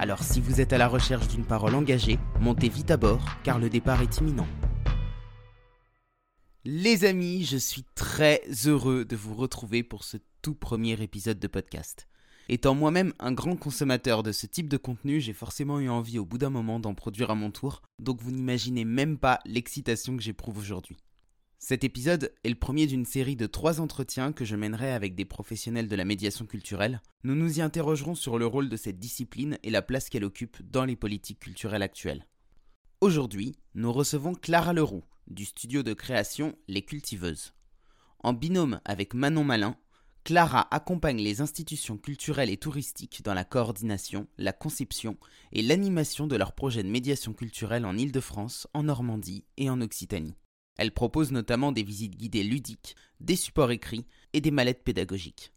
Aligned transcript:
Alors 0.00 0.22
si 0.22 0.40
vous 0.40 0.60
êtes 0.60 0.72
à 0.72 0.78
la 0.78 0.86
recherche 0.86 1.26
d'une 1.26 1.44
parole 1.44 1.74
engagée, 1.74 2.20
montez 2.40 2.68
vite 2.68 2.92
à 2.92 2.96
bord 2.96 3.24
car 3.42 3.58
le 3.58 3.68
départ 3.68 4.00
est 4.00 4.18
imminent. 4.18 4.46
Les 6.64 7.04
amis, 7.04 7.44
je 7.44 7.56
suis 7.56 7.84
très 7.96 8.42
heureux 8.66 9.04
de 9.04 9.16
vous 9.16 9.34
retrouver 9.34 9.82
pour 9.82 10.04
ce 10.04 10.16
tout 10.40 10.54
premier 10.54 11.02
épisode 11.02 11.40
de 11.40 11.48
podcast. 11.48 12.06
Étant 12.48 12.74
moi-même 12.76 13.12
un 13.18 13.32
grand 13.32 13.56
consommateur 13.56 14.22
de 14.22 14.30
ce 14.30 14.46
type 14.46 14.68
de 14.68 14.76
contenu, 14.76 15.20
j'ai 15.20 15.32
forcément 15.32 15.80
eu 15.80 15.88
envie 15.88 16.20
au 16.20 16.24
bout 16.24 16.38
d'un 16.38 16.50
moment 16.50 16.78
d'en 16.78 16.94
produire 16.94 17.30
à 17.30 17.34
mon 17.34 17.50
tour, 17.50 17.82
donc 17.98 18.22
vous 18.22 18.30
n'imaginez 18.30 18.84
même 18.84 19.18
pas 19.18 19.40
l'excitation 19.46 20.16
que 20.16 20.22
j'éprouve 20.22 20.58
aujourd'hui. 20.58 20.96
Cet 21.60 21.82
épisode 21.82 22.32
est 22.44 22.50
le 22.50 22.54
premier 22.54 22.86
d'une 22.86 23.04
série 23.04 23.34
de 23.34 23.46
trois 23.46 23.80
entretiens 23.80 24.32
que 24.32 24.44
je 24.44 24.54
mènerai 24.54 24.92
avec 24.92 25.16
des 25.16 25.24
professionnels 25.24 25.88
de 25.88 25.96
la 25.96 26.04
médiation 26.04 26.46
culturelle. 26.46 27.02
Nous 27.24 27.34
nous 27.34 27.58
y 27.58 27.62
interrogerons 27.62 28.14
sur 28.14 28.38
le 28.38 28.46
rôle 28.46 28.68
de 28.68 28.76
cette 28.76 29.00
discipline 29.00 29.58
et 29.64 29.70
la 29.70 29.82
place 29.82 30.08
qu'elle 30.08 30.24
occupe 30.24 30.62
dans 30.70 30.84
les 30.84 30.94
politiques 30.94 31.40
culturelles 31.40 31.82
actuelles. 31.82 32.26
Aujourd'hui, 33.00 33.56
nous 33.74 33.92
recevons 33.92 34.34
Clara 34.34 34.72
Leroux, 34.72 35.02
du 35.26 35.44
studio 35.44 35.82
de 35.82 35.94
création 35.94 36.54
Les 36.68 36.82
Cultiveuses. 36.82 37.54
En 38.20 38.32
binôme 38.32 38.80
avec 38.84 39.12
Manon 39.12 39.44
Malin, 39.44 39.76
Clara 40.22 40.72
accompagne 40.72 41.20
les 41.20 41.40
institutions 41.40 41.98
culturelles 41.98 42.50
et 42.50 42.56
touristiques 42.56 43.22
dans 43.24 43.34
la 43.34 43.44
coordination, 43.44 44.28
la 44.36 44.52
conception 44.52 45.16
et 45.52 45.62
l'animation 45.62 46.28
de 46.28 46.36
leurs 46.36 46.52
projets 46.52 46.82
de 46.84 46.88
médiation 46.88 47.32
culturelle 47.32 47.84
en 47.84 47.96
Île-de-France, 47.96 48.68
en 48.74 48.84
Normandie 48.84 49.44
et 49.56 49.70
en 49.70 49.80
Occitanie. 49.80 50.36
Elle 50.78 50.92
propose 50.92 51.32
notamment 51.32 51.72
des 51.72 51.82
visites 51.82 52.16
guidées 52.16 52.44
ludiques, 52.44 52.96
des 53.20 53.36
supports 53.36 53.70
écrits 53.70 54.06
et 54.32 54.40
des 54.40 54.50
mallettes 54.50 54.84
pédagogiques. 54.84 55.52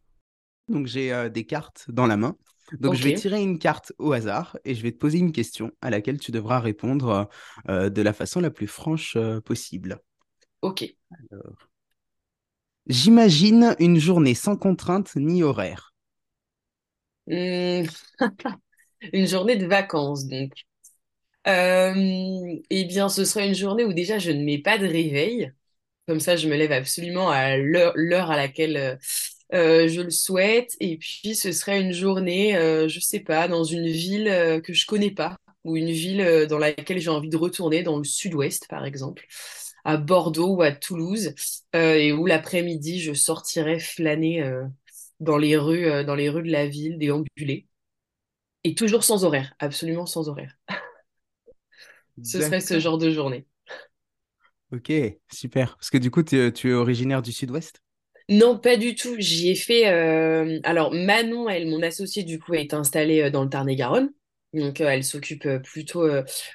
Donc 0.67 0.87
j'ai 0.87 1.13
euh, 1.13 1.29
des 1.29 1.45
cartes 1.45 1.85
dans 1.89 2.07
la 2.07 2.17
main. 2.17 2.35
Donc 2.79 2.93
je 2.95 3.03
vais 3.03 3.13
tirer 3.15 3.41
une 3.41 3.59
carte 3.59 3.91
au 3.97 4.13
hasard 4.13 4.57
et 4.63 4.75
je 4.75 4.81
vais 4.81 4.91
te 4.91 4.97
poser 4.97 5.17
une 5.19 5.33
question 5.33 5.71
à 5.81 5.89
laquelle 5.89 6.19
tu 6.19 6.31
devras 6.31 6.59
répondre 6.59 7.29
euh, 7.69 7.89
de 7.89 8.01
la 8.01 8.13
façon 8.13 8.39
la 8.39 8.49
plus 8.49 8.67
franche 8.67 9.15
euh, 9.17 9.41
possible. 9.41 9.99
Ok. 10.61 10.85
J'imagine 12.87 13.75
une 13.79 13.99
journée 13.99 14.35
sans 14.35 14.55
contrainte 14.55 15.15
ni 15.15 15.43
horaire. 15.43 15.93
Hmm. 17.27 17.83
une 19.13 19.27
journée 19.27 19.57
de 19.57 19.65
vacances, 19.65 20.25
donc. 20.27 20.51
Euh, 21.47 22.55
eh 22.69 22.85
bien, 22.85 23.09
ce 23.09 23.25
sera 23.25 23.45
une 23.45 23.55
journée 23.55 23.83
où 23.83 23.93
déjà 23.93 24.19
je 24.19 24.31
ne 24.31 24.43
mets 24.43 24.59
pas 24.59 24.77
de 24.77 24.85
réveil. 24.87 25.51
Comme 26.07 26.19
ça, 26.21 26.35
je 26.37 26.47
me 26.49 26.55
lève 26.57 26.71
absolument 26.73 27.29
à 27.31 27.57
l'heure 27.57 28.31
à 28.31 28.37
laquelle 28.37 28.77
euh, 28.77 28.97
euh, 29.53 29.87
je 29.89 30.01
le 30.01 30.11
souhaite. 30.11 30.75
Et 30.81 30.97
puis, 30.97 31.35
ce 31.35 31.51
serait 31.53 31.81
une 31.81 31.93
journée, 31.93 32.57
euh, 32.57 32.87
je 32.89 32.99
sais 32.99 33.21
pas, 33.21 33.47
dans 33.47 33.63
une 33.65 33.87
ville 33.87 34.61
que 34.65 34.73
je 34.73 34.85
connais 34.87 35.11
pas, 35.11 35.37
ou 35.65 35.77
une 35.77 35.91
ville 35.91 36.47
dans 36.49 36.59
laquelle 36.59 36.99
j'ai 36.99 37.09
envie 37.11 37.29
de 37.29 37.37
retourner, 37.37 37.83
dans 37.83 37.97
le 37.99 38.03
sud-ouest, 38.05 38.67
par 38.69 38.85
exemple, 38.85 39.25
à 39.85 39.97
Bordeaux 39.97 40.55
ou 40.57 40.61
à 40.63 40.71
Toulouse, 40.73 41.33
et 41.73 42.13
où 42.13 42.25
l'après-midi, 42.27 43.01
je 43.01 43.13
sortirais 43.13 43.79
flâner 43.79 44.43
dans 45.21 45.37
les 45.37 45.57
rues, 45.57 46.05
dans 46.05 46.15
les 46.15 46.29
rues 46.29 46.43
de 46.43 46.51
la 46.51 46.67
ville, 46.67 46.97
déambuler. 46.99 47.67
Et 48.65 48.75
toujours 48.75 49.03
sans 49.05 49.25
horaire, 49.25 49.53
absolument 49.59 50.05
sans 50.07 50.29
horaire. 50.29 50.57
ce 52.23 52.41
serait 52.41 52.61
ce 52.61 52.79
genre 52.79 52.97
de 52.97 53.11
journée. 53.11 53.45
Ok, 54.71 54.91
super. 55.31 55.75
Parce 55.75 55.89
que 55.89 55.97
du 55.97 56.11
coup, 56.11 56.23
tu 56.23 56.37
es, 56.37 56.73
originaire 56.73 57.21
du 57.21 57.33
sud-ouest? 57.33 57.81
Non, 58.29 58.57
pas 58.57 58.77
du 58.77 58.95
tout. 58.95 59.15
J'y 59.17 59.49
ai 59.49 59.55
fait. 59.55 59.89
Euh, 59.89 60.59
alors, 60.63 60.93
Manon, 60.93 61.49
elle, 61.49 61.67
mon 61.67 61.81
associée, 61.81 62.23
du 62.23 62.39
coup, 62.39 62.53
est 62.53 62.73
installée 62.73 63.23
euh, 63.23 63.29
dans 63.29 63.43
le 63.43 63.49
Tarn-et-Garonne. 63.49 64.11
Donc, 64.53 64.79
euh, 64.79 64.87
elle 64.87 65.03
s'occupe 65.03 65.47
plutôt 65.63 66.05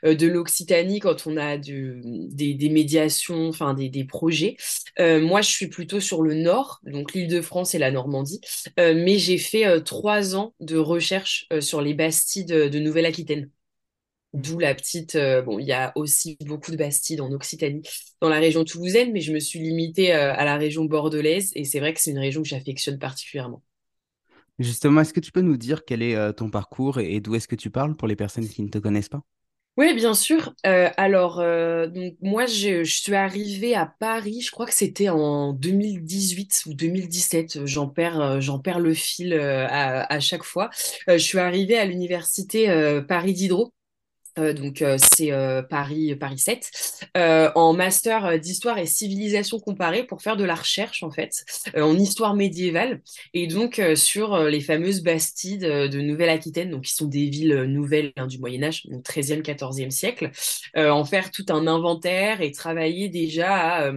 de 0.02 0.26
l'Occitanie 0.26 1.00
quand 1.00 1.26
on 1.26 1.38
a 1.38 1.56
des, 1.56 2.68
médiations, 2.70 3.48
enfin 3.48 3.74
des, 3.74 4.04
projets. 4.04 4.56
moi, 4.98 5.40
je 5.40 5.50
suis 5.50 5.68
plutôt 5.68 6.00
sur 6.00 6.22
le 6.22 6.34
nord, 6.34 6.80
donc 6.84 7.14
l'Île-de-France 7.14 7.74
et 7.74 7.78
la 7.78 7.90
Normandie. 7.90 8.40
mais 8.76 9.18
j'ai 9.18 9.38
fait 9.38 9.82
trois 9.82 10.36
ans 10.36 10.54
de 10.60 10.76
recherche 10.76 11.48
sur 11.60 11.80
les 11.80 11.94
Bastides 11.94 12.52
de 12.52 12.78
Nouvelle-Aquitaine. 12.78 13.48
D'où 14.34 14.58
la 14.58 14.74
petite. 14.74 15.14
Euh, 15.14 15.40
bon, 15.40 15.58
il 15.58 15.66
y 15.66 15.72
a 15.72 15.92
aussi 15.94 16.36
beaucoup 16.44 16.70
de 16.70 16.76
Bastides 16.76 17.20
en 17.20 17.30
Occitanie, 17.32 17.82
dans 18.20 18.28
la 18.28 18.38
région 18.38 18.64
toulousaine, 18.64 19.12
mais 19.12 19.20
je 19.20 19.32
me 19.32 19.38
suis 19.38 19.60
limitée 19.60 20.14
euh, 20.14 20.34
à 20.34 20.44
la 20.44 20.56
région 20.56 20.84
bordelaise 20.84 21.52
et 21.54 21.64
c'est 21.64 21.80
vrai 21.80 21.94
que 21.94 22.00
c'est 22.00 22.10
une 22.10 22.18
région 22.18 22.42
que 22.42 22.48
j'affectionne 22.48 22.98
particulièrement. 22.98 23.62
Justement, 24.58 25.00
est-ce 25.00 25.14
que 25.14 25.20
tu 25.20 25.32
peux 25.32 25.42
nous 25.42 25.56
dire 25.56 25.84
quel 25.86 26.02
est 26.02 26.16
euh, 26.16 26.32
ton 26.32 26.50
parcours 26.50 26.98
et, 26.98 27.20
d'où 27.20 27.34
est-ce 27.34 27.48
que 27.48 27.56
tu 27.56 27.70
parles 27.70 27.96
pour 27.96 28.08
les 28.08 28.16
personnes 28.16 28.48
qui 28.48 28.62
ne 28.62 28.68
te 28.68 28.78
connaissent 28.78 29.08
pas? 29.08 29.22
Oui, 29.78 29.94
bien 29.94 30.14
sûr. 30.14 30.54
alors, 30.64 31.36
donc 31.36 32.14
moi, 32.22 32.46
je, 32.46 32.82
suis 32.84 33.14
arrivée 33.14 33.74
à 33.74 33.84
Paris, 33.84 34.40
je 34.40 34.50
crois 34.50 34.64
que 34.64 34.72
c'était 34.72 35.10
en 35.10 35.52
2018 35.52 36.62
ou 36.64 36.72
2017. 36.72 37.66
J'en 37.66 37.86
perds, 37.86 38.40
j'en 38.40 38.58
perds 38.58 38.80
le 38.80 38.94
fil 38.94 39.34
à, 39.34 40.10
à, 40.10 40.18
chaque 40.18 40.44
fois. 40.44 40.70
je 41.06 41.18
suis 41.18 41.38
arrivée 41.38 41.76
à 41.76 41.84
l'université 41.84 43.02
Paris 43.06 43.34
Diderot 43.34 43.74
euh, 44.38 44.52
donc 44.52 44.82
euh, 44.82 44.96
c'est 44.98 45.32
euh, 45.32 45.62
Paris 45.62 46.14
Paris 46.16 46.38
7 46.38 46.70
en 47.54 47.72
master 47.72 48.38
d'histoire 48.38 48.78
et 48.78 48.86
civilisation 48.86 49.58
comparée 49.58 50.04
pour 50.04 50.22
faire 50.22 50.36
de 50.36 50.44
la 50.44 50.54
recherche 50.54 51.02
en 51.02 51.10
fait 51.10 51.44
en 51.74 51.96
histoire 51.98 52.34
médiévale 52.34 53.00
et 53.34 53.46
donc 53.46 53.80
sur 53.94 54.38
les 54.44 54.60
fameuses 54.60 55.02
bastides 55.02 55.62
de 55.62 56.00
Nouvelle-Aquitaine. 56.00 56.70
Donc 56.70 56.84
qui 56.84 56.94
sont 56.94 57.06
des 57.06 57.28
villes 57.28 57.62
nouvelles 57.64 58.12
hein, 58.16 58.26
du 58.26 58.38
Moyen 58.38 58.64
Âge 58.64 58.86
donc 58.86 59.02
13e 59.04 59.42
14e 59.42 59.90
siècle. 59.90 60.30
En 60.76 61.04
faire 61.04 61.30
tout 61.30 61.46
un 61.48 61.66
inventaire 61.66 62.40
et 62.40 62.52
travailler 62.52 63.08
déjà 63.08 63.86
à 63.86 63.92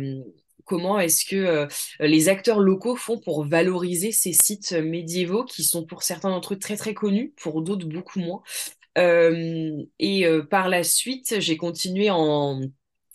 comment 0.65 0.99
est-ce 0.99 1.25
que 1.25 1.67
les 1.99 2.29
acteurs 2.29 2.59
locaux 2.59 2.95
font 2.95 3.19
pour 3.19 3.43
valoriser 3.43 4.11
ces 4.11 4.33
sites 4.33 4.71
médiévaux 4.71 5.43
qui 5.43 5.63
sont 5.63 5.85
pour 5.85 6.03
certains 6.03 6.29
d'entre 6.29 6.53
eux 6.53 6.59
très 6.59 6.77
très 6.77 6.93
connus, 6.93 7.33
pour 7.41 7.61
d'autres 7.61 7.87
beaucoup 7.87 8.19
moins. 8.19 8.41
Euh, 8.97 9.83
et 9.99 10.25
euh, 10.25 10.43
par 10.43 10.69
la 10.69 10.83
suite, 10.83 11.39
j'ai 11.39 11.57
continué 11.57 12.09
en 12.09 12.61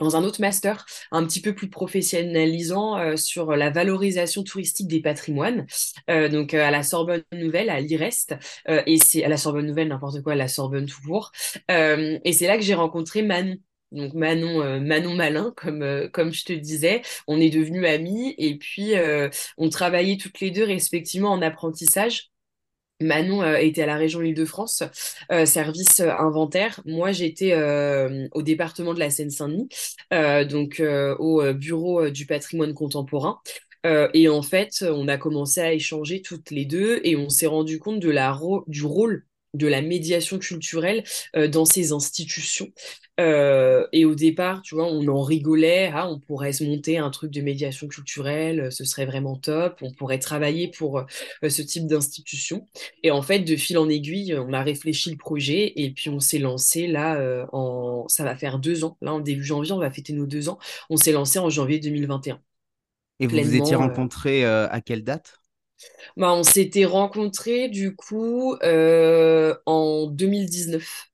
dans 0.01 0.17
un 0.17 0.25
autre 0.25 0.41
master 0.41 0.85
un 1.13 1.25
petit 1.25 1.41
peu 1.41 1.55
plus 1.55 1.71
professionnalisant 1.71 2.99
euh, 2.99 3.17
sur 3.17 3.55
la 3.55 3.71
valorisation 3.71 4.43
touristique 4.43 4.89
des 4.89 5.01
patrimoines, 5.01 5.67
donc 6.09 6.53
à 6.53 6.73
la 6.73 6.83
Sorbonne 6.83 7.23
Nouvelle, 7.33 7.71
à 7.71 7.81
l'IREST, 7.81 8.35
et 8.67 8.99
c'est 8.99 9.23
à 9.23 9.29
la 9.29 9.37
Sorbonne 9.37 9.67
Nouvelle, 9.67 9.89
n'importe 9.89 10.21
quoi, 10.21 10.33
à 10.33 10.37
la 10.37 10.49
Sorbonne 10.49 10.87
tout 10.87 11.01
court. 11.07 11.31
et 11.69 12.33
c'est 12.33 12.49
là 12.49 12.57
que 12.57 12.65
j'ai 12.65 12.75
rencontré 12.75 13.23
Manon. 13.23 13.57
Donc 13.93 14.15
Manon, 14.15 14.81
Manon 14.81 15.15
Malin, 15.15 15.55
comme, 15.57 16.11
comme 16.13 16.33
je 16.33 16.45
te 16.45 16.53
disais, 16.53 17.03
on 17.29 17.41
est 17.41 17.51
devenus 17.51 17.87
amis 17.87 18.35
et 18.37 18.59
puis 18.59 18.95
on 19.59 19.69
travaillait 19.69 20.17
toutes 20.17 20.41
les 20.41 20.51
deux 20.51 20.65
respectivement 20.65 21.31
en 21.31 21.41
apprentissage 21.41 22.34
Manon 23.01 23.43
euh, 23.43 23.57
était 23.57 23.83
à 23.83 23.87
la 23.87 23.97
région 23.97 24.23
Île-de-France, 24.23 24.83
euh, 25.33 25.47
service 25.47 26.01
euh, 26.01 26.11
inventaire. 26.19 26.81
Moi, 26.87 27.13
j'étais 27.13 27.55
au 28.33 28.43
département 28.43 28.95
de 28.95 28.99
la 28.99 29.11
Seine-Saint-Denis, 29.11 29.69
donc 30.49 30.83
au 31.19 31.53
bureau 31.55 32.11
du 32.11 32.27
patrimoine 32.27 32.75
contemporain. 32.75 33.41
et 33.85 34.29
en 34.29 34.43
fait, 34.43 34.83
on 34.83 35.09
a 35.09 35.17
commencé 35.19 35.61
à 35.61 35.73
échanger 35.73 36.23
toutes 36.23 36.51
les 36.51 36.65
deux 36.65 37.01
et 37.05 37.17
on 37.17 37.29
s'est 37.29 37.47
rendu 37.47 37.79
compte 37.79 38.01
de 38.01 38.11
la 38.11 38.39
du 38.67 38.85
rôle 38.85 39.27
de 39.55 39.67
la 39.69 39.83
médiation 39.83 40.39
culturelle 40.39 41.05
dans 41.35 41.65
ces 41.65 41.93
institutions. 41.93 42.69
Euh, 43.21 43.87
et 43.93 44.05
au 44.05 44.17
départ, 44.17 44.61
tu 44.63 44.75
vois, 44.75 44.87
on 44.87 45.07
en 45.07 45.23
rigolait, 45.23 45.91
ah, 45.95 46.09
on 46.11 46.19
pourrait 46.19 46.53
se 46.53 46.65
monter 46.65 46.99
un 46.99 47.11
truc 47.11 47.31
de 47.31 47.41
médiation 47.41 47.87
culturelle, 47.87 48.61
euh, 48.61 48.71
ce 48.71 48.85
serait 48.85 49.07
vraiment 49.07 49.37
top, 49.37 49.79
on 49.83 49.93
pourrait 49.93 50.19
travailler 50.19 50.69
pour 50.69 51.05
ce 51.49 51.63
type 51.63 51.87
d'institution. 51.87 52.67
Et 53.05 53.13
en 53.13 53.23
fait, 53.23 53.41
de 53.41 53.55
fil 53.55 53.79
en 53.79 53.89
aiguille, 53.89 54.35
on 54.37 54.53
a 54.53 54.63
réfléchi 54.63 55.11
le 55.11 55.17
projet 55.17 55.73
et 55.77 55.93
puis 55.93 56.11
on 56.11 56.19
s'est 56.19 56.41
lancé 56.41 56.89
là, 56.89 57.47
en... 57.53 58.05
ça 58.09 58.25
va 58.25 58.35
faire 58.35 58.59
deux 58.59 58.85
ans, 58.85 58.97
là 59.01 59.15
en 59.15 59.21
début 59.21 59.45
janvier, 59.45 59.73
on 59.73 59.79
va 59.79 59.91
fêter 59.91 60.13
nos 60.13 60.27
deux 60.27 60.49
ans, 60.49 60.59
on 60.91 60.97
s'est 60.97 61.13
lancé 61.13 61.39
en 61.39 61.51
janvier 61.51 61.79
2021. 61.79 62.41
Et 63.21 63.29
vous 63.29 63.37
vous 63.41 63.55
étiez 63.55 63.77
rencontrés 63.77 64.45
à 64.45 64.81
quelle 64.81 65.05
date? 65.05 65.39
Bah, 66.17 66.33
on 66.33 66.43
s'était 66.43 66.85
rencontrés 66.85 67.69
du 67.69 67.95
coup 67.95 68.57
euh, 68.63 69.55
en 69.67 70.07
2019. 70.07 71.11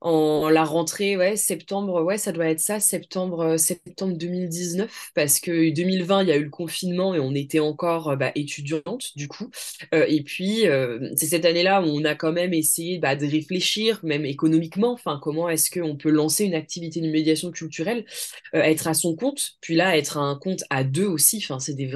En 0.00 0.48
la 0.48 0.64
rentrée, 0.64 1.16
ouais, 1.16 1.36
septembre, 1.36 2.02
ouais, 2.02 2.16
ça 2.16 2.32
doit 2.32 2.48
être 2.48 2.60
ça, 2.60 2.80
septembre, 2.80 3.40
euh, 3.40 3.56
septembre 3.58 4.16
2019, 4.16 5.10
parce 5.14 5.40
que 5.40 5.70
2020, 5.70 6.22
il 6.22 6.28
y 6.28 6.32
a 6.32 6.36
eu 6.36 6.44
le 6.44 6.50
confinement 6.50 7.14
et 7.14 7.20
on 7.20 7.34
était 7.34 7.58
encore 7.60 8.10
euh, 8.10 8.16
bah, 8.16 8.32
étudiante, 8.34 9.10
du 9.16 9.28
coup. 9.28 9.50
Euh, 9.94 10.06
et 10.08 10.22
puis, 10.22 10.64
c'est 11.16 11.26
cette 11.26 11.44
année-là 11.44 11.82
où 11.82 11.86
on 11.86 12.04
a 12.04 12.14
quand 12.14 12.32
même 12.32 12.54
essayé 12.54 12.98
bah, 12.98 13.14
de 13.16 13.26
réfléchir, 13.26 14.00
même 14.02 14.24
économiquement, 14.24 14.92
enfin, 14.92 15.18
comment 15.22 15.48
est-ce 15.48 15.70
qu'on 15.70 15.96
peut 15.96 16.10
lancer 16.10 16.44
une 16.44 16.54
activité 16.54 17.00
de 17.00 17.08
médiation 17.10 17.50
culturelle, 17.50 18.04
être 18.54 18.86
à 18.88 18.94
son 18.94 19.14
compte, 19.16 19.52
puis 19.60 19.74
là, 19.76 19.96
être 19.96 20.16
à 20.18 20.22
un 20.22 20.36
compte 20.36 20.64
à 20.70 20.84
deux 20.84 21.06
aussi, 21.06 21.38
enfin, 21.38 21.58
c'est 21.58 21.74
des 21.74 21.90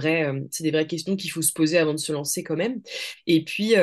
c'est 0.50 0.64
des 0.64 0.70
vraies 0.70 0.86
questions 0.86 1.16
qu'il 1.16 1.30
faut 1.30 1.42
se 1.42 1.52
poser 1.52 1.78
avant 1.78 1.94
de 1.94 1.98
se 1.98 2.12
lancer 2.12 2.42
quand 2.42 2.56
même. 2.56 2.80
Et 3.26 3.44
puis, 3.44 3.74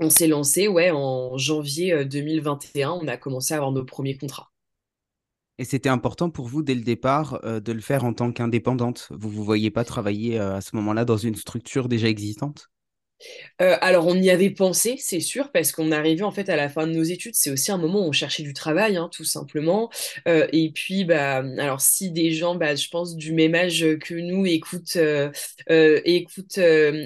on 0.00 0.10
s'est 0.10 0.26
lancé, 0.26 0.66
ouais, 0.66 0.90
en 0.90 1.36
janvier 1.36 2.04
2021, 2.04 2.90
euh, 2.90 2.98
on 3.02 3.08
a 3.08 3.16
commencé 3.16 3.54
à 3.54 3.58
avoir 3.58 3.70
nos 3.70 3.84
premiers 3.84 4.16
contrats. 4.16 4.50
Et 5.58 5.64
c'était 5.64 5.90
important 5.90 6.30
pour 6.30 6.48
vous 6.48 6.62
dès 6.62 6.74
le 6.74 6.80
départ 6.80 7.38
euh, 7.44 7.60
de 7.60 7.72
le 7.72 7.82
faire 7.82 8.04
en 8.04 8.14
tant 8.14 8.32
qu'indépendante? 8.32 9.08
Vous 9.10 9.28
ne 9.28 9.34
vous 9.34 9.44
voyez 9.44 9.70
pas 9.70 9.84
travailler 9.84 10.40
euh, 10.40 10.56
à 10.56 10.62
ce 10.62 10.74
moment-là 10.76 11.04
dans 11.04 11.18
une 11.18 11.34
structure 11.34 11.86
déjà 11.86 12.08
existante? 12.08 12.70
Euh, 13.60 13.76
alors, 13.80 14.06
on 14.06 14.14
y 14.16 14.30
avait 14.30 14.50
pensé, 14.50 14.96
c'est 14.98 15.20
sûr, 15.20 15.50
parce 15.52 15.72
qu'on 15.72 15.92
arrivait 15.92 16.22
en 16.22 16.30
fait 16.30 16.48
à 16.48 16.56
la 16.56 16.68
fin 16.68 16.86
de 16.86 16.92
nos 16.92 17.02
études. 17.02 17.34
C'est 17.34 17.50
aussi 17.50 17.70
un 17.72 17.78
moment 17.78 18.00
où 18.00 18.08
on 18.08 18.12
cherchait 18.12 18.42
du 18.42 18.54
travail, 18.54 18.96
hein, 18.96 19.08
tout 19.12 19.24
simplement. 19.24 19.90
Euh, 20.28 20.46
et 20.52 20.70
puis, 20.70 21.04
bah, 21.04 21.38
alors 21.58 21.80
si 21.80 22.10
des 22.10 22.32
gens, 22.32 22.54
bah, 22.54 22.74
je 22.74 22.88
pense 22.88 23.16
du 23.16 23.32
même 23.32 23.54
âge 23.54 23.86
que 24.00 24.14
nous, 24.14 24.46
écoutent, 24.46 24.96
euh, 24.96 25.30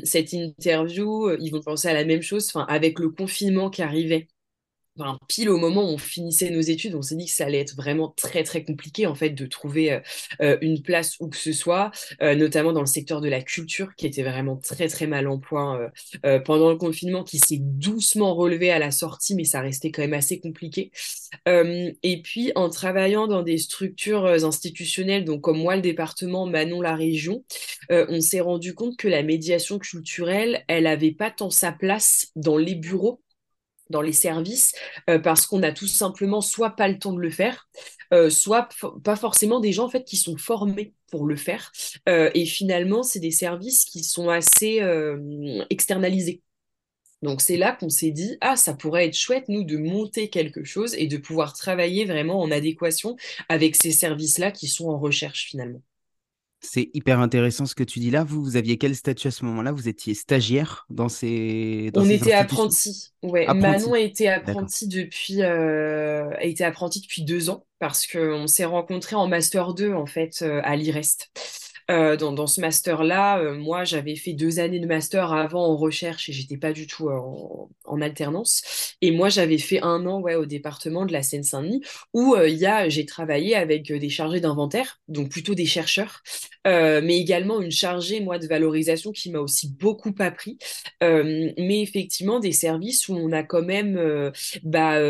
cette 0.05 0.33
interview, 0.33 1.31
ils 1.41 1.51
vont 1.51 1.61
penser 1.63 1.89
à 1.89 1.95
la 1.95 2.05
même 2.05 2.23
chose. 2.23 2.53
Avec 2.69 2.99
le 2.99 3.11
confinement 3.11 3.71
qui 3.71 3.83
arrivait 3.83 4.29
pile 5.29 5.51
au 5.51 5.57
moment 5.57 5.83
où 5.83 5.95
on 5.95 5.99
finissait 5.99 6.51
nos 6.51 6.61
études, 6.61 6.95
on 6.95 7.03
s'est 7.03 7.17
dit 7.17 7.27
que 7.27 7.33
ça 7.33 7.47
allait 7.47 7.61
être 7.61 7.75
vraiment 7.75 8.15
très 8.17 8.45
très 8.45 8.65
compliqué 8.65 9.07
en 9.07 9.15
fait 9.15 9.31
de 9.31 9.47
trouver 9.47 9.93
euh, 9.93 10.01
euh, 10.41 10.59
une 10.61 10.83
place 10.83 11.17
où 11.21 11.29
que 11.29 11.37
ce 11.37 11.53
soit, 11.53 11.91
euh, 12.23 12.35
notamment 12.35 12.73
dans 12.73 12.81
le 12.81 12.87
secteur 12.87 13.21
de 13.21 13.29
la 13.29 13.43
culture 13.43 13.95
qui 13.97 14.07
était 14.07 14.23
vraiment 14.23 14.57
très 14.57 14.89
très 14.89 15.07
mal 15.07 15.27
en 15.27 15.39
point 15.39 15.91
pendant 16.45 16.71
le 16.71 16.77
confinement, 16.77 17.25
qui 17.25 17.39
s'est 17.39 17.59
doucement 17.61 18.35
relevé 18.35 18.71
à 18.71 18.79
la 18.79 18.91
sortie, 18.91 19.35
mais 19.35 19.45
ça 19.45 19.61
restait 19.61 19.91
quand 19.91 20.03
même 20.03 20.15
assez 20.15 20.41
compliqué. 20.41 20.91
et 21.47 22.23
puis 22.23 22.53
en 22.55 22.69
travaillant 22.69 23.27
dans 23.27 23.43
des 23.43 23.59
structures 23.59 24.27
institutionnelles, 24.27 25.25
donc 25.25 25.43
comme 25.43 25.59
moi 25.59 25.77
le 25.77 25.83
département, 25.83 26.47
Manon 26.47 26.81
la 26.81 26.95
région, 26.95 27.45
on 27.91 28.21
s'est 28.21 28.41
rendu 28.41 28.75
compte 28.75 28.97
que 28.97 29.09
la 29.09 29.23
médiation 29.23 29.79
culturelle, 29.79 30.65
elle 30.69 30.87
avait 30.87 31.13
pas 31.13 31.31
tant 31.31 31.51
sa 31.51 31.73
place 31.73 32.29
dans 32.37 32.57
les 32.57 32.75
bureaux 32.75 33.24
dans 33.91 34.03
les 34.03 34.13
services 34.13 34.75
euh, 35.11 35.19
parce 35.19 35.47
qu'on 35.47 35.63
a 35.63 35.73
tout 35.73 35.87
simplement 35.87 36.41
soit 36.41 36.71
pas 36.71 36.89
le 36.89 36.99
temps 36.99 37.13
de 37.13 37.21
le 37.21 37.31
faire, 37.31 37.69
euh, 38.13 38.31
soit 38.31 38.69
pas 39.03 39.17
forcément 39.17 39.61
des 39.61 39.73
gens 39.73 39.85
en 39.85 40.05
qui 40.05 40.17
sont 40.17 40.37
formés 40.37 40.95
pour 41.11 41.27
le 41.27 41.37
faire. 41.37 41.73
Euh, 42.09 42.31
et 42.35 42.47
finalement, 42.47 43.03
c'est 43.03 43.21
des 43.21 43.31
services 43.31 43.85
qui 43.85 44.03
sont 44.03 44.29
assez 44.29 44.81
externalisés. 45.71 46.43
Donc 47.23 47.41
c'est 47.41 47.57
là 47.57 47.73
qu'on 47.73 47.89
s'est 47.89 48.11
dit 48.11 48.37
ah 48.43 48.55
ça 48.55 48.75
pourrait 48.75 49.07
être 49.07 49.17
chouette 49.17 49.49
nous 49.49 49.65
de 49.65 49.79
monter 49.79 50.29
quelque 50.29 50.63
chose 50.63 50.95
et 50.95 51.07
de 51.07 51.17
pouvoir 51.17 51.55
travailler 51.55 52.05
vraiment 52.05 52.39
en 52.39 52.51
adéquation 52.51 53.17
avec 53.49 53.77
ces 53.77 53.93
services-là 53.93 54.51
qui 54.51 54.69
sont 54.69 54.91
en 54.91 54.99
recherche 54.99 55.47
finalement. 55.47 55.81
C'est 56.65 56.91
hyper 56.95 57.21
intéressant 57.21 57.67
ce 57.67 57.75
que 57.75 57.85
tu 57.85 57.99
dis 57.99 58.11
là. 58.11 58.25
Vous, 58.25 58.43
vous 58.43 58.57
aviez 58.57 58.79
quel 58.79 58.97
statut 58.97 59.29
à 59.29 59.31
ce 59.31 59.45
moment-là? 59.45 59.71
Vous 59.71 59.89
étiez 59.89 60.15
stagiaire 60.15 60.87
dans 60.89 61.11
ces. 61.11 61.91
On 61.95 62.09
était 62.09 62.33
apprenti. 62.33 63.13
Ouais. 63.23 63.47
Manon 63.53 63.93
a 63.93 64.01
été 64.01 64.29
apprenti 64.29 64.89
depuis, 64.89 65.43
euh, 65.43 66.31
a 66.31 66.45
été 66.45 66.65
apprenti 66.65 67.01
depuis 67.01 67.23
deux 67.23 67.51
ans 67.51 67.67
parce 67.79 68.07
qu'on 68.07 68.47
s'est 68.47 68.65
rencontrés 68.65 69.17
en 69.17 69.29
master 69.29 69.75
2 69.75 69.93
en 69.93 70.07
fait 70.07 70.41
euh, 70.43 70.61
à 70.65 70.75
l'IREST. 70.77 71.31
Euh, 71.91 72.17
dans, 72.17 72.47
ce 72.47 72.61
master-là, 72.61 73.39
euh, 73.39 73.55
moi, 73.55 73.85
j'avais 73.85 74.17
fait 74.17 74.33
deux 74.33 74.59
années 74.59 74.81
de 74.81 74.87
master 74.87 75.33
avant 75.33 75.67
en 75.67 75.77
recherche 75.77 76.29
et 76.31 76.33
j'étais 76.33 76.57
pas 76.57 76.73
du 76.73 76.87
tout 76.87 77.11
euh, 77.11 77.19
en, 77.85 78.01
alternance. 78.01 78.97
Et 79.03 79.11
moi, 79.11 79.29
j'avais 79.29 79.59
fait 79.59 79.81
un 79.83 80.07
an 80.07 80.21
ouais, 80.21 80.35
au 80.35 80.47
département 80.47 81.05
de 81.05 81.13
la 81.13 81.23
Seine-Saint-Denis 81.23 81.83
où 82.13 82.37
il 82.37 82.55
y 82.55 82.67
a, 82.67 82.89
j'ai 82.89 83.07
travaillé 83.07 83.55
avec 83.55 83.93
des 83.93 84.09
chargés 84.09 84.41
d'inventaire, 84.41 85.01
donc 85.09 85.31
plutôt 85.31 85.55
des 85.55 85.67
chercheurs, 85.67 86.23
mais 86.65 87.19
également 87.19 87.61
une 87.61 87.71
chargée, 87.71 88.21
moi, 88.21 88.39
de 88.39 88.47
valorisation 88.47 89.13
qui 89.13 89.31
m'a 89.31 89.39
aussi 89.39 89.69
beaucoup 89.69 90.15
appris. 90.19 90.59
mais 91.01 91.81
effectivement, 91.83 92.41
des 92.41 92.53
services 92.53 93.09
où 93.09 93.15
on 93.15 93.33
a 93.33 93.43
quand 93.43 93.63
même 93.63 94.33
bah, 94.65 95.01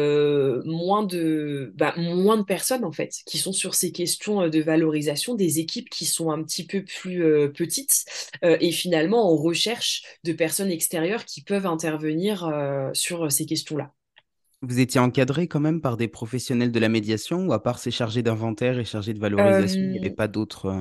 moins, 0.65 1.05
de, 1.05 1.73
bah, 1.77 1.95
moins 1.97 2.37
de 2.37 2.45
personnes, 2.45 2.85
en 2.85 2.93
fait, 2.93 3.13
qui 3.27 3.39
sont 3.39 3.53
sur 3.53 3.75
ces 3.75 3.93
questions 3.93 4.49
de 4.49 4.61
valorisation, 4.61 5.35
des 5.35 5.59
équipes 5.59 5.89
qui 5.89 6.05
sont 6.05 6.31
un 6.31 6.43
petit 6.43 6.64
peu 6.65 6.85
plus 6.85 7.25
euh, 7.25 7.49
petites 7.49 8.05
euh, 8.45 8.57
et 8.61 8.73
finalement 8.73 9.33
on 9.33 9.37
recherche 9.37 10.03
de 10.25 10.33
personnes 10.33 10.71
extérieures 10.71 11.25
qui 11.25 11.43
peuvent 11.43 11.67
intervenir 11.67 12.47
euh, 12.47 12.91
sur 12.93 13.31
ces 13.31 13.47
questions-là. 13.47 13.93
Vous 14.63 14.81
étiez 14.81 15.01
encadré 15.01 15.47
quand 15.47 15.61
même 15.61 15.81
par 15.81 15.97
des 15.97 16.09
professionnels 16.09 16.73
de 16.73 16.81
la 16.81 16.89
médiation 16.89 17.47
ou 17.47 17.53
à 17.53 17.63
part 17.63 17.79
ces 17.79 17.91
chargés 17.91 18.23
d'inventaire 18.23 18.79
et 18.79 18.85
chargés 18.85 19.13
de 19.13 19.19
valorisation, 19.19 19.81
il 19.81 19.91
n'y 19.91 19.99
avait 19.99 20.11
pas 20.11 20.29
d'autres 20.29 20.75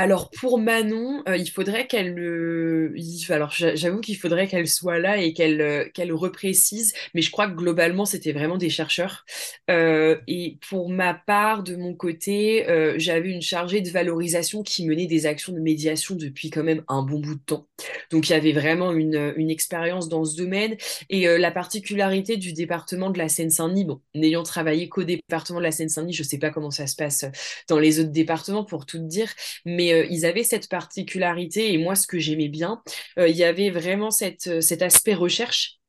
alors 0.00 0.30
pour 0.30 0.58
Manon, 0.58 1.22
euh, 1.28 1.36
il 1.36 1.50
faudrait 1.50 1.86
qu'elle 1.86 2.14
le. 2.14 2.94
Alors 3.28 3.50
j'avoue 3.52 4.00
qu'il 4.00 4.16
faudrait 4.16 4.46
qu'elle 4.48 4.66
soit 4.66 4.98
là 4.98 5.18
et 5.18 5.34
qu'elle 5.34 5.60
euh, 5.60 5.84
qu'elle 5.92 6.10
reprécise, 6.12 6.94
mais 7.14 7.20
je 7.20 7.30
crois 7.30 7.48
que 7.48 7.54
globalement 7.54 8.06
c'était 8.06 8.32
vraiment 8.32 8.56
des 8.56 8.70
chercheurs. 8.70 9.26
Euh, 9.70 10.16
et 10.26 10.58
pour 10.66 10.88
ma 10.88 11.12
part, 11.12 11.62
de 11.62 11.76
mon 11.76 11.94
côté, 11.94 12.64
j'avais 12.96 13.28
une 13.28 13.42
chargée 13.42 13.82
de 13.82 13.90
valorisation 13.90 14.62
qui 14.62 14.86
menait 14.86 15.06
des 15.06 15.26
actions 15.26 15.52
de 15.52 15.60
médiation 15.60 16.14
depuis 16.14 16.48
quand 16.48 16.64
même 16.64 16.82
un 16.88 17.02
bon 17.02 17.20
bout 17.20 17.34
de 17.34 17.44
temps. 17.44 17.66
Donc 18.10 18.30
il 18.30 18.32
y 18.32 18.36
avait 18.36 18.52
vraiment 18.52 18.92
une, 18.92 19.34
une 19.36 19.50
expérience 19.50 20.08
dans 20.08 20.24
ce 20.24 20.36
domaine. 20.36 20.76
Et 21.10 21.26
la 21.38 21.50
particularité 21.50 22.38
du 22.38 22.52
département 22.54 23.10
de 23.10 23.18
la 23.18 23.28
Seine-Saint-Denis, 23.28 23.84
bon, 23.84 24.00
n'ayant 24.14 24.42
travaillé 24.42 24.88
qu'au 24.88 25.04
département 25.04 25.58
de 25.58 25.64
la 25.64 25.72
Seine-Saint-Denis, 25.72 26.14
je 26.14 26.22
sais 26.22 26.38
pas 26.38 26.50
comment 26.50 26.70
ça 26.70 26.86
se 26.86 26.96
passe 26.96 27.26
dans 27.68 27.78
les 27.78 28.00
autres 28.00 28.10
départements 28.10 28.64
pour 28.64 28.86
tout 28.86 28.98
dire, 28.98 29.30
mais 29.66 29.89
euh, 29.92 30.06
ils 30.10 30.26
avaient 30.26 30.44
cette 30.44 30.68
particularité 30.68 31.72
et 31.72 31.78
moi 31.78 31.94
ce 31.94 32.06
que 32.06 32.18
j'aimais 32.18 32.48
bien, 32.48 32.82
euh, 33.18 33.28
il 33.28 33.36
y 33.36 33.44
avait 33.44 33.70
vraiment 33.70 34.10
euh, 34.22 34.60
cet 34.60 34.82
aspect 34.82 35.14
recherche 35.14 35.79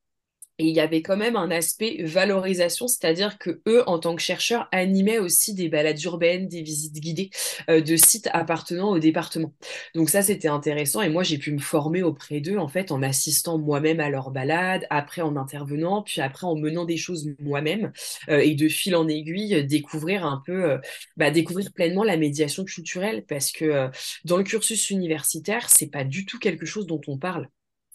et 0.61 0.65
il 0.65 0.75
y 0.75 0.79
avait 0.79 1.01
quand 1.01 1.17
même 1.17 1.35
un 1.35 1.49
aspect 1.49 2.03
valorisation, 2.03 2.87
c'est-à-dire 2.87 3.39
que 3.39 3.61
eux, 3.67 3.83
en 3.87 3.97
tant 3.97 4.15
que 4.15 4.21
chercheurs, 4.21 4.67
animaient 4.71 5.17
aussi 5.17 5.55
des 5.55 5.69
balades 5.69 5.99
urbaines, 6.03 6.47
des 6.47 6.61
visites 6.61 6.99
guidées 6.99 7.31
euh, 7.67 7.81
de 7.81 7.95
sites 7.95 8.29
appartenant 8.31 8.91
au 8.91 8.99
département. 8.99 9.53
Donc 9.95 10.11
ça, 10.11 10.21
c'était 10.21 10.49
intéressant. 10.49 11.01
Et 11.01 11.09
moi, 11.09 11.23
j'ai 11.23 11.39
pu 11.39 11.51
me 11.51 11.57
former 11.57 12.03
auprès 12.03 12.41
d'eux, 12.41 12.59
en 12.59 12.67
fait, 12.67 12.91
en 12.91 13.01
assistant 13.01 13.57
moi-même 13.57 13.99
à 13.99 14.11
leurs 14.11 14.29
balades, 14.29 14.85
après 14.91 15.23
en 15.23 15.35
intervenant, 15.35 16.03
puis 16.03 16.21
après 16.21 16.45
en 16.45 16.55
menant 16.55 16.85
des 16.85 16.97
choses 16.97 17.27
moi-même, 17.39 17.91
euh, 18.29 18.37
et 18.37 18.53
de 18.53 18.67
fil 18.67 18.95
en 18.95 19.07
aiguille, 19.07 19.65
découvrir 19.65 20.27
un 20.27 20.43
peu, 20.45 20.73
euh, 20.73 20.77
bah, 21.17 21.31
découvrir 21.31 21.73
pleinement 21.73 22.03
la 22.03 22.17
médiation 22.17 22.65
culturelle, 22.65 23.25
parce 23.27 23.51
que 23.51 23.89
dans 24.25 24.37
le 24.37 24.43
cursus 24.43 24.91
universitaire, 24.91 25.69
c'est 25.71 25.89
pas 25.89 26.03
du 26.03 26.27
tout 26.27 26.37
quelque 26.37 26.67
chose 26.67 26.85
dont 26.85 27.01
on 27.07 27.17
parle 27.17 27.49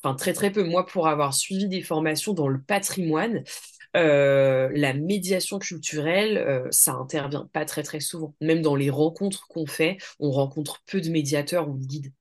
enfin 0.06 0.14
très 0.16 0.32
très 0.32 0.50
peu. 0.50 0.62
Moi, 0.62 0.86
pour 0.86 1.08
avoir 1.08 1.34
suivi 1.34 1.68
des 1.68 1.82
formations 1.82 2.32
dans 2.32 2.48
le 2.48 2.60
patrimoine, 2.60 3.42
euh, 3.96 4.70
la 4.75 4.92
médiation 4.94 5.58
culturelle, 5.58 6.38
euh, 6.38 6.68
ça 6.70 6.92
intervient 6.92 7.48
pas 7.52 7.64
très 7.64 7.82
très 7.82 8.00
souvent. 8.00 8.34
Même 8.40 8.62
dans 8.62 8.76
les 8.76 8.90
rencontres 8.90 9.48
qu'on 9.48 9.66
fait, 9.66 9.98
on 10.20 10.30
rencontre 10.30 10.82
peu 10.86 11.00
de 11.00 11.10
médiateurs 11.10 11.68
ou 11.68 11.76
de 11.76 11.84
guides. 11.84 12.12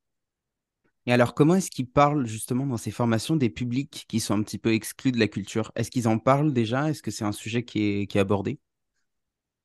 Et 1.07 1.13
alors, 1.13 1.35
comment 1.35 1.55
est-ce 1.55 1.69
qu'ils 1.69 1.87
parlent 1.87 2.25
justement 2.25 2.65
dans 2.65 2.77
ces 2.77 2.89
formations 2.89 3.35
des 3.35 3.49
publics 3.51 4.05
qui 4.07 4.19
sont 4.19 4.33
un 4.33 4.41
petit 4.41 4.57
peu 4.57 4.73
exclus 4.73 5.11
de 5.11 5.19
la 5.19 5.27
culture? 5.27 5.71
Est-ce 5.75 5.91
qu'ils 5.91 6.07
en 6.07 6.17
parlent 6.17 6.51
déjà? 6.51 6.89
Est-ce 6.89 7.03
que 7.03 7.11
c'est 7.11 7.25
un 7.25 7.31
sujet 7.31 7.63
qui 7.63 7.83
est, 7.83 8.07
qui 8.07 8.17
est 8.17 8.21
abordé? 8.21 8.57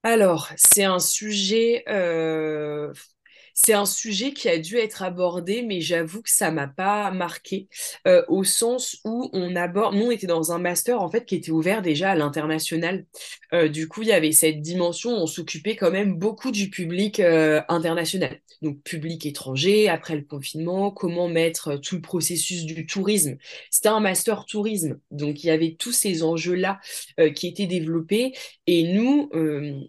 Alors, 0.02 0.48
c'est 0.56 0.84
un 0.84 0.98
sujet, 0.98 1.84
euh, 1.88 2.92
c'est 3.54 3.72
un 3.72 3.86
sujet 3.86 4.32
qui 4.32 4.48
a 4.48 4.58
dû 4.58 4.76
être 4.76 5.02
abordé, 5.02 5.62
mais 5.62 5.80
j'avoue 5.80 6.22
que 6.22 6.30
ça 6.30 6.50
m'a 6.50 6.68
pas 6.68 7.10
marqué 7.10 7.68
euh, 8.06 8.22
au 8.28 8.44
sens 8.44 8.98
où 9.04 9.28
on 9.32 9.56
aborde. 9.56 9.94
Nous, 9.94 10.06
on 10.06 10.10
était 10.10 10.26
dans 10.26 10.52
un 10.52 10.58
master 10.58 11.00
en 11.00 11.10
fait 11.10 11.24
qui 11.24 11.34
était 11.34 11.50
ouvert 11.50 11.82
déjà 11.82 12.10
à 12.10 12.14
l'international. 12.14 13.04
Euh, 13.52 13.68
du 13.68 13.88
coup, 13.88 14.02
il 14.02 14.08
y 14.08 14.12
avait 14.12 14.32
cette 14.32 14.60
dimension. 14.60 15.10
On 15.10 15.26
s'occupait 15.26 15.76
quand 15.76 15.90
même 15.90 16.14
beaucoup 16.14 16.50
du 16.50 16.70
public 16.70 17.20
euh, 17.20 17.60
international, 17.68 18.40
donc 18.62 18.82
public 18.82 19.26
étranger. 19.26 19.88
Après 19.88 20.16
le 20.16 20.22
confinement, 20.22 20.90
comment 20.90 21.28
mettre 21.28 21.76
tout 21.76 21.96
le 21.96 22.02
processus 22.02 22.64
du 22.64 22.86
tourisme. 22.86 23.36
C'était 23.70 23.88
un 23.88 24.00
master 24.00 24.44
tourisme, 24.46 24.98
donc 25.10 25.44
il 25.44 25.48
y 25.48 25.50
avait 25.50 25.76
tous 25.78 25.92
ces 25.92 26.22
enjeux-là 26.22 26.80
qui 27.34 27.46
étaient 27.46 27.66
développés. 27.66 28.32
Et 28.66 28.92
nous, 28.92 29.30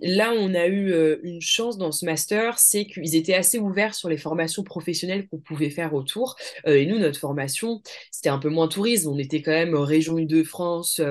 là, 0.01 0.33
on 0.35 0.53
a 0.53 0.67
eu 0.67 0.93
une 1.23 1.41
chance 1.41 1.77
dans 1.77 1.91
ce 1.91 2.05
master, 2.05 2.59
c'est 2.59 2.85
qu'ils 2.85 3.15
étaient 3.15 3.33
assez 3.33 3.50
ouvert 3.59 3.93
sur 3.93 4.09
les 4.09 4.17
formations 4.17 4.63
professionnelles 4.63 5.27
qu'on 5.27 5.39
pouvait 5.39 5.69
faire 5.69 5.93
autour. 5.93 6.35
et 6.65 6.85
nous, 6.85 6.99
notre 6.99 7.19
formation, 7.19 7.81
c'était 8.11 8.29
un 8.29 8.39
peu 8.39 8.49
moins 8.49 8.67
tourisme. 8.67 9.09
On 9.09 9.17
était 9.17 9.41
quand 9.41 9.51
même 9.51 9.75
région 9.75 10.17
Île-de-France, 10.17 11.01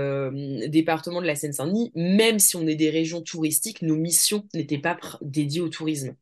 département 0.69 1.21
de 1.21 1.27
la 1.27 1.35
Seine-Saint-Denis. 1.35 1.93
Même 1.95 2.39
si 2.39 2.57
on 2.57 2.67
est 2.67 2.75
des 2.75 2.91
régions 2.91 3.23
touristiques, 3.23 3.83
nos 3.83 3.97
missions 3.97 4.47
n'étaient 4.55 4.79
pas 4.79 4.99
dédiées 5.23 5.61
au 5.61 5.69
tourisme. 5.69 6.15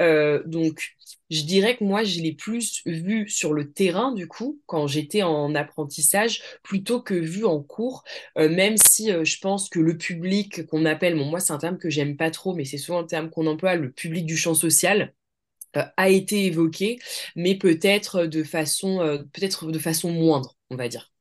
donc, 0.00 0.96
je 1.30 1.42
dirais 1.42 1.76
que 1.76 1.84
moi, 1.84 2.04
je 2.04 2.20
l'ai 2.20 2.32
plus 2.32 2.82
vu 2.86 3.28
sur 3.28 3.52
le 3.52 3.72
terrain, 3.72 4.12
du 4.12 4.28
coup, 4.28 4.60
quand 4.66 4.86
j'étais 4.86 5.22
en 5.22 5.54
apprentissage, 5.54 6.42
plutôt 6.62 7.00
que 7.00 7.14
vu 7.14 7.44
en 7.44 7.62
cours, 7.62 8.04
euh, 8.38 8.48
même 8.48 8.76
si 8.76 9.10
euh, 9.10 9.24
je 9.24 9.38
pense 9.40 9.68
que 9.68 9.80
le 9.80 9.96
public 9.96 10.66
qu'on 10.66 10.84
appelle, 10.84 11.16
bon, 11.16 11.24
moi, 11.24 11.40
c'est 11.40 11.52
un 11.52 11.58
terme 11.58 11.78
que 11.78 11.90
j'aime 11.90 12.16
pas 12.16 12.30
trop, 12.30 12.54
mais 12.54 12.64
c'est 12.64 12.78
souvent 12.78 13.00
un 13.00 13.06
terme 13.06 13.30
qu'on 13.30 13.46
emploie, 13.46 13.74
le 13.74 13.90
public 13.90 14.24
du 14.26 14.36
champ 14.36 14.54
social, 14.54 15.00
euh, 15.02 15.25
a 15.96 16.08
été 16.08 16.46
évoqué, 16.46 16.98
mais 17.34 17.56
peut-être 17.56 18.26
de 18.26 18.42
façon, 18.42 18.98
peut-être 19.32 19.70
de 19.70 19.78
façon 19.78 20.10
moindre, 20.10 20.56
on 20.70 20.76
va 20.76 20.88
dire. 20.88 21.12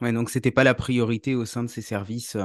Ouais, 0.00 0.12
donc 0.12 0.30
c'était 0.30 0.50
pas 0.52 0.64
la 0.64 0.74
priorité 0.74 1.34
au 1.34 1.44
sein 1.44 1.64
de 1.64 1.68
ces 1.68 1.82
services. 1.82 2.36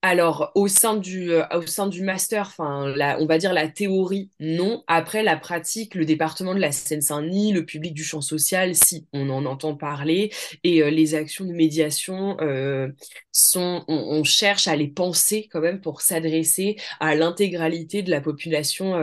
Alors, 0.00 0.52
au 0.54 0.68
sein 0.68 0.96
du, 0.96 1.32
euh, 1.32 1.44
au 1.52 1.66
sein 1.66 1.88
du 1.88 2.02
master, 2.02 2.46
enfin, 2.46 2.94
on 3.18 3.26
va 3.26 3.38
dire 3.38 3.52
la 3.52 3.66
théorie, 3.66 4.30
non. 4.38 4.84
Après, 4.86 5.24
la 5.24 5.36
pratique, 5.36 5.96
le 5.96 6.04
département 6.04 6.54
de 6.54 6.60
la 6.60 6.70
Seine-Saint-Denis, 6.70 7.52
le 7.52 7.64
public 7.64 7.94
du 7.94 8.04
champ 8.04 8.20
social, 8.20 8.76
si, 8.76 9.08
on 9.12 9.28
en 9.28 9.44
entend 9.44 9.74
parler. 9.74 10.30
Et 10.62 10.82
euh, 10.84 10.90
les 10.90 11.16
actions 11.16 11.44
de 11.44 11.52
médiation, 11.52 12.36
euh, 12.40 12.88
sont, 13.32 13.84
on, 13.88 14.22
cherche 14.22 14.68
à 14.68 14.76
les 14.76 14.86
penser 14.88 15.48
quand 15.50 15.60
même 15.60 15.80
pour 15.80 16.00
s'adresser 16.00 16.76
à 17.00 17.16
l'intégralité 17.16 18.02
de 18.02 18.10
la 18.10 18.20
population 18.20 18.94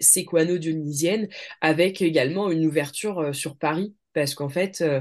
séquano-dionysienne, 0.00 1.28
avec 1.60 2.02
également 2.02 2.50
une 2.50 2.66
ouverture 2.66 3.34
sur 3.34 3.56
Paris 3.56 3.94
parce 4.18 4.34
qu'en 4.34 4.48
fait, 4.48 4.80
euh, 4.80 5.00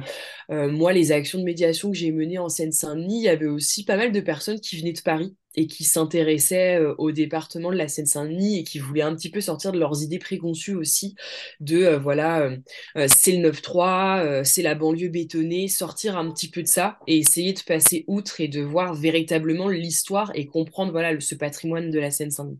euh, 0.51 0.69
moi, 0.69 0.93
les 0.93 1.11
actions 1.11 1.39
de 1.39 1.43
médiation 1.43 1.89
que 1.89 1.97
j'ai 1.97 2.11
menées 2.11 2.37
en 2.37 2.49
Seine-Saint-Denis, 2.49 3.21
il 3.21 3.23
y 3.23 3.29
avait 3.29 3.47
aussi 3.47 3.83
pas 3.83 3.97
mal 3.97 4.11
de 4.11 4.19
personnes 4.19 4.59
qui 4.59 4.77
venaient 4.77 4.93
de 4.93 5.01
Paris 5.01 5.35
et 5.55 5.65
qui 5.65 5.85
s'intéressaient 5.85 6.79
euh, 6.79 6.93
au 6.99 7.11
département 7.11 7.71
de 7.71 7.77
la 7.77 7.87
Seine-Saint-Denis 7.87 8.59
et 8.59 8.63
qui 8.63 8.77
voulaient 8.77 9.01
un 9.01 9.15
petit 9.15 9.31
peu 9.31 9.41
sortir 9.41 9.71
de 9.71 9.79
leurs 9.79 10.03
idées 10.03 10.19
préconçues 10.19 10.75
aussi 10.75 11.15
de, 11.59 11.95
voilà, 11.95 12.51
c'est 13.07 13.31
le 13.31 13.49
9-3, 13.49 14.43
c'est 14.43 14.61
la 14.61 14.75
banlieue 14.75 15.09
bétonnée, 15.09 15.67
sortir 15.67 16.15
un 16.15 16.31
petit 16.31 16.51
peu 16.51 16.61
de 16.61 16.67
ça 16.67 16.99
et 17.07 17.17
essayer 17.17 17.53
de 17.53 17.61
passer 17.61 18.05
outre 18.05 18.39
et 18.39 18.47
de 18.47 18.61
voir 18.61 18.93
véritablement 18.93 19.67
l'histoire 19.67 20.31
et 20.35 20.45
comprendre, 20.45 20.91
voilà, 20.91 21.19
ce 21.19 21.33
patrimoine 21.33 21.89
de 21.89 21.99
la 21.99 22.11
Seine-Saint-Denis. 22.11 22.59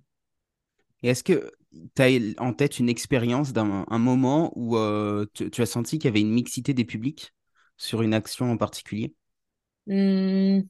Et 1.03 1.09
est-ce 1.09 1.23
que 1.23 1.51
tu 1.95 2.35
en 2.37 2.53
tête 2.53 2.79
une 2.79 2.89
expérience 2.89 3.53
d'un 3.53 3.85
un 3.87 3.97
moment 3.99 4.51
où 4.55 4.77
euh, 4.77 5.25
tu, 5.33 5.61
as 5.61 5.65
senti 5.65 5.97
qu'il 5.97 6.05
y 6.05 6.07
avait 6.09 6.21
une 6.21 6.31
mixité 6.31 6.73
des 6.73 6.85
publics 6.85 7.33
sur 7.77 8.01
une 8.01 8.13
action 8.13 8.51
en 8.51 8.57
particulier? 8.57 9.13
Mmh. 9.87 10.61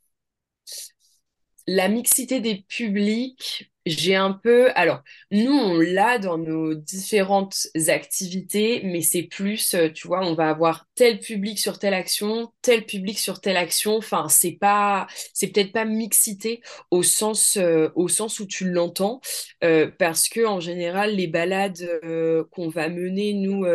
La 1.68 1.90
mixité 1.90 2.40
des 2.40 2.64
publics, 2.68 3.72
j'ai 3.90 4.16
un 4.16 4.32
peu. 4.32 4.70
Alors, 4.76 5.02
nous, 5.32 5.52
on 5.52 5.78
l'a 5.80 6.20
dans 6.20 6.38
nos 6.38 6.74
différentes 6.74 7.68
activités, 7.88 8.82
mais 8.84 9.02
c'est 9.02 9.24
plus, 9.24 9.74
euh, 9.74 9.90
tu 9.90 10.08
vois, 10.08 10.26
on 10.26 10.34
va 10.34 10.50
avoir 10.50 10.86
tel 10.96 11.20
public 11.20 11.60
sur 11.60 11.80
telle 11.80 11.94
action, 11.94 12.52
tel 12.62 12.86
public 12.86 13.20
sur 13.20 13.42
telle 13.42 13.58
action. 13.58 13.98
Enfin, 13.98 14.28
c'est 14.30 14.58
pas, 14.60 15.08
c'est 15.34 15.48
peut-être 15.48 15.72
pas 15.72 15.86
mixité 15.86 16.62
au 16.92 17.04
sens, 17.04 17.58
euh, 17.58 17.90
au 17.96 18.08
sens 18.08 18.40
où 18.40 18.48
tu 18.48 18.70
l'entends, 18.70 19.22
euh, 19.64 19.90
parce 20.00 20.30
que 20.30 20.46
en 20.46 20.60
général, 20.60 21.16
les 21.16 21.28
balades 21.28 21.78
qu'on 22.52 22.70
va 22.70 22.90
mener 22.90 23.34
nous 23.34 23.66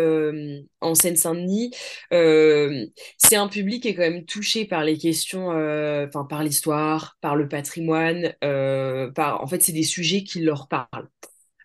en 0.81 0.95
Seine-Saint-Denis, 0.95 1.71
c'est 2.11 3.37
un 3.37 3.49
public 3.49 3.83
qui 3.83 3.89
est 3.89 3.95
quand 3.95 4.03
même 4.03 4.25
touché 4.25 4.65
par 4.65 4.85
les 4.85 4.99
questions, 4.99 5.49
enfin, 5.49 6.25
par 6.29 6.43
l'histoire, 6.43 7.17
par 7.21 7.37
le 7.37 7.49
patrimoine. 7.49 8.35
En 8.43 9.47
fait, 9.47 9.63
c'est 9.63 9.73
des 9.73 9.83
sujets 9.83 10.02
qui 10.25 10.41
leur 10.41 10.69
parlent. 10.69 11.09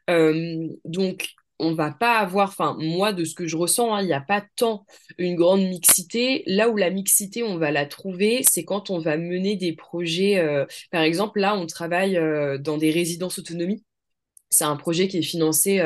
Euh, 0.09 0.67
donc, 0.85 1.29
on 1.59 1.73
va 1.73 1.91
pas 1.91 2.19
avoir, 2.19 2.49
enfin, 2.49 2.77
moi, 2.79 3.13
de 3.13 3.25
ce 3.25 3.33
que 3.33 3.47
je 3.47 3.57
ressens, 3.57 3.93
hein, 3.93 4.01
il 4.01 4.07
n'y 4.07 4.13
a 4.13 4.21
pas 4.21 4.43
tant 4.55 4.85
une 5.17 5.35
grande 5.35 5.61
mixité. 5.61 6.43
Là 6.45 6.69
où 6.69 6.77
la 6.77 6.91
mixité, 6.91 7.43
on 7.43 7.57
va 7.57 7.71
la 7.71 7.85
trouver, 7.85 8.43
c'est 8.47 8.63
quand 8.63 8.89
on 8.91 8.99
va 8.99 9.17
mener 9.17 9.55
des 9.55 9.73
projets. 9.73 10.37
Euh, 10.39 10.65
par 10.91 11.01
exemple, 11.01 11.39
là, 11.39 11.55
on 11.57 11.65
travaille 11.65 12.17
euh, 12.17 12.57
dans 12.59 12.77
des 12.77 12.91
résidences 12.91 13.39
autonomie. 13.39 13.83
C'est 14.49 14.63
un 14.65 14.77
projet 14.77 15.09
qui 15.09 15.17
est 15.17 15.21
financé 15.23 15.85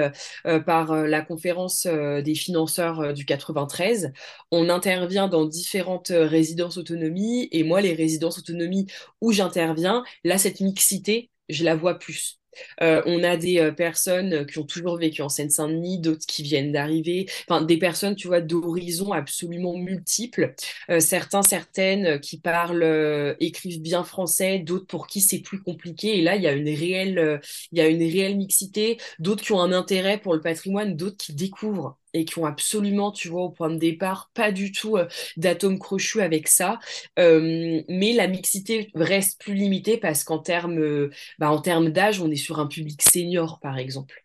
par 0.68 0.94
la 0.94 1.22
conférence 1.22 1.88
des 1.88 2.36
financeurs 2.36 3.12
du 3.12 3.26
93. 3.26 4.14
On 4.52 4.70
intervient 4.70 5.28
dans 5.28 5.46
différentes 5.46 6.12
résidences 6.14 6.78
autonomie 6.78 7.50
et 7.52 7.64
moi, 7.64 7.82
les 7.82 7.96
résidences 7.96 8.38
autonomie 8.38 8.86
où 9.20 9.32
j'interviens, 9.32 10.04
là, 10.24 10.38
cette 10.38 10.60
mixité, 10.60 11.32
je 11.50 11.64
la 11.64 11.76
vois 11.76 11.98
plus. 11.98 12.41
Euh, 12.82 13.02
on 13.06 13.24
a 13.24 13.38
des 13.38 13.60
euh, 13.60 13.72
personnes 13.72 14.46
qui 14.46 14.60
ont 14.60 14.66
toujours 14.66 14.98
vécu 14.98 15.22
en 15.22 15.30
Seine-Saint-Denis, 15.30 16.00
d'autres 16.00 16.26
qui 16.26 16.44
viennent 16.44 16.72
d'arriver, 16.72 17.28
enfin 17.48 17.62
des 17.62 17.78
personnes, 17.78 18.16
tu 18.16 18.28
vois, 18.28 18.42
d'horizons 18.42 19.12
absolument 19.12 19.78
multiples. 19.78 20.54
Euh, 20.90 21.00
certains, 21.00 21.44
certaines 21.44 22.20
qui 22.20 22.40
parlent, 22.40 23.36
écrivent 23.40 23.82
bien 23.82 24.04
français, 24.04 24.60
d'autres 24.60 24.88
pour 24.88 25.08
qui 25.08 25.22
c'est 25.22 25.40
plus 25.40 25.62
compliqué. 25.62 26.18
Et 26.18 26.22
là, 26.22 26.36
il 26.36 26.44
y 26.44 26.48
a 26.48 26.54
une 26.54 26.70
réelle, 26.70 27.42
il 27.72 27.78
y 27.80 27.82
a 27.82 27.88
une 27.88 28.02
réelle 28.02 28.38
mixité. 28.38 28.98
D'autres 29.20 29.44
qui 29.44 29.54
ont 29.54 29.62
un 29.62 29.72
intérêt 29.72 30.20
pour 30.20 30.34
le 30.34 30.42
patrimoine, 30.42 30.96
d'autres 30.96 31.18
qui 31.18 31.34
découvrent 31.34 31.98
et 32.14 32.26
qui 32.26 32.40
ont 32.40 32.46
absolument, 32.46 33.12
tu 33.12 33.28
vois, 33.30 33.44
au 33.44 33.50
point 33.50 33.70
de 33.70 33.78
départ, 33.78 34.32
pas 34.34 34.52
du 34.52 34.72
tout 34.72 34.98
euh, 34.98 35.08
d'atomes 35.38 35.80
crochus 35.80 36.22
avec 36.22 36.48
ça. 36.48 36.80
Mais 37.18 38.14
la 38.14 38.28
mixité 38.28 38.90
reste 38.96 39.40
plus 39.42 39.54
limitée 39.54 39.98
parce 39.98 40.24
qu'en 40.24 40.40
termes 40.40 40.80
euh, 40.80 41.10
bah, 41.40 41.52
en 41.52 41.62
termes 41.62 41.90
d'âge, 41.90 42.22
on 42.22 42.30
est 42.32 42.36
sur 42.36 42.60
un 42.60 42.68
public 42.68 43.02
senior, 43.02 43.60
par 43.62 43.78
exemple. 43.78 44.22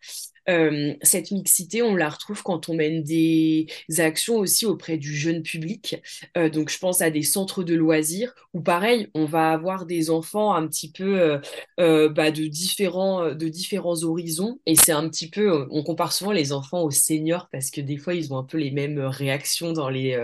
Euh, 0.49 0.93
cette 1.01 1.31
mixité, 1.31 1.81
on 1.81 1.95
la 1.95 2.09
retrouve 2.09 2.41
quand 2.43 2.69
on 2.69 2.75
mène 2.75 3.03
des 3.03 3.67
actions 3.97 4.37
aussi 4.37 4.65
auprès 4.65 4.97
du 4.97 5.15
jeune 5.15 5.43
public. 5.43 6.01
Euh, 6.37 6.49
donc, 6.49 6.69
je 6.69 6.77
pense 6.79 7.01
à 7.01 7.09
des 7.09 7.23
centres 7.23 7.63
de 7.63 7.75
loisirs 7.75 8.33
où, 8.53 8.61
pareil, 8.61 9.09
on 9.13 9.25
va 9.25 9.51
avoir 9.51 9.85
des 9.85 10.09
enfants 10.09 10.53
un 10.53 10.67
petit 10.67 10.91
peu 10.91 11.39
euh, 11.79 12.09
bah, 12.09 12.31
de, 12.31 12.45
différents, 12.47 13.33
de 13.33 13.47
différents 13.47 14.03
horizons. 14.03 14.59
Et 14.65 14.75
c'est 14.75 14.91
un 14.93 15.07
petit 15.09 15.29
peu, 15.29 15.67
on 15.71 15.83
compare 15.83 16.13
souvent 16.13 16.31
les 16.31 16.53
enfants 16.53 16.81
aux 16.83 16.91
seniors 16.91 17.49
parce 17.51 17.69
que 17.69 17.81
des 17.81 17.97
fois, 17.97 18.13
ils 18.13 18.33
ont 18.33 18.37
un 18.37 18.43
peu 18.43 18.57
les 18.57 18.71
mêmes 18.71 18.99
réactions 18.99 19.73
dans 19.73 19.89
les, 19.89 20.17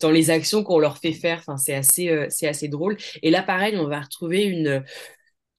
dans 0.00 0.10
les 0.10 0.30
actions 0.30 0.62
qu'on 0.64 0.78
leur 0.78 0.98
fait 0.98 1.12
faire. 1.12 1.38
Enfin, 1.40 1.56
c'est 1.56 1.74
assez, 1.74 2.26
c'est 2.28 2.46
assez 2.46 2.68
drôle. 2.68 2.96
Et 3.22 3.30
là, 3.30 3.42
pareil, 3.42 3.76
on 3.76 3.88
va 3.88 4.00
retrouver 4.00 4.44
une 4.44 4.84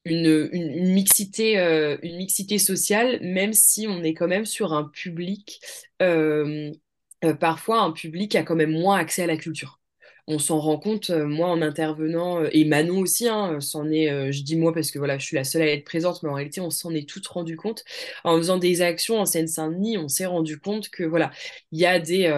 une, 0.05 0.49
une, 0.51 0.93
mixité, 0.93 1.59
euh, 1.59 1.97
une 2.03 2.17
mixité 2.17 2.57
sociale, 2.59 3.19
même 3.21 3.53
si 3.53 3.87
on 3.87 4.03
est 4.03 4.13
quand 4.13 4.27
même 4.27 4.45
sur 4.45 4.73
un 4.73 4.85
public, 4.85 5.61
euh, 6.01 6.71
euh, 7.23 7.33
parfois 7.33 7.81
un 7.81 7.91
public 7.91 8.35
a 8.35 8.43
quand 8.43 8.55
même 8.55 8.71
moins 8.71 8.97
accès 8.97 9.23
à 9.23 9.27
la 9.27 9.37
culture. 9.37 9.79
On 10.27 10.39
s'en 10.39 10.59
rend 10.59 10.77
compte, 10.79 11.09
moi 11.09 11.49
en 11.49 11.61
intervenant, 11.61 12.45
et 12.45 12.63
Manon 12.63 12.99
aussi, 12.99 13.27
hein, 13.27 13.59
s'en 13.59 13.83
je 13.83 14.43
dis 14.43 14.55
moi 14.55 14.73
parce 14.73 14.89
que 14.89 14.97
voilà, 14.97 15.17
je 15.17 15.25
suis 15.25 15.35
la 15.35 15.43
seule 15.43 15.63
à 15.63 15.67
être 15.67 15.83
présente, 15.83 16.23
mais 16.23 16.29
en 16.29 16.33
réalité, 16.33 16.61
on 16.61 16.69
s'en 16.69 16.93
est 16.93 17.07
toutes 17.09 17.27
rendu 17.27 17.57
compte. 17.57 17.83
En 18.23 18.37
faisant 18.37 18.57
des 18.57 18.81
actions 18.81 19.19
en 19.19 19.25
Seine-Saint-Denis, 19.25 19.97
on 19.97 20.07
s'est 20.07 20.25
rendu 20.25 20.59
compte 20.59 20.87
que 20.89 21.03
voilà, 21.03 21.31
il 21.73 21.79
y 21.81 21.85
a 21.85 21.99
des, 21.99 22.29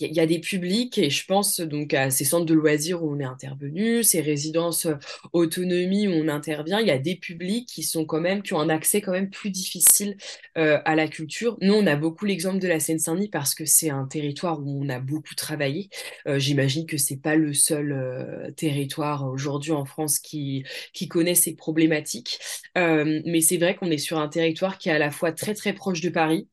il 0.00 0.12
y, 0.12 0.20
a 0.20 0.26
des 0.26 0.40
publics 0.40 0.98
et 0.98 1.08
je 1.08 1.24
pense 1.24 1.60
donc 1.60 1.94
à 1.94 2.10
ces 2.10 2.24
centres 2.24 2.46
de 2.46 2.54
loisirs 2.54 3.04
où 3.04 3.14
on 3.14 3.20
est 3.20 3.24
intervenu, 3.24 4.02
ces 4.02 4.20
résidences 4.20 4.86
euh, 4.86 4.96
autonomie 5.32 6.08
où 6.08 6.10
on 6.10 6.26
intervient, 6.26 6.80
il 6.80 6.88
y 6.88 6.90
a 6.90 6.98
des 6.98 7.14
publics 7.14 7.68
qui 7.68 7.84
sont 7.84 8.04
quand 8.04 8.20
même 8.20 8.42
qui 8.42 8.54
ont 8.54 8.60
un 8.60 8.70
accès 8.70 9.00
quand 9.00 9.12
même 9.12 9.30
plus 9.30 9.50
difficile 9.50 10.16
euh, 10.58 10.80
à 10.84 10.96
la 10.96 11.06
culture. 11.06 11.56
Nous, 11.60 11.72
on 11.72 11.86
a 11.86 11.94
beaucoup 11.94 12.24
l'exemple 12.24 12.58
de 12.58 12.66
la 12.66 12.80
Seine-Saint-Denis 12.80 13.28
parce 13.28 13.54
que 13.54 13.64
c'est 13.64 13.90
un 13.90 14.06
territoire 14.06 14.58
où 14.60 14.84
on 14.84 14.88
a 14.88 14.98
beaucoup 14.98 15.36
travaillé. 15.36 15.90
Euh, 16.26 16.40
j'imagine 16.40 16.86
que 16.86 16.96
c'est 16.98 17.20
pas 17.20 17.36
le 17.36 17.54
seul 17.54 18.52
territoire 18.56 19.28
aujourd'hui 19.30 19.72
en 19.72 19.84
France 19.84 20.18
qui 20.18 20.64
qui 20.92 21.08
connaît 21.08 21.34
ces 21.34 21.54
problématiques, 21.54 22.38
mais 22.76 23.40
c'est 23.40 23.56
vrai 23.58 23.76
qu'on 23.76 23.90
est 23.90 23.98
sur 23.98 24.18
un 24.18 24.28
territoire 24.28 24.78
qui 24.78 24.88
est 24.88 24.92
à 24.92 24.98
la 24.98 25.10
fois 25.10 25.32
très 25.32 25.54
très 25.54 25.72
proche 25.72 26.00
de 26.00 26.08
Paris 26.08 26.48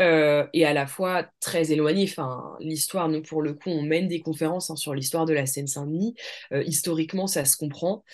euh, 0.00 0.46
et 0.52 0.64
à 0.64 0.72
la 0.72 0.86
fois 0.86 1.26
très 1.40 1.72
éloigné. 1.72 2.04
Enfin, 2.04 2.56
l'histoire, 2.60 3.08
nous, 3.08 3.22
pour 3.22 3.42
le 3.42 3.54
coup, 3.54 3.70
on 3.70 3.82
mène 3.82 4.08
des 4.08 4.20
conférences 4.20 4.70
hein, 4.70 4.76
sur 4.76 4.94
l'histoire 4.94 5.24
de 5.24 5.32
la 5.32 5.46
Seine-Saint-Denis. 5.46 6.14
Euh, 6.52 6.62
historiquement, 6.64 7.26
ça 7.26 7.44
se 7.44 7.56
comprend. 7.56 8.04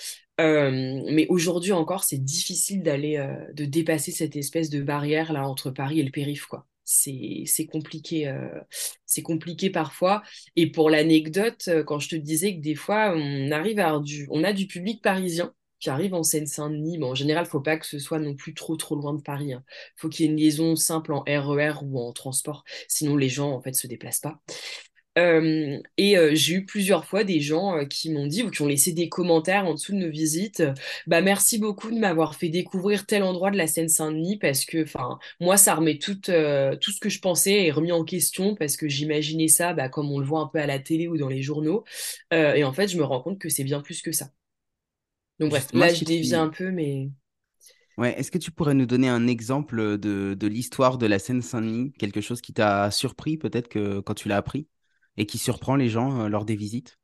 Euh, 0.40 1.02
mais 1.10 1.26
aujourd'hui 1.28 1.72
encore, 1.72 2.04
c'est 2.04 2.22
difficile 2.22 2.82
d'aller, 2.82 3.22
de 3.52 3.64
dépasser 3.64 4.10
cette 4.10 4.36
espèce 4.36 4.70
de 4.70 4.82
barrière 4.82 5.32
là 5.32 5.46
entre 5.46 5.70
Paris 5.70 6.00
et 6.00 6.02
le 6.02 6.10
périph', 6.10 6.46
quoi. 6.46 6.66
C'est, 6.84 7.46
compliqué, 7.70 8.34
c'est 9.06 9.22
compliqué 9.22 9.70
parfois. 9.70 10.22
Et 10.56 10.72
pour 10.72 10.90
l'anecdote, 10.90 11.68
quand 11.86 12.00
je 12.00 12.08
te 12.08 12.16
disais 12.16 12.56
que 12.56 12.60
des 12.60 12.74
fois, 12.74 13.12
on 13.14 13.52
arrive 13.52 13.78
à 13.78 13.96
du, 14.00 14.26
on 14.30 14.42
a 14.42 14.52
du 14.52 14.66
public 14.66 15.00
parisien 15.00 15.54
qui 15.80 15.90
arrive 15.90 16.14
en 16.14 16.22
Seine-Saint-Denis, 16.22 16.98
bon, 16.98 17.10
en 17.10 17.14
général, 17.14 17.46
faut 17.46 17.60
pas 17.60 17.76
que 17.78 17.86
ce 17.86 17.98
soit 17.98 18.18
non 18.18 18.34
plus 18.34 18.54
trop 18.54 18.76
trop 18.76 18.94
loin 18.96 19.14
de 19.14 19.22
Paris. 19.22 19.52
Hein. 19.52 19.64
faut 19.96 20.08
qu'il 20.08 20.26
y 20.26 20.28
ait 20.28 20.32
une 20.32 20.38
liaison 20.38 20.76
simple 20.76 21.12
en 21.12 21.20
RER 21.26 21.72
e 21.82 21.84
ou 21.84 21.98
en 21.98 22.12
transport, 22.12 22.64
sinon 22.88 23.16
les 23.16 23.28
gens 23.28 23.52
en 23.52 23.60
fait 23.60 23.74
se 23.74 23.86
déplacent 23.86 24.20
pas. 24.20 24.40
Et 25.96 26.16
j'ai 26.32 26.54
eu 26.54 26.64
plusieurs 26.64 27.04
fois 27.04 27.24
des 27.24 27.40
gens 27.40 27.84
qui 27.86 28.10
m'ont 28.10 28.26
dit 28.26 28.42
ou 28.42 28.50
qui 28.50 28.62
ont 28.62 28.66
laissé 28.66 28.92
des 28.92 29.08
commentaires 29.08 29.66
en 29.66 29.74
dessous 29.74 29.92
de 29.92 29.98
nos 29.98 30.10
visites. 30.10 30.62
bah 31.06 31.20
merci 31.20 31.58
beaucoup 31.58 31.90
de 31.90 31.98
m'avoir 31.98 32.36
fait 32.36 32.48
découvrir 32.48 33.06
tel 33.06 33.22
endroit 33.22 33.50
de 33.50 33.56
la 33.56 33.66
Seine-Saint-Denis 33.66 34.38
parce 34.38 34.64
que, 34.64 34.84
moi 35.40 35.56
ça 35.56 35.74
remet 35.74 35.98
tout, 35.98 36.14
tout 36.14 36.90
ce 36.92 37.00
que 37.00 37.08
je 37.08 37.20
pensais 37.20 37.66
est 37.66 37.70
remis 37.70 37.92
en 37.92 38.04
question 38.04 38.54
parce 38.54 38.76
que 38.76 38.88
j'imaginais 38.88 39.48
ça, 39.48 39.74
bah, 39.74 39.88
comme 39.88 40.10
on 40.10 40.18
le 40.18 40.26
voit 40.26 40.40
un 40.40 40.46
peu 40.46 40.58
à 40.58 40.66
la 40.66 40.78
télé 40.78 41.08
ou 41.08 41.16
dans 41.18 41.28
les 41.28 41.42
journaux. 41.42 41.84
et 42.32 42.64
en 42.64 42.72
fait, 42.72 42.88
je 42.88 42.96
me 42.98 43.04
rends 43.04 43.20
compte 43.20 43.38
que 43.38 43.48
c'est 43.48 43.64
bien 43.64 43.80
plus 43.80 44.02
que 44.02 44.12
ça. 44.12 44.30
Donc 45.40 45.50
bref, 45.50 45.68
là 45.72 45.92
je 45.92 46.04
dévie 46.04 46.34
un 46.34 46.48
peu, 46.48 46.70
mais. 46.70 47.10
Ouais, 47.98 48.18
est-ce 48.18 48.30
que 48.30 48.38
tu 48.38 48.50
pourrais 48.50 48.74
nous 48.74 48.86
donner 48.86 49.08
un 49.08 49.26
exemple 49.26 49.98
de, 49.98 50.34
de 50.38 50.46
l'histoire 50.46 50.96
de 50.96 51.06
la 51.06 51.18
Seine-Saint-Denis, 51.18 51.92
quelque 51.98 52.20
chose 52.20 52.40
qui 52.40 52.52
t'a 52.52 52.90
surpris 52.90 53.36
peut-être 53.36 53.68
que 53.68 54.00
quand 54.00 54.14
tu 54.14 54.28
l'as 54.28 54.36
appris? 54.36 54.68
et 55.16 55.26
qui 55.26 55.38
surprend 55.38 55.76
les 55.76 55.88
gens 55.88 56.22
euh, 56.22 56.28
lors 56.28 56.44
des 56.44 56.56
visites? 56.56 56.98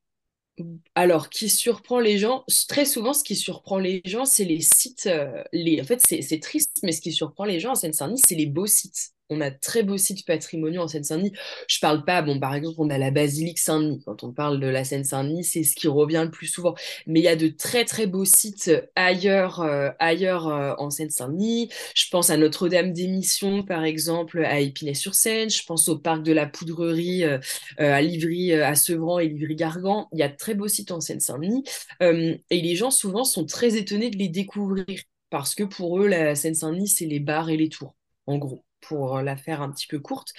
Alors, 0.95 1.29
qui 1.29 1.51
surprend 1.51 2.01
les 2.01 2.17
gens, 2.17 2.45
très 2.67 2.87
souvent, 2.87 3.13
ce 3.13 3.23
qui 3.23 3.37
surprend 3.37 3.79
les 3.79 4.01
gens, 4.07 4.25
c'est 4.25 4.45
les 4.45 4.63
sites. 4.63 5.07
Euh, 5.07 5.45
les... 5.53 5.83
En 5.83 5.85
fait, 5.85 6.01
c'est 6.01 6.41
triste, 6.41 6.79
mais 6.83 6.93
ce 6.93 7.03
qui 7.03 7.13
surprend 7.13 7.45
les 7.45 7.61
gens 7.61 7.73
en 7.73 7.75
Seine-Saint-Denis, 7.75 8.23
c'est 8.27 8.35
les 8.35 8.47
beaux 8.47 8.67
sites 8.67 9.13
on 9.29 9.41
a 9.41 9.51
très 9.51 9.83
beaux 9.83 9.97
sites 9.97 10.25
patrimoniaux 10.27 10.83
en 10.83 10.89
Seine-Saint-Denis. 10.89 11.33
Je 11.69 11.79
parle 11.81 12.05
pas, 12.05 12.23
bon, 12.23 12.39
par 12.39 12.55
exemple, 12.55 12.77
on 12.79 12.91
a 12.91 12.99
la 12.99 13.11
basilique 13.11 13.59
Saint-Denis. 13.59 14.03
Quand 14.05 14.23
on 14.25 14.33
parle 14.33 14.61
de 14.61 14.67
la 14.67 14.85
Seine-Saint-Denis, 14.85 15.45
c'est 15.45 15.65
ce 15.65 15.75
qui 15.75 15.89
revient 15.89 16.23
le 16.25 16.31
plus 16.31 16.47
souvent. 16.47 16.75
Mais 17.07 17.21
il 17.21 17.25
y 17.25 17.29
a 17.29 17.37
de 17.37 17.49
très 17.49 17.85
très 17.85 18.07
beaux 18.07 18.25
sites 18.25 18.71
ailleurs, 18.95 19.61
euh, 19.61 19.91
ailleurs 19.99 20.49
euh, 20.49 20.75
en 20.79 20.91
Seine-Saint-Denis. 20.91 21.71
Je 21.95 22.09
pense 22.11 22.31
à 22.31 22.37
Notre-Dame 22.37 22.93
des 22.93 23.09
Missions, 23.09 23.63
par 23.63 23.85
exemple, 23.85 24.45
à 24.45 24.61
Épinay-sur-Seine. 24.61 25.51
Je 25.51 25.65
pense 25.65 25.89
au 25.89 25.99
parc 25.99 26.23
de 26.23 26.33
la 26.33 26.47
Poudrerie 26.47 27.25
euh, 27.25 27.39
à 27.79 28.03
Livry, 28.03 28.53
à 28.53 28.75
Sevran 28.75 29.19
et 29.19 29.29
Livry-Gargan. 29.29 30.09
Il 30.13 30.19
y 30.19 30.23
a 30.23 30.29
de 30.29 30.37
très 30.37 30.55
beaux 30.55 30.69
sites 30.69 30.93
en 30.93 31.01
Seine-Saint-Denis. 31.01 31.65
et 32.01 32.39
les 32.51 32.77
gens 32.77 32.91
souvent 32.91 33.25
sont 33.25 33.45
très 33.45 33.77
étonnés 33.77 34.11
de 34.11 34.17
les 34.17 34.29
découvrir 34.29 34.87
parce 35.31 35.55
que 35.55 35.65
pour 35.65 36.01
eux, 36.01 36.07
la 36.07 36.35
Seine-Saint-Denis, 36.35 36.89
c'est 36.89 37.07
les 37.07 37.21
bars 37.21 37.51
et 37.51 37.57
les 37.57 37.69
tours, 37.69 37.95
en 38.27 38.39
gros 38.39 38.65
pour 38.81 39.21
la 39.21 39.37
faire 39.37 39.63
un 39.63 39.71
petit 39.71 39.87
peu 39.87 39.99
courte. 39.99 40.33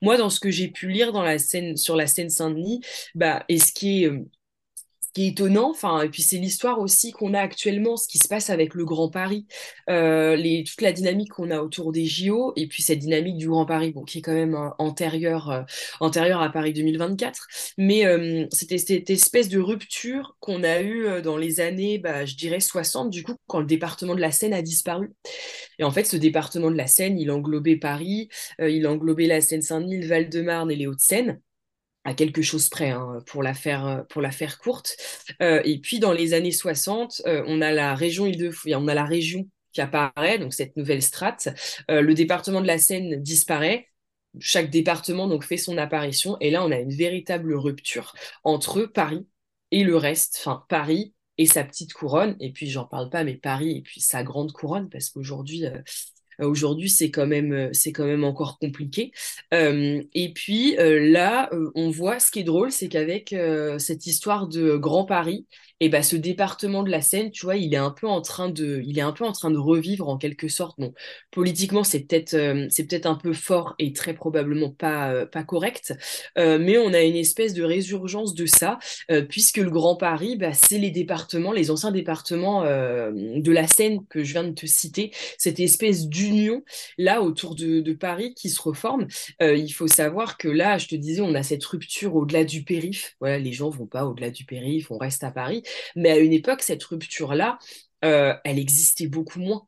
Moi, 0.00 0.16
dans 0.16 0.30
ce 0.30 0.40
que 0.40 0.50
j'ai 0.50 0.68
pu 0.68 0.88
lire 0.88 1.12
dans 1.12 1.22
la 1.22 1.38
scène, 1.38 1.76
sur 1.76 1.96
la 1.96 2.06
scène 2.06 2.30
Saint-Denis, 2.30 2.80
bah, 3.14 3.44
et 3.48 3.58
ce 3.58 3.72
qui 3.72 4.04
est 4.04 4.08
euh, 4.08 4.24
qui 5.12 5.24
est 5.24 5.28
étonnant, 5.28 5.70
enfin, 5.70 6.02
et 6.02 6.08
puis 6.08 6.22
c'est 6.22 6.38
l'histoire 6.38 6.80
aussi 6.80 7.12
qu'on 7.12 7.34
a 7.34 7.40
actuellement, 7.40 7.96
ce 7.96 8.08
qui 8.08 8.18
se 8.18 8.28
passe 8.28 8.50
avec 8.50 8.74
le 8.74 8.84
Grand 8.84 9.10
Paris, 9.10 9.46
euh, 9.90 10.36
les, 10.36 10.64
toute 10.64 10.80
la 10.80 10.92
dynamique 10.92 11.32
qu'on 11.32 11.50
a 11.50 11.60
autour 11.60 11.92
des 11.92 12.06
JO, 12.06 12.52
et 12.56 12.66
puis 12.66 12.82
cette 12.82 13.00
dynamique 13.00 13.36
du 13.36 13.48
Grand 13.48 13.66
Paris, 13.66 13.92
bon, 13.92 14.04
qui 14.04 14.18
est 14.18 14.22
quand 14.22 14.32
même 14.32 14.54
euh, 14.54 14.70
antérieure, 14.78 15.50
euh, 15.50 15.62
antérieure 16.00 16.40
à 16.40 16.50
Paris 16.50 16.72
2024, 16.72 17.46
mais 17.78 18.06
euh, 18.06 18.46
c'était 18.50 18.78
cette 18.78 19.10
espèce 19.10 19.48
de 19.48 19.58
rupture 19.58 20.36
qu'on 20.40 20.62
a 20.64 20.80
eue 20.80 21.22
dans 21.22 21.36
les 21.36 21.60
années, 21.60 21.98
bah, 21.98 22.24
je 22.24 22.34
dirais 22.34 22.60
60, 22.60 23.10
du 23.10 23.22
coup, 23.22 23.34
quand 23.46 23.60
le 23.60 23.66
département 23.66 24.14
de 24.14 24.20
la 24.20 24.32
Seine 24.32 24.54
a 24.54 24.62
disparu. 24.62 25.12
Et 25.78 25.84
en 25.84 25.90
fait, 25.90 26.04
ce 26.04 26.16
département 26.16 26.70
de 26.70 26.76
la 26.76 26.86
Seine, 26.86 27.18
il 27.18 27.30
englobait 27.30 27.76
Paris, 27.76 28.28
il 28.58 28.86
englobait 28.86 29.26
la 29.26 29.40
Seine-Saint-Denis, 29.40 30.00
le 30.00 30.06
Val-de-Marne 30.06 30.70
et 30.70 30.76
les 30.76 30.86
Hauts-de-Seine 30.86 31.40
à 32.04 32.14
quelque 32.14 32.42
chose 32.42 32.68
près 32.68 32.90
hein, 32.90 33.18
pour 33.26 33.42
la 33.42 33.54
faire 33.54 33.86
euh, 33.86 34.02
pour 34.08 34.22
la 34.22 34.30
faire 34.30 34.58
courte. 34.58 34.96
Euh, 35.40 35.60
et 35.64 35.78
puis 35.78 35.98
dans 35.98 36.12
les 36.12 36.34
années 36.34 36.52
60 36.52 37.22
euh, 37.26 37.44
on 37.46 37.60
a 37.60 37.72
la 37.72 37.94
région 37.94 38.30
on 38.66 38.88
a 38.88 38.94
la 38.94 39.04
région 39.04 39.48
qui 39.72 39.80
apparaît 39.80 40.38
donc 40.38 40.52
cette 40.52 40.76
nouvelle 40.76 41.02
strate. 41.02 41.48
Le 41.88 42.12
département 42.12 42.60
de 42.60 42.66
la 42.66 42.76
Seine 42.78 43.22
disparaît. 43.22 43.88
Chaque 44.38 44.70
département 44.70 45.28
donc 45.28 45.44
fait 45.44 45.56
son 45.56 45.78
apparition. 45.78 46.36
Et 46.40 46.50
là 46.50 46.64
on 46.64 46.70
a 46.70 46.78
une 46.78 46.92
véritable 46.92 47.54
rupture 47.54 48.14
entre 48.44 48.82
Paris 48.82 49.26
et 49.70 49.84
le 49.84 49.96
reste. 49.96 50.36
Enfin 50.40 50.64
Paris 50.68 51.14
et 51.38 51.46
sa 51.46 51.64
petite 51.64 51.94
couronne. 51.94 52.36
Et 52.40 52.52
puis 52.52 52.68
j'en 52.68 52.84
parle 52.84 53.08
pas 53.08 53.24
mais 53.24 53.36
Paris 53.36 53.78
et 53.78 53.82
puis 53.82 54.02
sa 54.02 54.22
grande 54.22 54.52
couronne 54.52 54.90
parce 54.90 55.08
qu'aujourd'hui 55.08 55.64
aujourd'hui, 56.46 56.90
c'est 56.90 57.10
quand 57.10 57.26
même, 57.26 57.52
euh, 57.52 57.68
c'est 57.72 57.92
quand 57.92 58.04
même 58.04 58.24
encore 58.24 58.58
compliqué. 58.58 59.12
Euh, 59.54 60.02
et 60.14 60.32
puis 60.32 60.76
là, 60.78 61.50
on 61.74 61.90
voit 61.90 62.18
ce 62.18 62.30
qui 62.30 62.40
est 62.40 62.44
drôle, 62.44 62.72
c'est 62.72 62.88
qu'avec 62.88 63.34
cette 63.78 64.06
histoire 64.06 64.48
de 64.48 64.76
Grand 64.76 65.04
Paris, 65.04 65.46
et 65.82 65.88
bah, 65.88 66.04
ce 66.04 66.14
département 66.14 66.84
de 66.84 66.92
la 66.92 67.00
Seine, 67.00 67.32
tu 67.32 67.44
vois, 67.44 67.56
il 67.56 67.74
est 67.74 67.78
un 67.78 67.90
peu 67.90 68.06
en 68.06 68.20
train 68.20 68.48
de, 68.48 68.80
il 68.86 69.00
est 69.00 69.02
un 69.02 69.10
peu 69.10 69.24
en 69.24 69.32
train 69.32 69.50
de 69.50 69.58
revivre 69.58 70.08
en 70.08 70.16
quelque 70.16 70.46
sorte. 70.46 70.78
Bon, 70.78 70.94
politiquement, 71.32 71.82
c'est 71.82 72.06
peut-être, 72.06 72.34
euh, 72.34 72.68
c'est 72.70 72.86
peut-être 72.86 73.06
un 73.06 73.16
peu 73.16 73.32
fort 73.32 73.74
et 73.80 73.92
très 73.92 74.14
probablement 74.14 74.70
pas, 74.70 75.12
euh, 75.12 75.26
pas 75.26 75.42
correct, 75.42 75.92
euh, 76.38 76.60
mais 76.60 76.78
on 76.78 76.94
a 76.94 77.02
une 77.02 77.16
espèce 77.16 77.52
de 77.52 77.64
résurgence 77.64 78.34
de 78.34 78.46
ça, 78.46 78.78
puisque 79.28 79.56
le 79.56 79.70
Grand 79.70 79.96
Paris, 79.96 80.36
bah, 80.36 80.52
c'est 80.52 80.78
les 80.78 80.92
départements, 80.92 81.50
les 81.50 81.72
anciens 81.72 81.90
départements 81.90 82.62
de 82.62 83.50
la 83.50 83.66
Seine 83.66 84.06
que 84.08 84.22
je 84.22 84.32
viens 84.34 84.44
de 84.44 84.52
te 84.52 84.66
citer, 84.66 85.10
cette 85.36 85.58
espèce 85.58 86.06
d'union 86.06 86.62
là 86.96 87.22
autour 87.22 87.56
de, 87.56 87.80
de, 87.80 87.92
Paris 87.92 88.34
qui 88.34 88.50
se 88.50 88.60
reforme. 88.60 89.08
il 89.40 89.70
faut 89.70 89.88
savoir 89.88 90.38
que 90.38 90.48
là, 90.48 90.78
je 90.78 90.86
te 90.86 90.94
disais, 90.94 91.22
on 91.22 91.34
a 91.34 91.42
cette 91.42 91.64
rupture 91.64 92.14
au-delà 92.14 92.44
du 92.44 92.62
périph. 92.62 93.16
Voilà, 93.18 93.38
les 93.38 93.52
gens 93.52 93.68
vont 93.68 93.86
pas 93.86 94.06
au-delà 94.06 94.30
du 94.30 94.44
périph, 94.44 94.90
on 94.90 94.98
reste 94.98 95.24
à 95.24 95.32
Paris. 95.32 95.62
Mais 95.96 96.10
à 96.10 96.18
une 96.18 96.32
époque, 96.32 96.62
cette 96.62 96.82
rupture-là, 96.84 97.58
euh, 98.04 98.34
elle 98.44 98.58
existait 98.58 99.06
beaucoup 99.06 99.40
moins. 99.40 99.66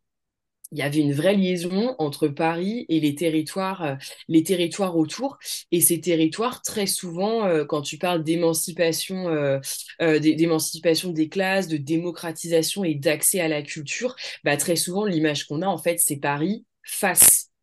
Il 0.73 0.79
y 0.79 0.83
avait 0.83 1.01
une 1.01 1.13
vraie 1.13 1.37
liaison 1.37 1.95
entre 1.99 2.27
Paris 2.27 2.85
et 2.89 2.99
les 2.99 3.15
territoires, 3.15 3.83
euh, 3.85 3.95
les 4.29 4.43
territoires 4.43 4.97
autour. 4.97 5.39
Et 5.71 5.81
ces 5.81 6.01
territoires, 6.01 6.63
très 6.63 6.87
souvent, 6.87 7.47
euh, 7.47 7.65
quand 7.65 7.83
tu 7.83 7.97
parles 7.97 8.25
d'émancipation, 8.25 9.61
d'émancipation 10.01 11.11
des 11.11 11.29
classes, 11.29 11.69
de 11.69 11.77
démocratisation 11.77 12.83
et 12.83 12.95
d'accès 12.95 13.41
à 13.41 13.49
la 13.49 13.63
culture, 13.63 14.17
bah, 14.43 14.57
très 14.57 14.77
souvent, 14.77 15.05
l'image 15.05 15.47
qu'on 15.47 15.63
a, 15.63 15.67
en 15.67 15.79
fait, 15.79 15.99
c'est 16.01 16.17
Paris 16.17 16.65
face 16.83 17.54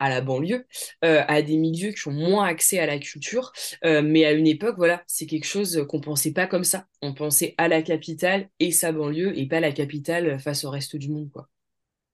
à 0.00 0.08
la 0.10 0.20
banlieue, 0.20 0.66
euh, 1.04 1.22
à 1.28 1.42
des 1.42 1.56
milieux 1.56 1.92
qui 1.92 2.08
ont 2.08 2.12
moins 2.12 2.46
accès 2.46 2.78
à 2.80 2.86
la 2.86 2.98
culture. 2.98 3.52
Euh, 3.84 4.02
mais 4.02 4.24
à 4.24 4.32
une 4.32 4.46
époque, 4.48 4.76
voilà, 4.76 5.02
c'est 5.06 5.26
quelque 5.26 5.46
chose 5.46 5.84
qu'on 5.88 6.00
pensait 6.00 6.32
pas 6.32 6.46
comme 6.46 6.64
ça. 6.64 6.86
On 7.02 7.14
pensait 7.14 7.54
à 7.58 7.68
la 7.68 7.82
capitale 7.82 8.48
et 8.58 8.72
sa 8.72 8.92
banlieue 8.92 9.38
et 9.38 9.46
pas 9.46 9.60
la 9.60 9.72
capitale 9.72 10.40
face 10.40 10.64
au 10.64 10.70
reste 10.70 10.96
du 10.96 11.10
monde, 11.10 11.30
quoi. 11.30 11.48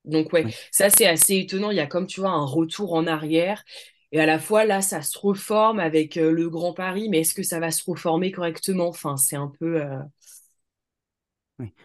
Donc 0.05 0.33
ouais, 0.33 0.47
ça 0.71 0.89
c'est 0.91 1.07
assez 1.07 1.37
étonnant. 1.37 1.71
Il 1.71 1.77
y 1.77 1.81
a 1.81 1.87
comme 1.87 2.07
tu 2.07 2.21
vois 2.21 2.31
un 2.31 2.45
retour 2.45 2.95
en 2.95 3.07
arrière. 3.07 3.65
Et 4.13 4.21
à 4.21 4.27
la 4.27 4.39
fois, 4.39 4.65
là, 4.65 4.83
ça 4.83 5.03
se 5.03 5.19
reforme 5.19 5.81
avec 5.81 6.17
euh, 6.17 6.31
le 6.31 6.49
Grand 6.49 6.73
Paris, 6.73 7.09
mais 7.09 7.21
est-ce 7.21 7.35
que 7.35 7.43
ça 7.43 7.59
va 7.61 7.73
se 7.73 7.83
reformer 7.85 8.31
correctement? 8.31 8.89
Enfin, 8.89 9.17
c'est 9.17 9.37
un 9.37 9.53
peu, 9.59 9.83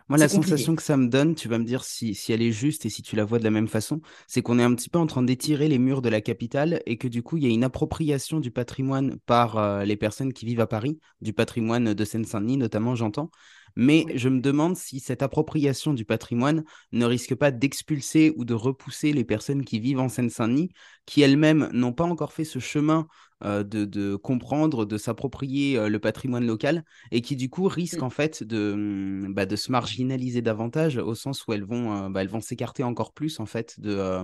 moi, 0.10 0.18
la 0.18 0.28
sensation 0.28 0.76
que 0.76 0.84
ça 0.84 0.98
me 0.98 1.08
donne, 1.08 1.34
tu 1.34 1.48
vas 1.48 1.58
me 1.58 1.64
dire 1.64 1.84
si, 1.86 2.14
si, 2.14 2.34
elle 2.34 2.42
est 2.42 2.52
juste 2.52 2.86
et 2.86 2.90
si 2.90 3.02
tu 3.02 3.16
la 3.16 3.24
vois 3.24 3.40
de 3.40 3.44
la 3.46 3.52
même 3.52 3.70
façon, 3.70 4.02
c'est 4.28 4.42
qu'on 4.42 4.60
est 4.60 4.64
un 4.64 4.76
petit 4.76 4.90
peu 4.90 5.00
en 5.00 5.08
train 5.08 5.24
d'étirer 5.24 5.70
les 5.70 5.80
murs 5.80 6.02
de 6.02 6.10
la 6.10 6.20
capitale 6.20 6.82
et 6.86 6.98
que 6.98 7.08
du 7.08 7.24
coup, 7.24 7.38
il 7.38 7.44
y 7.44 7.48
a 7.48 7.50
une 7.50 7.64
appropriation 7.64 8.42
du 8.42 8.52
patrimoine 8.52 9.18
par 9.26 9.58
euh, 9.58 9.86
les 9.86 9.96
personnes 9.96 10.34
qui 10.34 10.46
vivent 10.46 10.60
à 10.60 10.68
Paris, 10.68 11.00
du 11.22 11.32
patrimoine 11.32 11.94
de 11.94 12.06
Seine-Saint-Denis 12.06 12.58
notamment, 12.58 12.96
j'entends, 12.96 13.32
mais 13.78 14.06
je 14.16 14.28
me 14.28 14.42
demande 14.42 14.76
si 14.76 15.00
cette 15.00 15.24
appropriation 15.24 15.94
du 15.94 16.04
patrimoine 16.04 16.66
ne 16.92 17.06
risque 17.06 17.36
pas 17.36 17.52
d'expulser 17.52 18.34
ou 18.36 18.44
de 18.44 18.54
repousser 18.54 19.14
les 19.14 19.24
personnes 19.24 19.64
qui 19.64 19.80
vivent 19.80 20.02
en 20.02 20.10
Seine-Saint-Denis, 20.10 20.72
qui 21.06 21.22
elles-mêmes 21.22 21.70
n'ont 21.72 21.94
pas 21.94 22.04
encore 22.04 22.34
fait 22.34 22.44
ce 22.44 22.60
chemin 22.60 23.08
euh, 23.44 23.64
de, 23.64 24.16
comprendre, 24.16 24.86
de 24.86 24.98
s'approprier 24.98 25.78
euh, 25.78 25.90
le 25.90 26.00
patrimoine 26.00 26.46
local, 26.46 26.84
et 27.12 27.22
qui 27.22 27.36
du 27.36 27.50
coup 27.50 27.68
risquent 27.68 28.02
mmh. 28.02 28.04
en 28.04 28.10
fait 28.10 28.44
de, 28.44 28.74
mmh, 28.76 29.34
bah, 29.34 29.46
de 29.46 29.56
se 29.56 29.72
marginaliser 29.72 30.42
davantage, 30.42 30.98
au 30.98 31.16
sens 31.16 31.46
où 31.48 31.54
elles 31.54 31.64
vont, 31.64 32.06
euh, 32.06 32.10
bah, 32.10 32.22
elles 32.22 32.30
vont 32.30 32.42
s'écarter 32.42 32.84
encore 32.84 33.14
plus 33.14 33.40
en 33.40 33.46
fait 33.46 33.80
de, 33.80 34.22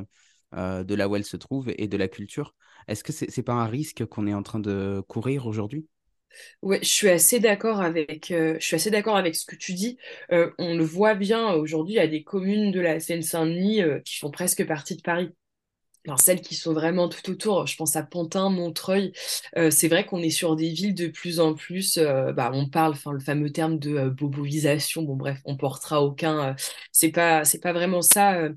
de 0.54 0.96
là 0.96 1.10
où 1.10 1.16
elles 1.16 1.26
se 1.26 1.38
trouvent 1.38 1.72
et 1.78 1.88
de 1.88 1.98
la 1.98 2.08
culture. 2.08 2.56
Est-ce 2.88 3.04
que 3.04 3.12
c'est 3.12 3.36
n'est 3.36 3.44
pas 3.44 3.54
un 3.54 3.68
risque 3.68 4.06
qu'on 4.06 4.28
est 4.28 4.34
en 4.34 4.44
train 4.44 4.60
de 4.60 5.04
courir 5.08 5.46
aujourd'hui? 5.46 5.88
Ouais, 6.62 6.80
je 6.82 6.88
suis 6.88 7.10
assez 7.10 7.40
d'accord 7.40 7.82
avec, 7.82 8.32
euh, 8.32 8.58
je 8.60 8.66
suis 8.66 8.76
assez 8.76 8.92
d'accord 8.92 9.18
avec 9.18 9.36
ce 9.36 9.46
que 9.46 9.56
tu 9.56 9.74
dis. 9.74 9.98
Euh, 10.32 10.52
on 10.58 10.76
le 10.76 10.84
voit 10.84 11.16
bien 11.16 11.54
aujourd'hui, 11.54 11.96
il 11.96 11.98
y 11.98 12.00
a 12.00 12.08
des 12.08 12.24
communes 12.24 12.72
de 12.72 12.80
la 12.80 13.00
Seine-Saint-Denis 13.00 13.82
euh, 13.82 14.00
qui 14.00 14.18
font 14.18 14.32
presque 14.32 14.66
partie 14.66 14.96
de 14.96 15.02
Paris. 15.02 15.30
Alors 16.08 16.22
celles 16.22 16.40
qui 16.40 16.56
sont 16.56 16.72
vraiment 16.74 17.10
tout 17.10 17.30
autour, 17.30 17.68
je 17.68 17.76
pense 17.76 17.98
à 17.98 18.04
Pantin, 18.04 18.50
Montreuil, 18.50 19.12
euh, 19.58 19.70
c'est 19.72 19.90
vrai 19.90 20.06
qu'on 20.06 20.22
est 20.22 20.30
sur 20.30 20.56
des 20.56 20.70
villes 20.70 20.96
de 20.96 21.08
plus 21.08 21.42
en 21.42 21.54
plus, 21.54 21.98
euh, 21.98 22.32
bah, 22.32 22.50
on 22.54 22.70
parle, 22.70 22.94
enfin 22.94 23.12
le 23.12 23.20
fameux 23.20 23.52
terme 23.52 23.78
de 23.78 23.94
euh, 23.96 24.10
boboisation, 24.10 25.02
bon 25.04 25.18
bref, 25.18 25.40
on 25.44 25.58
portera 25.58 26.02
aucun, 26.02 26.56
c'est 26.94 27.12
pas 27.12 27.44
c'est 27.44 27.60
pas 27.60 27.74
vraiment 27.74 28.02
ça 28.02 28.50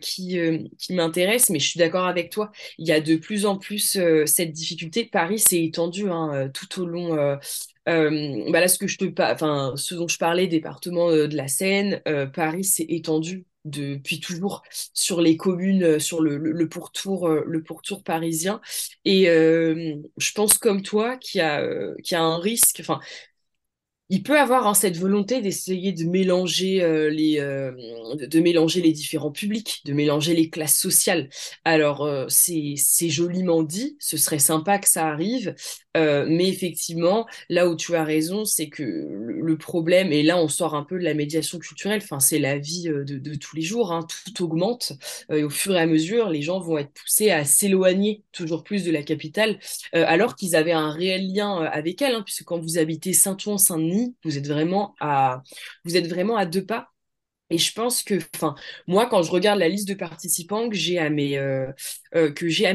qui 0.00 0.38
qui 0.78 0.94
m'intéresse, 0.94 1.50
mais 1.50 1.58
je 1.58 1.68
suis 1.68 1.78
d'accord 1.78 2.06
avec 2.06 2.30
toi, 2.30 2.52
il 2.78 2.86
y 2.86 2.92
a 2.92 3.00
de 3.00 3.16
plus 3.16 3.46
en 3.46 3.58
plus 3.58 3.98
cette 4.26 4.52
difficulté. 4.52 5.04
Paris 5.04 5.40
s'est 5.40 5.64
étendu 5.64 6.08
hein, 6.10 6.50
tout 6.54 6.82
au 6.82 6.86
long 6.86 7.16
bah 7.86 8.60
là, 8.60 8.68
ce 8.68 8.78
que 8.78 8.86
je 8.86 8.98
te, 8.98 9.04
enfin, 9.22 9.72
ce 9.76 9.94
dont 9.94 10.08
je 10.08 10.18
parlais, 10.18 10.46
département 10.46 11.10
de 11.10 11.36
la 11.36 11.48
Seine, 11.48 12.00
Paris 12.32 12.64
s'est 12.64 12.86
étendu 12.88 13.44
depuis 13.66 14.20
toujours 14.20 14.62
sur 14.94 15.20
les 15.20 15.36
communes, 15.36 15.98
sur 15.98 16.20
le, 16.20 16.38
le, 16.38 16.68
pourtour, 16.68 17.28
le 17.28 17.62
pourtour 17.62 18.02
parisien. 18.02 18.60
Et 19.04 19.24
je 19.26 20.32
pense 20.34 20.58
comme 20.58 20.82
toi 20.82 21.16
qu'il 21.16 21.38
y 21.40 21.42
a, 21.42 21.62
y 22.10 22.14
a 22.14 22.22
un 22.22 22.38
risque. 22.38 22.78
Enfin, 22.80 23.00
il 24.08 24.22
peut 24.22 24.38
avoir 24.38 24.68
hein, 24.68 24.74
cette 24.74 24.96
volonté 24.96 25.40
d'essayer 25.40 25.92
de 25.92 26.04
mélanger 26.04 26.80
euh, 26.82 27.10
les 27.10 27.40
euh, 27.40 27.72
de 28.14 28.40
mélanger 28.40 28.80
les 28.80 28.92
différents 28.92 29.32
publics, 29.32 29.82
de 29.84 29.92
mélanger 29.92 30.32
les 30.34 30.48
classes 30.48 30.78
sociales. 30.78 31.28
Alors 31.64 32.02
euh, 32.04 32.26
c'est 32.28 32.76
joliment 33.08 33.64
dit, 33.64 33.96
ce 33.98 34.16
serait 34.16 34.38
sympa 34.38 34.78
que 34.78 34.88
ça 34.88 35.08
arrive, 35.08 35.54
mais 35.94 36.46
effectivement 36.48 37.26
là 37.48 37.70
où 37.70 37.74
tu 37.74 37.94
as 37.96 38.04
raison, 38.04 38.44
c'est 38.44 38.68
que 38.68 38.82
le, 38.82 39.56
problème 39.56 40.12
et 40.12 40.22
là 40.22 40.36
on 40.36 40.46
sort 40.46 40.74
un 40.74 40.82
peu 40.82 40.98
de 40.98 41.04
la 41.04 41.14
médiation 41.14 41.58
culturelle. 41.58 42.02
Enfin 42.02 42.20
c'est 42.20 42.38
la 42.38 42.58
vie 42.58 42.84
de, 42.84 43.02
de, 43.02 43.34
tous 43.34 43.56
les 43.56 43.62
jours, 43.62 43.92
hein, 43.92 44.06
tout 44.06 44.44
augmente 44.44 44.92
et 45.32 45.42
au 45.42 45.48
fur 45.48 45.74
et 45.74 45.80
à 45.80 45.86
mesure 45.86 46.28
les 46.28 46.42
gens 46.42 46.60
vont 46.60 46.76
être 46.76 46.92
poussés 46.92 47.30
à 47.30 47.46
s'éloigner 47.46 48.22
toujours 48.30 48.62
plus 48.62 48.84
de 48.84 48.90
la 48.90 49.02
capitale, 49.02 49.58
alors 49.94 50.36
qu'ils 50.36 50.54
avaient 50.54 50.72
un 50.72 50.90
réel 50.90 51.32
lien 51.32 51.62
avec 51.62 52.02
elle, 52.02 52.16
hein, 52.16 52.22
puisque 52.22 52.44
quand 52.44 52.58
vous 52.58 52.76
habitez 52.76 53.14
Saint-Ouen, 53.14 53.56
Saint-Denis 53.56 53.95
vous 54.24 54.36
êtes 54.38 54.46
vraiment 54.48 54.94
à, 55.00 55.42
deux 56.46 56.64
pas. 56.64 56.88
Et 57.48 57.58
je 57.58 57.72
pense 57.72 58.02
que, 58.02 58.14
moi, 58.88 59.06
quand 59.08 59.22
je 59.22 59.30
regarde 59.30 59.60
la 59.60 59.68
liste 59.68 59.88
de 59.88 59.94
participants 59.94 60.68
que 60.68 60.74
j'ai 60.76 60.98
à 60.98 61.10
mes 61.10 61.38
euh, 61.38 61.70
euh, 62.16 62.32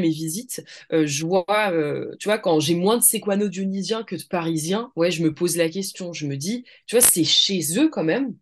visites, 0.09 0.63
euh, 0.93 1.05
je 1.05 1.25
vois, 1.25 1.73
tu 2.19 2.29
vois, 2.29 2.37
quand 2.39 2.59
j'ai 2.59 2.75
moins 2.75 2.97
de 2.97 3.03
séquano-dionysiens 3.03 4.03
que 4.03 4.15
de 4.15 4.23
parisiens, 4.29 4.91
ouais, 4.95 5.11
je 5.11 5.23
me 5.23 5.33
pose 5.33 5.57
la 5.57 5.69
question. 5.69 6.13
Je 6.13 6.25
me 6.25 6.37
dis, 6.37 6.63
tu 6.87 6.95
vois, 6.95 7.05
c'est 7.05 7.25
chez 7.25 7.61
eux 7.79 7.89
quand 7.89 8.03
même. 8.03 8.33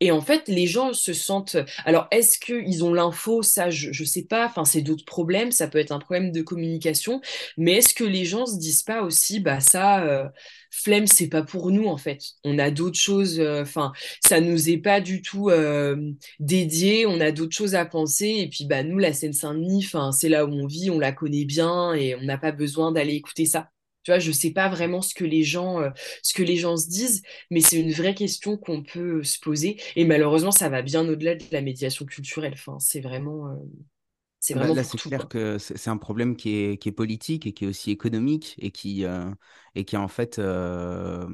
Et 0.00 0.10
en 0.10 0.20
fait, 0.20 0.48
les 0.48 0.66
gens 0.66 0.92
se 0.92 1.14
sentent. 1.14 1.56
Alors, 1.86 2.06
est-ce 2.10 2.38
qu'ils 2.38 2.84
ont 2.84 2.92
l'info? 2.92 3.42
Ça, 3.42 3.70
je 3.70 3.88
ne 3.88 4.06
sais 4.06 4.24
pas. 4.24 4.46
Enfin, 4.46 4.64
c'est 4.66 4.82
d'autres 4.82 5.06
problèmes. 5.06 5.52
Ça 5.52 5.68
peut 5.68 5.78
être 5.78 5.92
un 5.92 5.98
problème 5.98 6.32
de 6.32 6.42
communication. 6.42 7.20
Mais 7.56 7.76
est-ce 7.76 7.94
que 7.94 8.04
les 8.04 8.24
gens 8.26 8.44
se 8.46 8.58
disent 8.58 8.82
pas 8.82 9.02
aussi, 9.02 9.40
bah 9.40 9.60
ça, 9.60 10.30
flemme, 10.70 11.06
c'est 11.06 11.28
pas 11.28 11.42
pour 11.42 11.70
nous 11.70 11.86
en 11.86 11.96
fait? 11.96 12.20
On 12.44 12.58
a 12.58 12.70
d'autres 12.70 12.98
choses. 12.98 13.40
Euh, 13.40 13.62
enfin, 13.62 13.92
ça 14.24 14.40
nous 14.40 14.68
est 14.68 14.78
pas 14.78 15.00
du 15.00 15.22
tout 15.22 15.48
euh, 15.50 15.96
dédié. 16.40 17.06
On 17.06 17.20
a 17.20 17.32
d'autres 17.32 17.56
choses 17.56 17.74
à 17.74 17.86
penser. 17.86 18.36
Et 18.38 18.48
puis, 18.48 18.66
bah 18.66 18.82
nous, 18.82 18.98
la 18.98 19.12
Seine-Saint-Denis, 19.12 19.88
c'est 20.12 20.28
là 20.28 20.44
où 20.44 20.50
on 20.52 20.66
vit, 20.66 20.90
on 20.90 20.98
la 20.98 21.12
connaît 21.12 21.44
bien 21.44 21.94
et 21.94 22.14
on 22.16 22.22
n'a 22.22 22.38
pas 22.38 22.52
besoin 22.52 22.92
d'aller 22.92 23.14
écouter 23.14 23.46
ça. 23.46 23.70
Tu 24.06 24.12
vois, 24.12 24.20
je 24.20 24.30
sais 24.30 24.52
pas 24.52 24.68
vraiment 24.68 25.02
ce 25.02 25.16
que 25.16 25.24
les 25.24 25.42
gens, 25.42 25.80
euh, 25.80 25.90
ce 26.22 26.32
que 26.32 26.44
les 26.44 26.56
gens 26.56 26.76
se 26.76 26.88
disent, 26.88 27.22
mais 27.50 27.60
c'est 27.60 27.80
une 27.80 27.90
vraie 27.90 28.14
question 28.14 28.56
qu'on 28.56 28.84
peut 28.84 29.24
se 29.24 29.40
poser. 29.40 29.80
Et 29.96 30.04
malheureusement, 30.04 30.52
ça 30.52 30.68
va 30.68 30.80
bien 30.80 31.08
au-delà 31.08 31.34
de 31.34 31.42
la 31.50 31.60
médiation 31.60 32.04
culturelle. 32.04 32.52
Enfin, 32.54 32.78
c'est 32.78 33.00
vraiment. 33.00 33.58
C'est 34.46 34.54
bah, 34.54 34.60
vraiment 34.60 34.76
là, 34.76 34.84
c'est 34.84 34.96
clair 34.96 35.26
que 35.26 35.58
c'est 35.58 35.90
un 35.90 35.96
problème 35.96 36.36
qui 36.36 36.50
est, 36.50 36.76
qui 36.80 36.88
est 36.88 36.92
politique 36.92 37.48
et 37.48 37.52
qui 37.52 37.64
est 37.64 37.66
aussi 37.66 37.90
économique 37.90 38.54
et 38.58 38.70
qui, 38.70 39.04
euh, 39.04 39.28
et 39.74 39.84
qui 39.84 39.96
en 39.96 40.06
fait, 40.06 40.38
euh, 40.38 41.26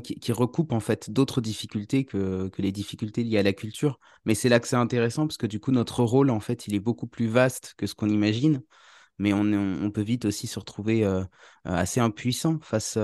qui, 0.00 0.30
recoupe 0.30 0.70
en 0.70 0.78
fait 0.78 1.10
d'autres 1.10 1.40
difficultés 1.40 2.04
que, 2.04 2.46
que 2.50 2.62
les 2.62 2.70
difficultés 2.70 3.24
liées 3.24 3.38
à 3.38 3.42
la 3.42 3.52
culture. 3.52 3.98
Mais 4.26 4.36
c'est 4.36 4.48
là 4.48 4.60
que 4.60 4.68
c'est 4.68 4.76
intéressant 4.76 5.26
parce 5.26 5.38
que 5.38 5.48
du 5.48 5.58
coup, 5.58 5.72
notre 5.72 6.04
rôle, 6.04 6.30
en 6.30 6.38
fait, 6.38 6.68
il 6.68 6.76
est 6.76 6.80
beaucoup 6.80 7.08
plus 7.08 7.26
vaste 7.26 7.74
que 7.76 7.88
ce 7.88 7.96
qu'on 7.96 8.08
imagine 8.08 8.62
mais 9.18 9.32
on, 9.32 9.90
peut 9.90 10.02
vite 10.02 10.24
aussi 10.24 10.46
se 10.46 10.58
retrouver 10.58 11.04
euh, 11.04 11.22
assez 11.64 12.00
impuissant 12.00 12.58
face, 12.60 12.98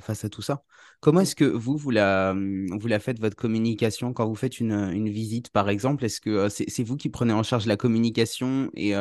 face 0.00 0.24
à 0.24 0.28
tout 0.28 0.42
ça. 0.42 0.64
Comment 1.00 1.20
est-ce 1.20 1.36
que 1.36 1.44
vous, 1.44 1.76
vous 1.76 1.90
la, 1.90 2.34
mmh, 2.34 2.78
vous 2.78 2.86
la 2.88 2.98
faites, 2.98 3.20
votre 3.20 3.36
communication, 3.36 4.12
quand 4.12 4.26
vous 4.26 4.34
faites 4.34 4.60
une, 4.60 4.72
une 4.72 5.08
visite, 5.08 5.50
par 5.50 5.68
exemple 5.68 6.04
Est-ce 6.04 6.20
que 6.20 6.48
c'est 6.48 6.84
vous 6.84 6.96
qui 6.96 7.08
prenez 7.08 7.32
en 7.32 7.42
charge 7.42 7.66
la 7.66 7.76
communication 7.76 8.70
et 8.74 8.94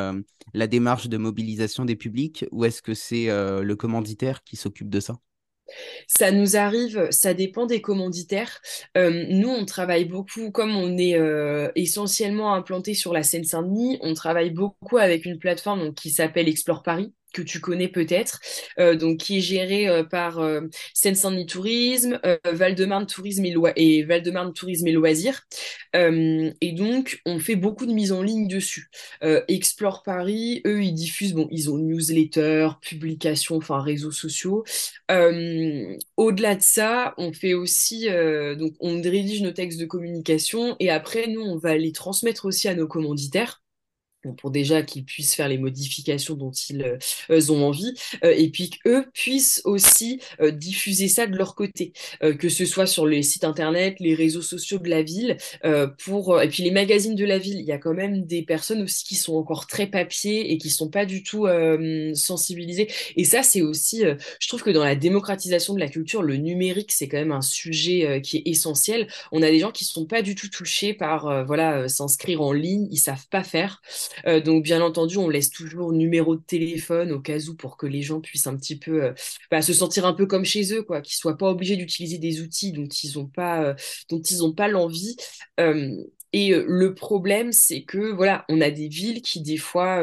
la 0.53 0.67
démarche 0.67 1.07
de 1.07 1.17
mobilisation 1.17 1.85
des 1.85 1.95
publics? 1.95 2.45
Ou 2.51 2.65
est-ce 2.65 2.81
que 2.81 2.93
c'est 2.93 3.27
le 3.27 3.75
commanditaire 3.75 4.43
qui 4.43 4.55
s'occupe 4.55 4.89
de 4.89 4.99
ça? 4.99 5.15
Ça 6.07 6.31
nous 6.31 6.55
arrive, 6.55 7.07
ça 7.11 7.33
dépend 7.33 7.65
des 7.65 7.81
commanditaires. 7.81 8.61
Euh, 8.97 9.25
nous, 9.29 9.49
on 9.49 9.65
travaille 9.65 10.05
beaucoup, 10.05 10.51
comme 10.51 10.75
on 10.75 10.97
est 10.97 11.17
euh, 11.17 11.71
essentiellement 11.75 12.53
implanté 12.53 12.93
sur 12.93 13.13
la 13.13 13.23
Seine-Saint-Denis, 13.23 13.97
on 14.01 14.13
travaille 14.13 14.51
beaucoup 14.51 14.97
avec 14.97 15.25
une 15.25 15.39
plateforme 15.39 15.93
qui 15.93 16.09
s'appelle 16.09 16.47
Explore 16.47 16.83
Paris, 16.83 17.13
que 17.35 17.41
tu 17.41 17.59
connais 17.59 17.89
peut-être, 17.89 18.39
euh, 18.79 18.95
donc 18.95 19.17
qui 19.17 19.37
est 19.37 19.41
géré 19.41 19.89
euh, 19.89 20.03
par 20.03 20.39
euh, 20.39 20.61
Seine-Saint-Denis 20.93 21.45
Tourisme, 21.45 22.19
Val-de-Marne 22.45 23.05
Tourisme 23.05 23.45
et, 23.45 23.53
Tourisme 24.55 24.87
et 24.87 24.91
Loisirs. 24.93 25.41
et 25.93 26.71
donc, 26.71 27.21
on 27.25 27.39
fait 27.39 27.55
beaucoup 27.55 27.85
de 27.85 27.91
mise 27.91 28.11
en 28.11 28.21
ligne 28.21 28.47
dessus. 28.47 28.89
Explore 29.47 30.03
Paris, 30.03 30.61
eux, 30.65 30.83
ils 30.83 30.93
diffusent, 30.93 31.33
bon, 31.33 31.47
ils 31.51 31.69
ont 31.69 31.77
newsletter, 31.77 32.69
publications, 32.81 33.57
enfin 33.57 33.81
réseaux 33.81 34.11
sociaux. 34.11 34.63
Au-delà 35.09 36.55
de 36.55 36.61
ça, 36.61 37.13
on 37.17 37.33
fait 37.33 37.53
aussi, 37.53 38.07
donc, 38.57 38.73
on 38.79 39.01
rédige 39.01 39.41
nos 39.41 39.51
textes 39.51 39.79
de 39.79 39.85
communication 39.85 40.75
et 40.79 40.89
après, 40.89 41.27
nous, 41.27 41.41
on 41.41 41.57
va 41.57 41.77
les 41.77 41.91
transmettre 41.91 42.45
aussi 42.45 42.67
à 42.67 42.75
nos 42.75 42.87
commanditaires 42.87 43.64
pour 44.33 44.51
déjà 44.51 44.81
qu'ils 44.81 45.05
puissent 45.05 45.35
faire 45.35 45.47
les 45.47 45.57
modifications 45.57 46.35
dont 46.35 46.51
ils 46.51 46.99
euh, 47.29 47.49
ont 47.49 47.63
envie, 47.63 47.93
euh, 48.23 48.33
et 48.35 48.49
puis 48.49 48.69
qu'eux 48.69 49.05
puissent 49.13 49.61
aussi 49.65 50.19
euh, 50.41 50.51
diffuser 50.51 51.07
ça 51.07 51.27
de 51.27 51.35
leur 51.35 51.55
côté, 51.55 51.93
que 52.39 52.49
ce 52.49 52.65
soit 52.65 52.87
sur 52.87 53.05
les 53.05 53.23
sites 53.23 53.43
internet, 53.43 53.97
les 53.99 54.15
réseaux 54.15 54.41
sociaux 54.41 54.79
de 54.79 54.89
la 54.89 55.01
ville, 55.01 55.37
pour 56.03 56.41
et 56.41 56.47
puis 56.47 56.63
les 56.63 56.71
magazines 56.71 57.15
de 57.15 57.25
la 57.25 57.37
ville. 57.37 57.59
Il 57.59 57.65
y 57.65 57.71
a 57.71 57.77
quand 57.77 57.93
même 57.93 58.25
des 58.25 58.43
personnes 58.43 58.81
aussi 58.83 59.03
qui 59.03 59.15
sont 59.15 59.35
encore 59.35 59.67
très 59.67 59.87
papier 59.87 60.51
et 60.51 60.57
qui 60.57 60.69
sont 60.69 60.89
pas 60.89 61.05
du 61.05 61.23
tout 61.23 61.47
sensibilisées. 62.13 62.87
Et 63.15 63.23
ça, 63.23 63.43
c'est 63.43 63.61
aussi, 63.61 64.03
je 64.39 64.47
trouve 64.47 64.63
que 64.63 64.69
dans 64.69 64.83
la 64.83 64.95
démocratisation 64.95 65.73
de 65.73 65.79
la 65.79 65.87
culture, 65.87 66.21
le 66.21 66.37
numérique, 66.37 66.91
c'est 66.91 67.07
quand 67.07 67.17
même 67.17 67.31
un 67.31 67.41
sujet 67.41 68.21
qui 68.21 68.37
est 68.37 68.43
essentiel. 68.45 69.07
On 69.31 69.41
a 69.41 69.49
des 69.49 69.59
gens 69.59 69.71
qui 69.71 69.85
sont 69.85 70.05
pas 70.05 70.21
du 70.21 70.35
tout 70.35 70.49
touchés 70.49 70.93
par 70.93 71.45
voilà 71.45 71.87
s'inscrire 71.87 72.41
en 72.41 72.53
ligne, 72.53 72.87
ils 72.91 72.97
savent 72.97 73.27
pas 73.29 73.43
faire. 73.43 73.81
Euh, 74.27 74.41
donc, 74.41 74.63
bien 74.63 74.81
entendu, 74.81 75.17
on 75.17 75.29
laisse 75.29 75.49
toujours 75.49 75.91
numéro 75.93 76.35
de 76.35 76.41
téléphone 76.41 77.11
au 77.11 77.19
cas 77.19 77.39
où 77.47 77.55
pour 77.55 77.77
que 77.77 77.85
les 77.85 78.01
gens 78.01 78.21
puissent 78.21 78.47
un 78.47 78.55
petit 78.55 78.77
peu 78.77 79.03
euh, 79.03 79.13
bah, 79.51 79.61
se 79.61 79.73
sentir 79.73 80.05
un 80.05 80.13
peu 80.13 80.25
comme 80.25 80.45
chez 80.45 80.73
eux, 80.73 80.83
quoi, 80.83 81.01
qu'ils 81.01 81.15
soient 81.15 81.37
pas 81.37 81.49
obligés 81.49 81.75
d'utiliser 81.75 82.17
des 82.17 82.41
outils 82.41 82.71
dont 82.71 82.87
ils 82.87 83.17
n'ont 83.17 83.27
pas, 83.27 83.63
euh, 83.63 83.73
dont 84.09 84.21
ils 84.21 84.43
ont 84.43 84.53
pas 84.53 84.67
l'envie. 84.67 85.15
et 86.33 86.53
le 86.53 86.93
problème, 86.93 87.51
c'est 87.53 87.83
que 87.83 88.11
voilà, 88.13 88.45
on 88.49 88.59
a 88.61 88.69
des 88.69 88.87
villes 88.89 89.21
qui 89.21 89.41
des 89.41 89.57
fois 89.57 90.01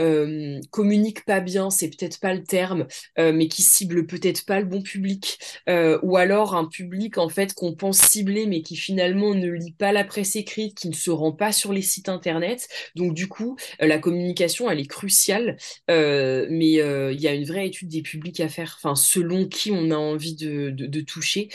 euh, 0.00 0.60
communique 0.70 1.24
pas 1.24 1.40
bien, 1.40 1.70
c'est 1.70 1.88
peut-être 1.88 2.20
pas 2.20 2.34
le 2.34 2.42
terme, 2.42 2.86
euh, 3.18 3.32
mais 3.32 3.48
qui 3.48 3.62
cible 3.62 4.06
peut-être 4.06 4.46
pas 4.46 4.60
le 4.60 4.66
bon 4.66 4.82
public, 4.82 5.38
euh, 5.68 5.98
ou 6.02 6.16
alors 6.16 6.54
un 6.54 6.66
public 6.66 7.18
en 7.18 7.28
fait 7.28 7.52
qu'on 7.54 7.74
pense 7.74 7.98
cibler, 7.98 8.46
mais 8.46 8.62
qui 8.62 8.76
finalement 8.76 9.34
ne 9.34 9.50
lit 9.50 9.72
pas 9.72 9.92
la 9.92 10.04
presse 10.04 10.36
écrite, 10.36 10.76
qui 10.76 10.88
ne 10.88 10.94
se 10.94 11.10
rend 11.10 11.32
pas 11.32 11.52
sur 11.52 11.72
les 11.72 11.82
sites 11.82 12.08
internet. 12.08 12.68
Donc 12.96 13.14
du 13.14 13.28
coup, 13.28 13.56
la 13.78 13.98
communication, 13.98 14.70
elle 14.70 14.80
est 14.80 14.86
cruciale, 14.86 15.56
mais 15.88 16.70
il 16.70 17.20
y 17.20 17.28
a 17.28 17.34
une 17.34 17.44
vraie 17.44 17.66
étude 17.66 17.88
des 17.88 18.02
publics 18.02 18.40
à 18.40 18.48
faire, 18.48 18.78
enfin 18.78 18.94
selon 18.94 19.46
qui 19.46 19.70
on 19.70 19.90
a 19.90 19.96
envie 19.96 20.34
de, 20.34 20.70
de, 20.70 21.00
toucher, 21.00 21.48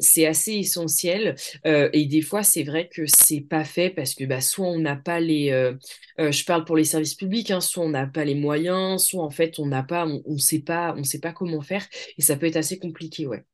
c'est 0.00 0.26
assez 0.26 0.52
essentiel. 0.52 1.36
et 1.64 2.06
des 2.06 2.22
fois, 2.22 2.42
c'est 2.42 2.62
vrai 2.64 2.88
que 2.92 3.04
c'est 3.06 3.40
pas 3.40 3.64
fait 3.64 3.90
parce 3.90 4.14
que 4.14 4.24
bah, 4.24 4.40
soit 4.40 4.66
on 4.66 4.78
n'a 4.78 4.96
pas 4.96 5.20
les, 5.20 5.72
je 6.18 6.44
parle 6.44 6.64
pour 6.64 6.76
les 6.76 6.84
services 6.84 7.14
publics, 7.14 7.50
hein, 7.50 7.61
soit 7.62 7.84
on 7.84 7.90
n'a 7.90 8.06
pas 8.06 8.24
les 8.24 8.34
moyens, 8.34 9.04
soit 9.04 9.24
en 9.24 9.30
fait 9.30 9.58
on 9.58 9.66
n'a 9.66 9.82
pas, 9.82 10.06
on, 10.06 10.38
sait 10.38 10.62
pas, 10.62 10.94
on 10.96 11.04
sait 11.04 11.20
pas 11.20 11.32
comment 11.32 11.62
faire, 11.62 11.86
et 12.18 12.22
ça 12.22 12.36
peut 12.36 12.46
être 12.46 12.56
assez 12.56 12.78
compliqué, 12.78 13.26
ouais. 13.26 13.44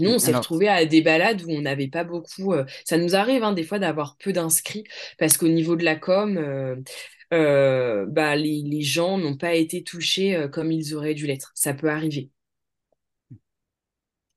Nous, 0.00 0.10
on 0.10 0.18
s'est 0.18 0.34
retrouvé 0.34 0.68
à 0.68 0.84
des 0.86 1.02
balades 1.02 1.42
où 1.42 1.50
on 1.50 1.60
n'avait 1.60 1.88
pas 1.88 2.04
beaucoup. 2.04 2.52
Euh, 2.52 2.64
ça 2.84 2.98
nous 2.98 3.14
arrive 3.14 3.44
hein, 3.44 3.52
des 3.52 3.62
fois 3.62 3.78
d'avoir 3.78 4.16
peu 4.16 4.32
d'inscrits 4.32 4.84
parce 5.18 5.36
qu'au 5.36 5.48
niveau 5.48 5.76
de 5.76 5.84
la 5.84 5.94
com, 5.94 6.36
euh, 6.36 6.76
euh, 7.32 8.04
bah, 8.08 8.34
les, 8.34 8.62
les 8.62 8.82
gens 8.82 9.18
n'ont 9.18 9.36
pas 9.36 9.54
été 9.54 9.84
touchés 9.84 10.48
comme 10.52 10.72
ils 10.72 10.94
auraient 10.94 11.14
dû 11.14 11.26
l'être. 11.26 11.52
Ça 11.54 11.74
peut 11.74 11.88
arriver. 11.88 12.30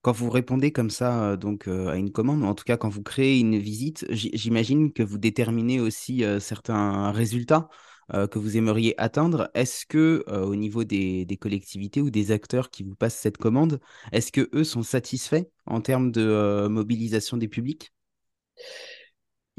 Quand 0.04 0.12
vous 0.12 0.30
répondez 0.30 0.72
comme 0.72 0.92
ça 0.92 1.36
donc 1.36 1.68
à 1.68 1.96
une 1.96 2.12
commande, 2.12 2.44
ou 2.44 2.46
en 2.46 2.54
tout 2.54 2.64
cas 2.64 2.78
quand 2.78 2.88
vous 2.88 3.04
créez 3.04 3.40
une 3.40 3.58
visite, 3.58 4.06
j'imagine 4.10 4.94
que 4.94 5.04
vous 5.04 5.18
déterminez 5.18 5.82
aussi 5.82 6.24
certains 6.40 7.12
résultats. 7.12 7.68
Euh, 8.14 8.26
que 8.26 8.40
vous 8.40 8.56
aimeriez 8.56 8.96
atteindre. 8.98 9.52
Est-ce 9.54 9.86
que 9.86 10.24
euh, 10.30 10.46
au 10.46 10.56
niveau 10.56 10.86
des, 10.86 11.28
collectivités 11.42 12.02
ou 12.02 12.10
des 12.10 12.32
acteurs 12.32 12.70
qui 12.70 12.84
vous 12.84 12.96
passent 12.96 13.18
cette 13.18 13.38
commande, 13.38 13.82
est-ce 14.14 14.32
que 14.32 14.50
eux 14.54 14.64
sont 14.64 14.84
satisfaits 14.84 15.44
en 15.66 15.82
termes 15.82 16.12
de 16.14 16.22
euh, 16.22 16.70
mobilisation 16.70 17.36
des 17.36 17.50
publics? 17.50 17.92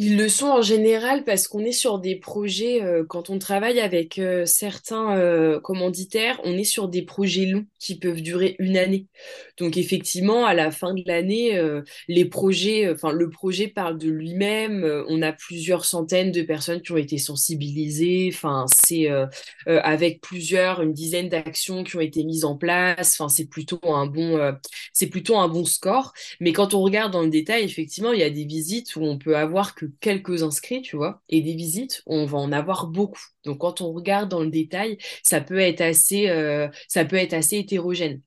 Ils 0.01 0.17
le 0.17 0.29
sont 0.29 0.47
en 0.47 0.63
général 0.63 1.25
parce 1.25 1.49
qu'on 1.49 1.65
est 1.65 1.73
sur 1.73 1.99
des 1.99 2.15
projets, 2.15 2.85
euh, 2.85 3.05
quand 3.05 3.31
on 3.31 3.41
travaille 3.41 3.81
avec 3.81 4.21
euh, 4.21 4.47
certains 4.47 5.17
euh, 5.19 5.59
commanditaires, 5.59 6.41
on 6.45 6.57
est 6.57 6.63
sur 6.63 6.87
des 6.87 7.03
projets 7.03 7.47
longs 7.47 7.67
qui 7.81 7.99
peuvent 7.99 8.23
durer 8.23 8.55
une 8.61 8.77
année. 8.77 9.09
Donc 9.57 9.77
effectivement, 9.77 10.47
à 10.47 10.55
la 10.55 10.71
fin 10.71 10.95
de 10.95 11.03
l'année, 11.07 11.61
les 12.07 12.25
projets, 12.25 12.89
enfin 12.91 13.11
le 13.11 13.29
projet 13.29 13.67
parle 13.67 13.99
de 13.99 14.09
lui-même. 14.09 14.85
on 15.09 15.21
a 15.23 15.33
plusieurs 15.33 15.85
centaines 15.85 16.31
de 16.31 16.43
personnes 16.43 16.81
qui 16.81 16.93
ont 16.93 16.97
été 16.97 17.19
sensibilisées. 17.19 18.31
Enfin, 18.33 18.67
c'est 18.73 19.09
avec 19.67 20.21
plusieurs, 20.21 20.81
une 20.83 20.93
dizaine 20.93 21.29
d'actions 21.29 21.83
qui 21.83 21.97
ont 21.97 22.01
été 22.01 22.23
mises 22.25 22.45
en 22.45 22.57
place. 22.57 23.17
Enfin, 23.19 23.29
c'est 23.29 23.47
plutôt 23.47 23.81
un 23.85 24.07
bon, 24.07 24.55
c'est 24.93 25.09
plutôt 25.09 25.37
un 25.39 25.49
bon 25.49 25.65
score. 25.65 26.13
Mais 26.41 26.53
quand 26.53 26.75
on 26.75 26.83
regarde 26.83 27.13
dans 27.13 27.23
le 27.23 27.31
détail, 27.31 27.65
effectivement, 27.65 28.13
il 28.13 28.21
y 28.21 28.25
a 28.25 28.31
des 28.31 28.45
visites 28.45 28.95
où 28.95 29.03
on 29.03 29.19
peut 29.19 29.37
avoir 29.37 29.75
que 29.75 29.88
quelques 30.01 30.43
inscrits, 30.43 30.83
tu 30.83 30.97
vois, 30.97 31.23
et 31.29 31.41
des 31.41 31.55
visites, 31.55 32.03
on 32.07 32.27
va 32.27 32.39
en 32.39 32.53
avoir 32.53 32.87
beaucoup. 32.89 33.23
Donc 33.45 33.59
quand 33.59 33.81
on 33.81 33.93
regarde 33.93 34.29
dans 34.31 34.43
le 34.43 34.51
détail, 34.51 34.99
ça 35.23 35.41
peut 35.41 35.59
être 35.59 35.81
assez, 35.81 36.29
euh, 36.29 36.69
ça 36.89 37.05
peut 37.05 37.17
être 37.17 37.35
assez 37.35 37.57
hétérogène. 37.59 38.21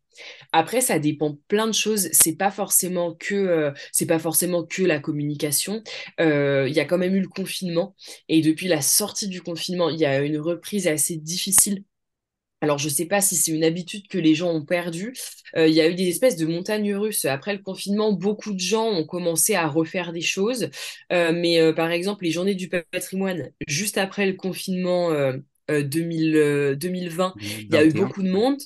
Après, 0.52 0.82
ça 0.82 1.00
dépend 1.00 1.38
plein 1.48 1.68
de 1.68 1.74
choses. 1.74 2.10
C'est 2.12 2.36
pas 2.36 2.52
forcément 2.52 3.16
que, 3.16 3.36
euh, 3.36 3.72
c'est 3.92 4.06
pas 4.06 4.20
forcément 4.20 4.66
que 4.66 4.84
la 4.84 5.00
communication. 5.00 5.84
Euh, 6.20 6.68
il 6.68 6.76
y 6.76 6.80
a 6.80 6.86
quand 6.86 6.98
même 6.98 7.16
eu 7.16 7.22
le 7.22 7.28
confinement 7.28 7.96
et 8.28 8.42
depuis 8.42 8.68
la 8.68 8.82
sortie 8.82 9.28
du 9.28 9.42
confinement, 9.42 9.90
il 9.90 10.00
y 10.00 10.06
a 10.06 10.22
une 10.22 10.38
reprise 10.38 10.88
assez 10.88 11.18
difficile 11.18 11.84
alors, 12.62 12.78
je 12.78 12.86
ne 12.86 12.94
sais 12.94 13.06
pas 13.06 13.22
si 13.22 13.36
c'est 13.36 13.52
une 13.52 13.64
habitude 13.64 14.08
que 14.08 14.20
les 14.20 14.36
gens 14.36 14.52
ont 14.52 14.64
perdue. 14.64 15.16
Euh, 15.58 15.68
il 15.68 15.74
y 15.74 15.82
a 15.82 15.90
eu 15.90 15.96
des 15.96 16.08
espèces 16.08 16.36
de 16.38 16.46
montagnes 16.46 16.96
russes. 16.96 17.26
Après 17.26 17.54
le 17.54 17.62
confinement, 17.62 18.14
beaucoup 18.14 18.54
de 18.54 18.60
gens 18.60 18.88
ont 18.88 19.04
commencé 19.04 19.56
à 19.56 19.68
refaire 19.68 20.14
des 20.14 20.22
choses. 20.22 20.70
Euh, 21.12 21.32
mais 21.34 21.60
euh, 21.60 21.74
par 21.74 21.90
exemple, 21.90 22.24
les 22.24 22.30
journées 22.30 22.54
du 22.54 22.70
patrimoine, 22.70 23.50
juste 23.68 23.98
après 23.98 24.28
le 24.28 24.34
confinement 24.34 25.10
2020, 25.70 27.34
il 27.40 27.74
y 27.74 27.78
a 27.78 27.84
eu 27.84 27.94
beaucoup 27.94 28.22
de 28.22 28.30
monde. 28.30 28.60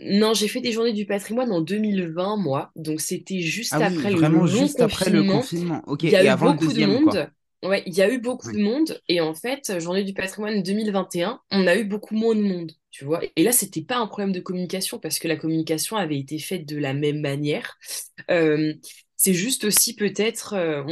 Non, 0.00 0.34
j'ai 0.34 0.48
fait 0.48 0.60
des 0.60 0.72
journées 0.72 0.92
du 0.92 1.06
patrimoine 1.06 1.52
en 1.52 1.60
2020, 1.60 2.36
moi. 2.36 2.72
Donc, 2.74 3.00
c'était 3.00 3.40
juste 3.40 3.74
ah 3.76 3.86
après 3.86 4.10
le 4.10 4.20
long 4.20 4.46
juste 4.46 4.80
après 4.80 5.10
le 5.10 5.22
confinement. 5.22 5.84
Il 6.02 6.10
y 6.10 6.16
a 6.16 6.34
eu 6.34 6.36
beaucoup 6.36 6.72
de 6.72 6.84
monde. 6.84 7.30
Ouais, 7.62 7.82
il 7.86 7.92
y 7.94 8.00
a 8.00 8.10
eu 8.10 8.18
beaucoup 8.18 8.50
de 8.52 8.58
monde 8.58 8.98
et 9.08 9.20
en 9.20 9.34
fait, 9.34 9.78
Journée 9.80 10.02
du 10.02 10.14
patrimoine 10.14 10.62
2021, 10.62 11.40
on 11.50 11.66
a 11.66 11.76
eu 11.76 11.84
beaucoup 11.84 12.14
moins 12.14 12.34
de 12.34 12.40
monde, 12.40 12.72
tu 12.90 13.04
vois. 13.04 13.20
Et 13.36 13.42
là, 13.42 13.52
c'était 13.52 13.82
pas 13.82 13.98
un 13.98 14.06
problème 14.06 14.32
de 14.32 14.40
communication 14.40 14.98
parce 14.98 15.18
que 15.18 15.28
la 15.28 15.36
communication 15.36 15.96
avait 15.98 16.18
été 16.18 16.38
faite 16.38 16.64
de 16.66 16.78
la 16.78 16.94
même 16.94 17.20
manière. 17.20 17.76
Euh, 18.30 18.72
c'est 19.22 19.34
juste 19.34 19.64
aussi 19.64 19.94
peut-être, 19.94 20.54
euh, 20.54 20.82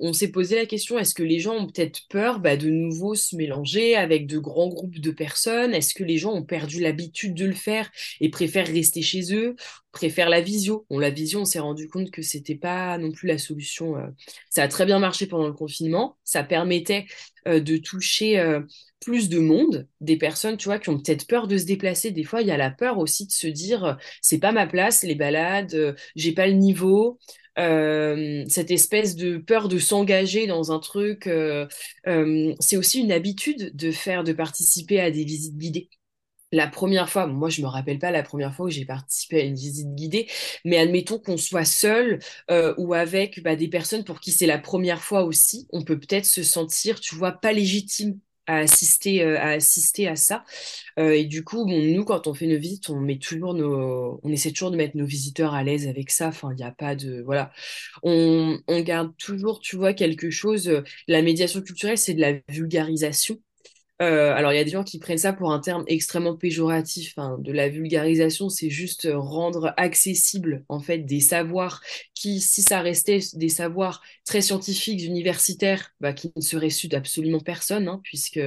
on, 0.00 0.14
s'est 0.14 0.30
posé 0.30 0.56
la 0.56 0.64
question, 0.64 0.98
est-ce 0.98 1.14
que 1.14 1.22
les 1.22 1.40
gens 1.40 1.56
ont 1.56 1.66
peut-être 1.66 2.08
peur 2.08 2.40
bah, 2.40 2.56
de 2.56 2.70
nouveau 2.70 3.14
se 3.14 3.36
mélanger 3.36 3.96
avec 3.96 4.26
de 4.26 4.38
grands 4.38 4.68
groupes 4.68 4.98
de 4.98 5.10
personnes? 5.10 5.74
Est-ce 5.74 5.92
que 5.92 6.02
les 6.02 6.16
gens 6.16 6.32
ont 6.32 6.42
perdu 6.42 6.80
l'habitude 6.80 7.34
de 7.34 7.44
le 7.44 7.52
faire 7.52 7.90
et 8.22 8.30
préfèrent 8.30 8.66
rester 8.66 9.02
chez 9.02 9.34
eux 9.34 9.56
préfèrent 9.92 10.30
la 10.30 10.40
visio? 10.40 10.86
Bon, 10.88 10.98
la 10.98 11.10
visio, 11.10 11.40
on 11.40 11.44
s'est 11.44 11.58
rendu 11.58 11.86
compte 11.88 12.10
que 12.10 12.22
c'était 12.22 12.54
pas 12.54 12.96
non 12.96 13.12
plus 13.12 13.28
la 13.28 13.36
solution. 13.36 13.98
Euh. 13.98 14.06
Ça 14.48 14.62
a 14.62 14.68
très 14.68 14.86
bien 14.86 14.98
marché 14.98 15.26
pendant 15.26 15.46
le 15.46 15.52
confinement. 15.52 16.16
Ça 16.24 16.44
permettait 16.44 17.04
euh, 17.46 17.60
de 17.60 17.76
toucher 17.76 18.42
plus 19.00 19.28
de 19.28 19.38
monde, 19.38 19.86
des 20.00 20.16
personnes, 20.16 20.56
tu 20.56 20.64
vois, 20.68 20.78
qui 20.78 20.88
ont 20.88 20.98
peut-être 20.98 21.26
peur 21.26 21.46
de 21.46 21.58
se 21.58 21.64
déplacer. 21.64 22.10
Des 22.10 22.24
fois, 22.24 22.40
il 22.40 22.48
y 22.48 22.50
a 22.50 22.56
la 22.56 22.70
peur 22.70 22.96
aussi 22.96 23.26
de 23.26 23.32
se 23.32 23.46
dire, 23.46 23.98
c'est 24.22 24.38
pas 24.38 24.52
ma 24.52 24.66
place, 24.66 25.02
les 25.02 25.14
balades, 25.14 25.94
j'ai 26.14 26.32
pas 26.32 26.46
le 26.46 26.54
niveau. 26.54 27.18
Euh, 27.58 28.44
cette 28.48 28.70
espèce 28.70 29.16
de 29.16 29.38
peur 29.38 29.68
de 29.68 29.78
s'engager 29.78 30.46
dans 30.46 30.72
un 30.72 30.78
truc. 30.78 31.26
Euh, 31.26 31.66
euh, 32.06 32.54
c'est 32.60 32.76
aussi 32.76 33.00
une 33.00 33.12
habitude 33.12 33.74
de 33.74 33.90
faire, 33.90 34.24
de 34.24 34.32
participer 34.32 35.00
à 35.00 35.10
des 35.10 35.24
visites 35.24 35.56
guidées. 35.56 35.88
La 36.52 36.68
première 36.68 37.08
fois, 37.10 37.26
moi 37.26 37.48
je 37.50 37.60
me 37.62 37.66
rappelle 37.66 37.98
pas 37.98 38.10
la 38.12 38.22
première 38.22 38.54
fois 38.54 38.66
où 38.66 38.70
j'ai 38.70 38.84
participé 38.84 39.40
à 39.40 39.44
une 39.44 39.56
visite 39.56 39.94
guidée, 39.94 40.28
mais 40.64 40.78
admettons 40.78 41.18
qu'on 41.18 41.36
soit 41.36 41.64
seul 41.64 42.20
ou 42.78 42.94
avec 42.94 43.42
bah, 43.42 43.56
des 43.56 43.68
personnes 43.68 44.04
pour 44.04 44.20
qui 44.20 44.30
c'est 44.30 44.46
la 44.46 44.58
première 44.58 45.02
fois 45.02 45.24
aussi, 45.24 45.66
on 45.72 45.82
peut 45.82 45.98
peut-être 45.98 46.24
se 46.24 46.44
sentir, 46.44 47.00
tu 47.00 47.16
vois, 47.16 47.32
pas 47.32 47.52
légitime 47.52 48.20
à 48.46 48.58
assister, 48.58 49.22
euh, 49.22 49.38
à 49.38 49.50
assister 49.50 50.08
à 50.08 50.16
ça. 50.16 50.44
Euh, 50.98 51.12
et 51.12 51.24
du 51.24 51.44
coup, 51.44 51.66
bon, 51.66 51.80
nous, 51.94 52.04
quand 52.04 52.26
on 52.26 52.34
fait 52.34 52.46
nos 52.46 52.58
visites, 52.58 52.90
on 52.90 53.00
met 53.00 53.18
toujours 53.18 53.54
nos, 53.54 54.20
on 54.22 54.30
essaie 54.32 54.52
toujours 54.52 54.70
de 54.70 54.76
mettre 54.76 54.96
nos 54.96 55.06
visiteurs 55.06 55.54
à 55.54 55.62
l'aise 55.64 55.88
avec 55.88 56.10
ça. 56.10 56.28
Enfin, 56.28 56.50
il 56.52 56.56
n'y 56.56 56.64
a 56.64 56.72
pas 56.72 56.94
de, 56.96 57.22
voilà, 57.22 57.52
on, 58.02 58.58
on 58.68 58.80
garde 58.82 59.16
toujours, 59.18 59.60
tu 59.60 59.76
vois, 59.76 59.94
quelque 59.94 60.30
chose. 60.30 60.70
La 61.08 61.22
médiation 61.22 61.62
culturelle, 61.62 61.98
c'est 61.98 62.14
de 62.14 62.20
la 62.20 62.34
vulgarisation. 62.48 63.38
Euh, 64.02 64.34
alors, 64.34 64.52
il 64.52 64.56
y 64.56 64.58
a 64.58 64.64
des 64.64 64.70
gens 64.70 64.84
qui 64.84 64.98
prennent 64.98 65.16
ça 65.16 65.32
pour 65.32 65.52
un 65.52 65.58
terme 65.58 65.82
extrêmement 65.86 66.36
péjoratif. 66.36 67.14
Hein. 67.16 67.38
De 67.40 67.50
la 67.50 67.70
vulgarisation, 67.70 68.50
c'est 68.50 68.68
juste 68.68 69.08
rendre 69.10 69.72
accessible 69.78 70.64
en 70.68 70.80
fait 70.80 70.98
des 70.98 71.20
savoirs 71.20 71.80
qui, 72.14 72.42
si 72.42 72.60
ça 72.60 72.80
restait 72.80 73.20
des 73.32 73.48
savoirs 73.48 74.02
très 74.26 74.42
scientifiques, 74.42 75.02
universitaires, 75.02 75.92
bah, 76.00 76.12
qui 76.12 76.30
ne 76.36 76.42
seraient 76.42 76.68
su 76.68 76.88
d'absolument 76.88 77.40
personne, 77.40 77.88
hein, 77.88 78.00
puisque 78.04 78.40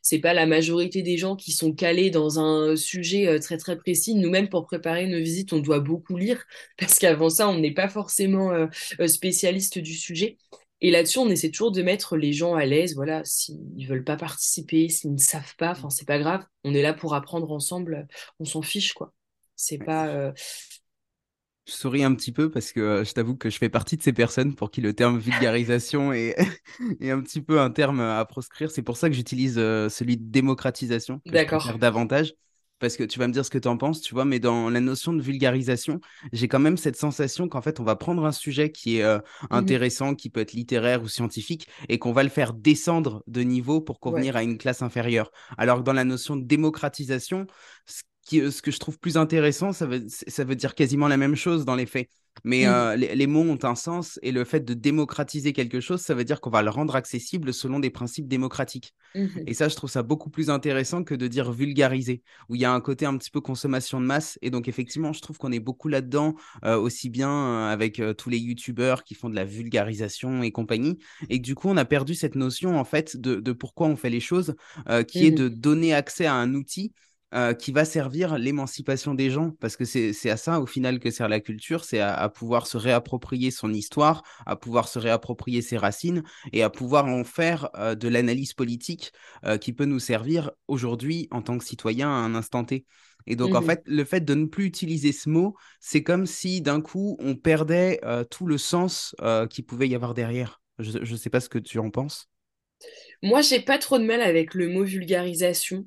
c'est 0.00 0.20
pas 0.20 0.32
la 0.32 0.46
majorité 0.46 1.02
des 1.02 1.16
gens 1.16 1.34
qui 1.34 1.50
sont 1.50 1.72
calés 1.72 2.10
dans 2.10 2.38
un 2.38 2.76
sujet 2.76 3.26
euh, 3.26 3.40
très 3.40 3.58
très 3.58 3.76
précis. 3.76 4.14
Nous-mêmes, 4.14 4.48
pour 4.48 4.64
préparer 4.64 5.08
nos 5.08 5.18
visites, 5.18 5.52
on 5.52 5.58
doit 5.58 5.80
beaucoup 5.80 6.16
lire 6.16 6.44
parce 6.78 7.00
qu'avant 7.00 7.30
ça, 7.30 7.48
on 7.48 7.58
n'est 7.58 7.74
pas 7.74 7.88
forcément 7.88 8.52
euh, 8.52 8.68
spécialiste 9.08 9.78
du 9.78 9.94
sujet. 9.94 10.36
Et 10.84 10.90
là-dessus, 10.90 11.18
on 11.18 11.30
essaie 11.30 11.50
toujours 11.50 11.72
de 11.72 11.80
mettre 11.80 12.14
les 12.14 12.34
gens 12.34 12.56
à 12.56 12.66
l'aise. 12.66 12.94
Voilà, 12.94 13.22
s'ils 13.24 13.86
veulent 13.88 14.04
pas 14.04 14.18
participer, 14.18 14.90
s'ils 14.90 15.14
ne 15.14 15.18
savent 15.18 15.56
pas, 15.56 15.70
enfin, 15.70 15.88
c'est 15.88 16.06
pas 16.06 16.18
grave. 16.18 16.44
On 16.62 16.74
est 16.74 16.82
là 16.82 16.92
pour 16.92 17.14
apprendre 17.14 17.50
ensemble. 17.52 18.06
On 18.38 18.44
s'en 18.44 18.60
fiche, 18.60 18.92
quoi. 18.92 19.14
C'est 19.56 19.78
pas. 19.78 20.08
Euh, 20.08 20.30
je 21.66 21.72
souris 21.72 22.04
un 22.04 22.14
petit 22.14 22.32
peu 22.32 22.50
parce 22.50 22.70
que 22.70 22.80
euh, 22.80 23.04
je 23.04 23.14
t'avoue 23.14 23.34
que 23.34 23.48
je 23.48 23.56
fais 23.56 23.70
partie 23.70 23.96
de 23.96 24.02
ces 24.02 24.12
personnes 24.12 24.54
pour 24.54 24.70
qui 24.70 24.82
le 24.82 24.92
terme 24.92 25.18
vulgarisation 25.18 26.12
est, 26.12 26.36
est 27.00 27.10
un 27.10 27.22
petit 27.22 27.40
peu 27.40 27.60
un 27.60 27.70
terme 27.70 28.00
à 28.00 28.22
proscrire. 28.26 28.70
C'est 28.70 28.82
pour 28.82 28.98
ça 28.98 29.08
que 29.08 29.14
j'utilise 29.14 29.54
euh, 29.56 29.88
celui 29.88 30.18
de 30.18 30.30
démocratisation, 30.30 31.22
je 31.24 31.78
davantage 31.78 32.34
parce 32.84 32.98
que 32.98 33.04
tu 33.04 33.18
vas 33.18 33.26
me 33.26 33.32
dire 33.32 33.46
ce 33.46 33.50
que 33.50 33.56
tu 33.56 33.66
en 33.66 33.78
penses, 33.78 34.02
tu 34.02 34.12
vois, 34.12 34.26
mais 34.26 34.40
dans 34.40 34.68
la 34.68 34.80
notion 34.80 35.14
de 35.14 35.22
vulgarisation, 35.22 36.02
j'ai 36.34 36.48
quand 36.48 36.58
même 36.58 36.76
cette 36.76 36.96
sensation 36.96 37.48
qu'en 37.48 37.62
fait, 37.62 37.80
on 37.80 37.82
va 37.82 37.96
prendre 37.96 38.26
un 38.26 38.32
sujet 38.32 38.70
qui 38.72 38.98
est 38.98 39.02
euh, 39.02 39.18
mmh 39.18 39.46
intéressant, 39.54 40.14
qui 40.14 40.28
peut 40.28 40.40
être 40.40 40.52
littéraire 40.52 41.02
ou 41.02 41.08
scientifique, 41.08 41.66
et 41.88 41.98
qu'on 41.98 42.12
va 42.12 42.22
le 42.22 42.28
faire 42.28 42.52
descendre 42.52 43.22
de 43.26 43.40
niveau 43.40 43.80
pour 43.80 44.00
convenir 44.00 44.36
à 44.36 44.42
une 44.42 44.58
classe 44.58 44.82
inférieure. 44.82 45.32
Alors 45.56 45.78
que 45.78 45.84
dans 45.84 45.94
la 45.94 46.04
notion 46.04 46.36
de 46.36 46.44
démocratisation, 46.44 47.46
ce, 47.86 48.02
qui, 48.24 48.50
ce 48.50 48.62
que 48.62 48.70
je 48.70 48.78
trouve 48.78 48.98
plus 48.98 49.16
intéressant, 49.16 49.72
ça 49.72 49.86
veut, 49.86 50.04
ça 50.08 50.44
veut 50.44 50.56
dire 50.56 50.74
quasiment 50.74 51.08
la 51.08 51.16
même 51.16 51.36
chose 51.36 51.64
dans 51.64 51.74
les 51.74 51.86
faits. 51.86 52.08
Mais 52.42 52.64
mmh. 52.64 52.68
euh, 52.68 52.96
les, 52.96 53.26
mots 53.26 53.42
ont 53.42 53.58
un 53.62 53.74
sens 53.76 54.18
et 54.22 54.32
le 54.32 54.44
fait 54.44 54.64
de 54.64 54.74
démocratiser 54.74 55.52
quelque 55.52 55.80
chose, 55.80 56.00
ça 56.00 56.14
veut 56.14 56.24
dire 56.24 56.40
qu'on 56.40 56.50
va 56.50 56.62
le 56.62 56.70
rendre 56.70 56.96
accessible 56.96 57.54
selon 57.54 57.78
des 57.78 57.90
principes 57.90 58.26
démocratiques. 58.26 58.92
Mmh 59.14 59.28
et 59.46 59.54
ça, 59.54 59.68
je 59.68 59.76
trouve 59.76 59.90
ça 59.90 60.02
beaucoup 60.02 60.30
plus 60.30 60.50
intéressant 60.50 61.04
que 61.04 61.14
de 61.14 61.28
dire 61.28 61.52
vulgariser, 61.52 62.22
où 62.48 62.56
il 62.56 62.60
y 62.60 62.64
a 62.64 62.72
un 62.72 62.80
côté 62.80 63.06
un 63.06 63.16
petit 63.16 63.30
peu 63.30 63.40
consommation 63.40 64.00
de 64.00 64.06
masse. 64.06 64.38
Et 64.42 64.50
donc, 64.50 64.66
effectivement, 64.68 65.12
je 65.12 65.20
trouve 65.20 65.38
qu'on 65.38 65.52
est 65.52 65.60
beaucoup 65.60 65.88
là-dedans, 65.88 66.34
euh, 66.64 66.76
aussi 66.76 67.10
bien 67.10 67.30
euh, 67.30 67.72
avec 67.72 68.02
tous 68.18 68.30
les 68.30 68.38
youtubeurs 68.38 69.04
qui 69.04 69.14
font 69.14 69.28
de 69.28 69.36
la 69.36 69.44
vulgarisation 69.44 70.42
et 70.42 70.50
compagnie. 70.50 70.98
Et 71.28 71.38
du 71.38 71.54
coup, 71.54 71.68
on 71.68 71.76
a 71.76 71.84
perdu 71.84 72.14
cette 72.14 72.34
notion, 72.34 72.78
en 72.78 72.84
fait, 72.84 73.16
de, 73.16 73.52
pourquoi 73.52 73.86
on 73.86 73.96
fait 73.96 74.10
les 74.10 74.20
choses, 74.20 74.54
qui 75.06 75.26
est 75.26 75.30
mmh 75.30 75.34
de 75.34 75.48
donner 75.48 75.94
accès 75.94 76.26
à 76.26 76.34
un 76.34 76.54
outil 76.54 76.92
euh, 77.34 77.52
qui 77.52 77.72
va 77.72 77.84
servir 77.84 78.38
l'émancipation 78.38 79.12
des 79.12 79.28
gens, 79.28 79.50
parce 79.58 79.76
que 79.76 79.84
c'est 79.84 80.30
à 80.30 80.36
ça 80.36 80.60
au 80.60 80.66
final 80.66 81.00
que 81.00 81.10
sert 81.10 81.28
la 81.28 81.40
culture, 81.40 81.84
c'est 81.84 81.98
à, 81.98 82.28
pouvoir 82.28 82.68
se 82.68 82.76
réapproprier 82.76 83.50
son 83.50 83.72
histoire, 83.72 84.22
à 84.46 84.54
pouvoir 84.54 84.86
se 84.86 85.00
réapproprier 85.00 85.60
ses 85.60 85.76
racines 85.76 86.22
et 86.52 86.62
à 86.62 86.70
pouvoir 86.70 87.06
en 87.06 87.24
faire 87.24 87.70
euh, 87.76 87.96
de 87.96 88.06
l'analyse 88.06 88.52
politique 88.52 89.12
euh, 89.44 89.58
qui 89.58 89.72
peut 89.72 89.84
nous 89.84 89.98
servir 89.98 90.52
aujourd'hui 90.68 91.26
en 91.32 91.42
tant 91.42 91.58
que 91.58 91.64
citoyen 91.64 92.08
à 92.08 92.12
un 92.12 92.36
instant 92.36 92.64
T. 92.64 92.86
Et 93.26 93.34
donc, 93.34 93.54
en 93.54 93.62
mmh 93.62 93.66
fait, 93.66 93.82
le 93.86 94.04
fait 94.04 94.20
de 94.20 94.34
ne 94.34 94.44
plus 94.44 94.66
utiliser 94.66 95.10
ce 95.10 95.28
mot, 95.28 95.56
c'est 95.80 96.02
comme 96.02 96.26
si 96.26 96.60
d'un 96.60 96.80
coup, 96.80 97.16
on 97.18 97.34
perdait 97.34 97.98
tout 98.30 98.46
le 98.46 98.58
sens 98.58 99.16
qu'il 99.48 99.64
pouvait 99.64 99.88
y 99.88 99.94
avoir 99.94 100.12
derrière. 100.12 100.60
Je 100.78 100.98
ne 100.98 101.16
sais 101.16 101.30
pas 101.30 101.40
ce 101.40 101.48
que 101.48 101.58
tu 101.58 101.78
en 101.78 101.88
penses. 101.88 102.28
Moi, 103.22 103.40
j'ai 103.40 103.60
pas 103.60 103.78
trop 103.78 103.98
de 103.98 104.04
mal 104.04 104.20
avec 104.20 104.52
le 104.54 104.68
mot 104.68 104.84
vulgarisation, 104.84 105.86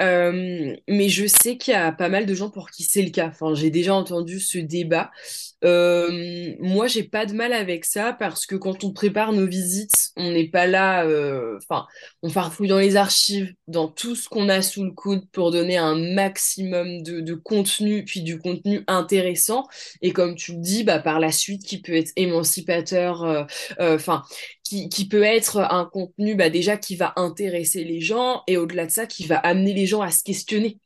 euh, 0.00 0.76
mais 0.88 1.08
je 1.08 1.26
sais 1.26 1.56
qu'il 1.56 1.72
y 1.72 1.76
a 1.76 1.92
pas 1.92 2.10
mal 2.10 2.26
de 2.26 2.34
gens 2.34 2.50
pour 2.50 2.70
qui 2.70 2.82
c'est 2.84 3.02
le 3.02 3.10
cas. 3.10 3.28
Enfin, 3.28 3.54
j'ai 3.54 3.70
déjà 3.70 3.94
entendu 3.94 4.38
ce 4.40 4.58
débat. 4.58 5.10
Euh, 5.64 6.52
moi, 6.60 6.86
j'ai 6.86 7.02
pas 7.04 7.24
de 7.24 7.32
mal 7.32 7.54
avec 7.54 7.86
ça 7.86 8.12
parce 8.12 8.44
que 8.44 8.54
quand 8.54 8.84
on 8.84 8.92
prépare 8.92 9.32
nos 9.32 9.46
visites, 9.46 10.10
on 10.16 10.30
n'est 10.32 10.48
pas 10.48 10.66
là. 10.66 11.06
euh, 11.06 11.56
Enfin, 11.62 11.86
on 12.22 12.28
farfouille 12.28 12.68
dans 12.68 12.78
les 12.78 12.96
archives, 12.96 13.54
dans 13.66 13.88
tout 13.88 14.14
ce 14.14 14.28
qu'on 14.28 14.48
a 14.50 14.60
sous 14.60 14.84
le 14.84 14.90
coude 14.92 15.22
pour 15.32 15.50
donner 15.52 15.78
un 15.78 15.94
maximum 16.14 17.02
de, 17.02 17.20
de 17.20 17.34
contenu, 17.34 18.04
puis 18.04 18.22
du 18.22 18.38
contenu 18.38 18.84
intéressant. 18.88 19.66
Et 20.02 20.12
comme 20.12 20.34
tu 20.34 20.52
le 20.52 20.58
dis, 20.58 20.84
bah, 20.84 20.98
par 20.98 21.18
la 21.20 21.32
suite, 21.32 21.64
qui 21.64 21.80
peut 21.80 21.94
être 21.94 22.12
émancipateur. 22.16 23.22
euh, 23.24 23.44
Enfin 23.78 24.22
qui, 24.62 24.88
qui 24.88 25.06
peut 25.08 25.22
être 25.22 25.58
un 25.58 25.84
contenu 25.84 26.33
bah, 26.34 26.50
déjà 26.50 26.76
qui 26.76 26.96
va 26.96 27.12
intéresser 27.16 27.84
les 27.84 28.00
gens 28.00 28.42
et 28.46 28.56
au-delà 28.56 28.86
de 28.86 28.90
ça, 28.90 29.06
qui 29.06 29.26
va 29.26 29.38
amener 29.38 29.72
les 29.72 29.86
gens 29.86 30.00
à 30.00 30.10
se 30.10 30.22
questionner 30.22 30.78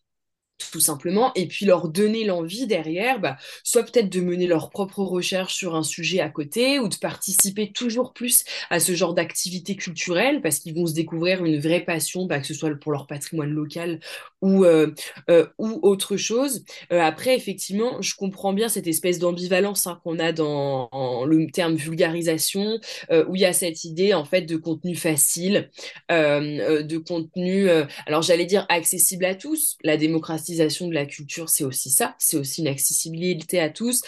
tout 0.71 0.81
simplement, 0.81 1.33
et 1.35 1.47
puis 1.47 1.66
leur 1.66 1.88
donner 1.88 2.25
l'envie 2.25 2.66
derrière, 2.66 3.21
bah, 3.21 3.37
soit 3.64 3.85
peut-être 3.85 4.11
de 4.11 4.21
mener 4.21 4.47
leur 4.47 4.71
propre 4.71 5.01
recherche 5.01 5.55
sur 5.55 5.75
un 5.75 5.83
sujet 5.83 6.21
à 6.21 6.29
côté, 6.29 6.79
ou 6.79 6.88
de 6.88 6.97
participer 6.97 7.73
toujours 7.73 8.12
plus 8.12 8.44
à 8.71 8.81
ce 8.81 8.94
genre 8.94 9.14
d'activité 9.14 9.77
culturelle, 9.77 10.40
parce 10.42 10.59
qu'ils 10.59 10.75
vont 10.75 10.87
se 10.87 10.94
découvrir 10.94 11.44
une 11.44 11.59
vraie 11.59 11.85
passion, 11.85 12.27
bah, 12.27 12.40
que 12.40 12.47
ce 12.47 12.55
soit 12.55 12.68
pour 12.79 12.92
leur 12.92 13.07
patrimoine 13.07 13.51
local 13.51 14.01
ou, 14.40 14.64
euh, 14.64 14.92
euh, 15.31 15.47
ou 15.59 15.81
autre 15.83 16.16
chose. 16.16 16.64
Euh, 16.92 17.01
après, 17.01 17.37
effectivement, 17.37 18.01
je 18.01 18.14
comprends 18.14 18.53
bien 18.53 18.68
cette 18.68 18.87
espèce 18.87 19.18
d'ambivalence 19.18 19.87
hein, 19.87 20.01
qu'on 20.05 20.18
a 20.18 20.33
dans 20.33 20.88
le 21.27 21.47
terme 21.51 21.77
vulgarisation, 21.77 22.79
où 23.11 23.37
il 23.37 23.40
y 23.40 23.44
a 23.44 23.53
cette 23.53 23.85
idée 23.85 24.14
en 24.14 24.25
fait 24.25 24.42
de 24.42 24.57
contenu 24.57 24.94
facile, 24.94 25.71
de 26.11 26.99
contenu, 26.99 27.68
alors 28.07 28.23
j'allais 28.23 28.44
dire 28.44 28.66
accessible 28.68 29.25
à 29.25 29.35
tous, 29.35 29.77
la 29.83 29.97
démocratie 29.97 30.47
de 30.56 30.94
la 30.94 31.06
culture, 31.06 31.48
c'est 31.48 31.64
aussi 31.64 31.90
ça, 31.90 32.14
c'est 32.18 32.37
aussi 32.37 32.62
une 32.62 32.68
accessibilité 32.68 33.61
à 33.61 33.70
tous. 33.70 34.02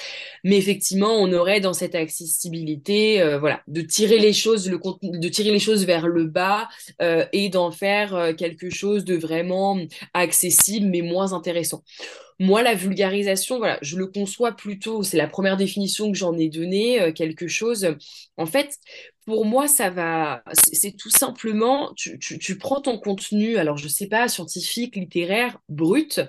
Mais 0.45 0.57
effectivement, 0.57 1.15
on 1.15 1.33
aurait 1.33 1.61
dans 1.61 1.73
cette 1.73 1.95
accessibilité, 1.95 3.21
euh, 3.21 3.39
voilà, 3.39 3.63
de 3.69 3.81
tirer 3.83 4.19
les 4.19 4.33
choses, 4.33 4.69
le 4.69 4.79
contenu, 4.79 5.19
de 5.19 5.29
tirer 5.29 5.51
les 5.51 5.59
choses 5.59 5.85
vers 5.85 6.09
le 6.09 6.25
bas 6.25 6.69
euh, 7.03 7.25
et 7.33 7.49
d'en 7.49 7.71
faire 7.71 8.15
euh, 8.15 8.33
quelque 8.33 8.71
chose 8.71 9.05
de 9.05 9.17
vraiment 9.17 9.79
accessible 10.15 10.87
mais 10.87 11.03
moins 11.03 11.33
intéressant. 11.33 11.83
Moi, 12.41 12.63
la 12.63 12.75
vulgarisation, 12.75 13.59
voilà, 13.59 13.79
je 13.83 13.97
le 13.97 14.09
conçois 14.09 14.53
plutôt, 14.53 15.05
c'est 15.05 15.17
la 15.17 15.29
première 15.29 15.57
définition 15.57 16.11
que 16.11 16.19
j'en 16.19 16.37
ai 16.37 16.49
donnée, 16.49 17.13
quelque 17.15 17.47
chose, 17.47 17.95
en 18.37 18.47
fait, 18.47 18.79
pour 19.27 19.45
moi, 19.45 19.69
ça 19.69 19.91
va, 19.91 20.43
c'est 20.55 20.97
tout 20.97 21.11
simplement, 21.11 21.93
tu, 21.95 22.19
tu, 22.19 22.39
tu, 22.39 22.59
prends 22.59 22.81
ton 22.81 22.99
contenu, 22.99 23.59
alors 23.59 23.77
je 23.77 23.87
sais 23.87 24.09
pas, 24.09 24.27
scientifique, 24.27 24.97
littéraire, 24.97 25.59
brut, 25.69 26.21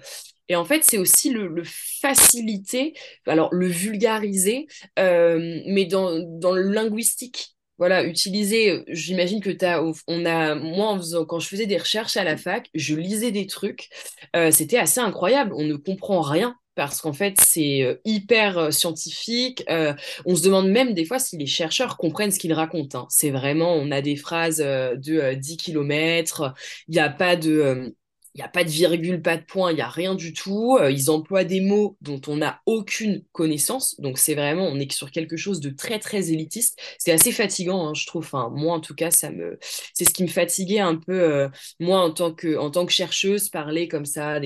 et 0.51 0.55
en 0.57 0.65
fait, 0.65 0.83
c'est 0.83 0.97
aussi 0.97 1.29
le, 1.29 1.47
le, 1.47 1.63
faciliter, 1.65 2.93
alors 3.25 3.47
le 3.53 3.67
vulgariser, 3.67 4.67
euh, 4.99 5.61
mais 5.65 5.85
dans, 5.85 6.19
dans 6.19 6.51
le 6.51 6.63
linguistique. 6.63 7.55
Voilà, 7.81 8.03
utiliser, 8.03 8.83
j'imagine 8.89 9.41
que 9.41 9.49
tu 9.49 9.65
as, 9.65 9.83
on 10.07 10.25
a, 10.25 10.53
moi, 10.53 10.89
en 10.89 10.97
faisant, 10.99 11.25
quand 11.25 11.39
je 11.39 11.47
faisais 11.47 11.65
des 11.65 11.79
recherches 11.79 12.15
à 12.15 12.23
la 12.23 12.37
fac, 12.37 12.69
je 12.75 12.93
lisais 12.93 13.31
des 13.31 13.47
trucs, 13.47 13.89
euh, 14.35 14.51
c'était 14.51 14.77
assez 14.77 14.99
incroyable, 14.99 15.51
on 15.55 15.63
ne 15.63 15.75
comprend 15.77 16.21
rien 16.21 16.55
parce 16.75 17.01
qu'en 17.01 17.11
fait, 17.11 17.35
c'est 17.41 17.81
euh, 17.83 17.95
hyper 18.05 18.57
euh, 18.57 18.71
scientifique. 18.71 19.63
Euh, 19.69 19.93
on 20.25 20.35
se 20.35 20.43
demande 20.43 20.69
même 20.69 20.93
des 20.93 21.05
fois 21.05 21.19
si 21.19 21.37
les 21.37 21.45
chercheurs 21.47 21.97
comprennent 21.97 22.31
ce 22.31 22.39
qu'ils 22.39 22.53
racontent. 22.53 22.99
Hein. 22.99 23.07
C'est 23.09 23.31
vraiment, 23.31 23.73
on 23.73 23.89
a 23.91 24.01
des 24.01 24.15
phrases 24.15 24.59
de 24.59 25.33
10 25.33 25.57
km, 25.57 26.53
il 26.87 26.93
n'y 26.93 26.99
a 26.99 27.09
pas 27.09 27.35
de 27.35 27.95
il 28.33 28.37
n'y 28.37 28.43
a 28.43 28.47
pas 28.47 28.63
de 28.63 28.69
virgule, 28.69 29.21
pas 29.21 29.37
de 29.37 29.43
point, 29.43 29.71
il 29.71 29.75
n'y 29.75 29.81
a 29.81 29.89
rien 29.89 30.15
du 30.15 30.33
tout. 30.33 30.77
Euh, 30.79 30.89
ils 30.89 31.09
emploient 31.09 31.43
des 31.43 31.59
mots 31.59 31.97
dont 32.01 32.21
on 32.27 32.37
n'a 32.37 32.61
aucune 32.65 33.23
connaissance. 33.33 33.99
Donc 33.99 34.17
c'est 34.17 34.35
vraiment, 34.35 34.67
on 34.67 34.79
est 34.79 34.91
sur 34.91 35.11
quelque 35.11 35.35
chose 35.35 35.59
de 35.59 35.69
très 35.69 35.99
très 35.99 36.31
élitiste. 36.31 36.79
C'est 36.97 37.11
assez 37.11 37.31
fatigant, 37.31 37.87
hein, 37.87 37.93
je 37.93 38.05
trouve. 38.07 38.23
Enfin, 38.23 38.49
moi 38.53 38.73
en 38.75 38.79
tout 38.79 38.95
cas, 38.95 39.11
ça 39.11 39.31
me, 39.31 39.59
c'est 39.93 40.05
ce 40.05 40.13
qui 40.13 40.23
me 40.23 40.29
fatiguait 40.29 40.79
un 40.79 40.95
peu. 40.95 41.19
Euh, 41.19 41.49
moi 41.79 41.99
en 42.01 42.11
tant 42.11 42.33
que 42.33 42.57
en 42.57 42.71
tant 42.71 42.85
que 42.85 42.93
chercheuse, 42.93 43.49
parler 43.49 43.87
comme 43.87 44.05
ça, 44.05 44.39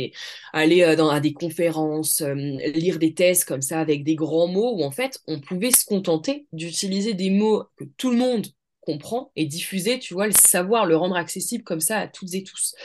aller 0.54 0.82
euh, 0.82 0.96
dans, 0.96 1.10
à 1.10 1.20
des 1.20 1.34
conférences, 1.34 2.22
lire 2.22 2.98
des 2.98 3.14
thèses 3.14 3.46
comme 3.46 3.62
ça 3.62 3.80
avec 3.80 4.04
des 4.04 4.16
grands 4.16 4.48
mots 4.48 4.76
où 4.78 4.84
en 4.84 4.92
fait 4.92 5.20
on 5.28 5.40
pouvait 5.40 5.72
se 5.72 5.86
contenter 5.86 6.48
d'utiliser 6.54 7.14
des 7.14 7.30
mots 7.30 7.64
que 7.78 7.84
tout 7.98 8.10
le 8.10 8.18
monde 8.18 8.48
comprend 8.86 9.32
et 9.36 9.46
diffuser, 9.46 10.00
tu 10.00 10.14
vois, 10.14 10.28
le 10.28 10.34
savoir, 10.34 10.86
le 10.86 10.96
rendre 10.96 11.16
accessible 11.16 11.64
comme 11.64 11.82
ça 11.82 11.98
à 11.98 12.08
toutes 12.08 12.34
et 12.34 12.44
tous. 12.44 12.76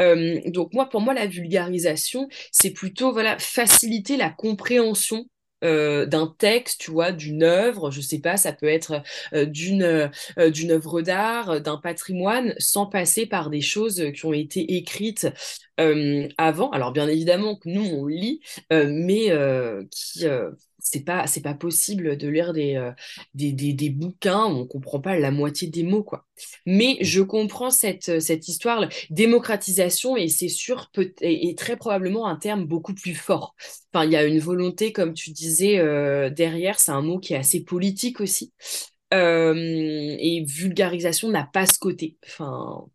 Euh, 0.00 0.40
donc 0.46 0.72
moi, 0.72 0.88
pour 0.88 1.00
moi, 1.00 1.14
la 1.14 1.26
vulgarisation, 1.26 2.28
c'est 2.52 2.70
plutôt 2.70 3.12
voilà 3.12 3.38
faciliter 3.38 4.16
la 4.16 4.30
compréhension 4.30 5.26
euh, 5.62 6.06
d'un 6.06 6.34
texte, 6.38 6.80
tu 6.80 6.90
vois, 6.90 7.12
d'une 7.12 7.42
œuvre, 7.42 7.90
je 7.90 8.00
sais 8.00 8.20
pas, 8.20 8.38
ça 8.38 8.52
peut 8.52 8.68
être 8.68 9.02
euh, 9.34 9.44
d'une 9.44 10.10
d'une 10.38 10.70
œuvre 10.72 11.02
d'art, 11.02 11.60
d'un 11.60 11.76
patrimoine, 11.76 12.54
sans 12.58 12.86
passer 12.86 13.26
par 13.26 13.50
des 13.50 13.60
choses 13.60 14.02
qui 14.14 14.24
ont 14.24 14.32
été 14.32 14.76
écrites 14.76 15.28
avant. 16.38 16.70
Alors 16.70 16.92
bien 16.92 17.08
évidemment 17.08 17.56
que 17.56 17.68
nous 17.68 17.84
on 17.84 18.06
lit, 18.06 18.40
mais 18.70 19.30
qui 19.90 20.26
c'est 20.82 21.04
pas 21.04 21.26
c'est 21.26 21.42
pas 21.42 21.54
possible 21.54 22.16
de 22.16 22.28
lire 22.28 22.52
des, 22.52 22.76
euh, 22.76 22.92
des, 23.34 23.52
des, 23.52 23.72
des, 23.72 23.90
bouquins 23.90 24.46
où 24.46 24.58
on 24.58 24.66
comprend 24.66 25.00
pas 25.00 25.18
la 25.18 25.30
moitié 25.30 25.68
des 25.68 25.82
mots 25.82 26.02
quoi. 26.02 26.26
Mais 26.66 26.98
je 27.00 27.20
comprends 27.22 27.70
cette, 27.70 28.20
cette 28.20 28.48
histoire 28.48 28.88
démocratisation 29.10 30.16
et 30.16 30.28
c'est 30.28 30.48
sûr 30.48 30.90
peut 30.92 31.12
et, 31.20 31.54
très 31.54 31.76
probablement 31.76 32.26
un 32.26 32.36
terme 32.36 32.64
beaucoup 32.64 32.94
plus 32.94 33.14
fort. 33.14 33.54
Enfin 33.92 34.04
il 34.04 34.12
y 34.12 34.16
a 34.16 34.24
une 34.24 34.40
volonté 34.40 34.92
comme 34.92 35.14
tu 35.14 35.30
disais 35.30 35.78
euh, 35.78 36.30
derrière 36.30 36.78
c'est 36.78 36.92
un 36.92 37.02
mot 37.02 37.18
qui 37.18 37.34
est 37.34 37.38
assez 37.38 37.64
politique 37.64 38.20
aussi. 38.20 38.52
Euh, 39.12 39.54
et 40.18 40.44
vulgarisation 40.46 41.30
n'a 41.30 41.44
pas 41.44 41.66
ce 41.66 41.78
côté. 41.78 42.16
Enfin 42.26 42.86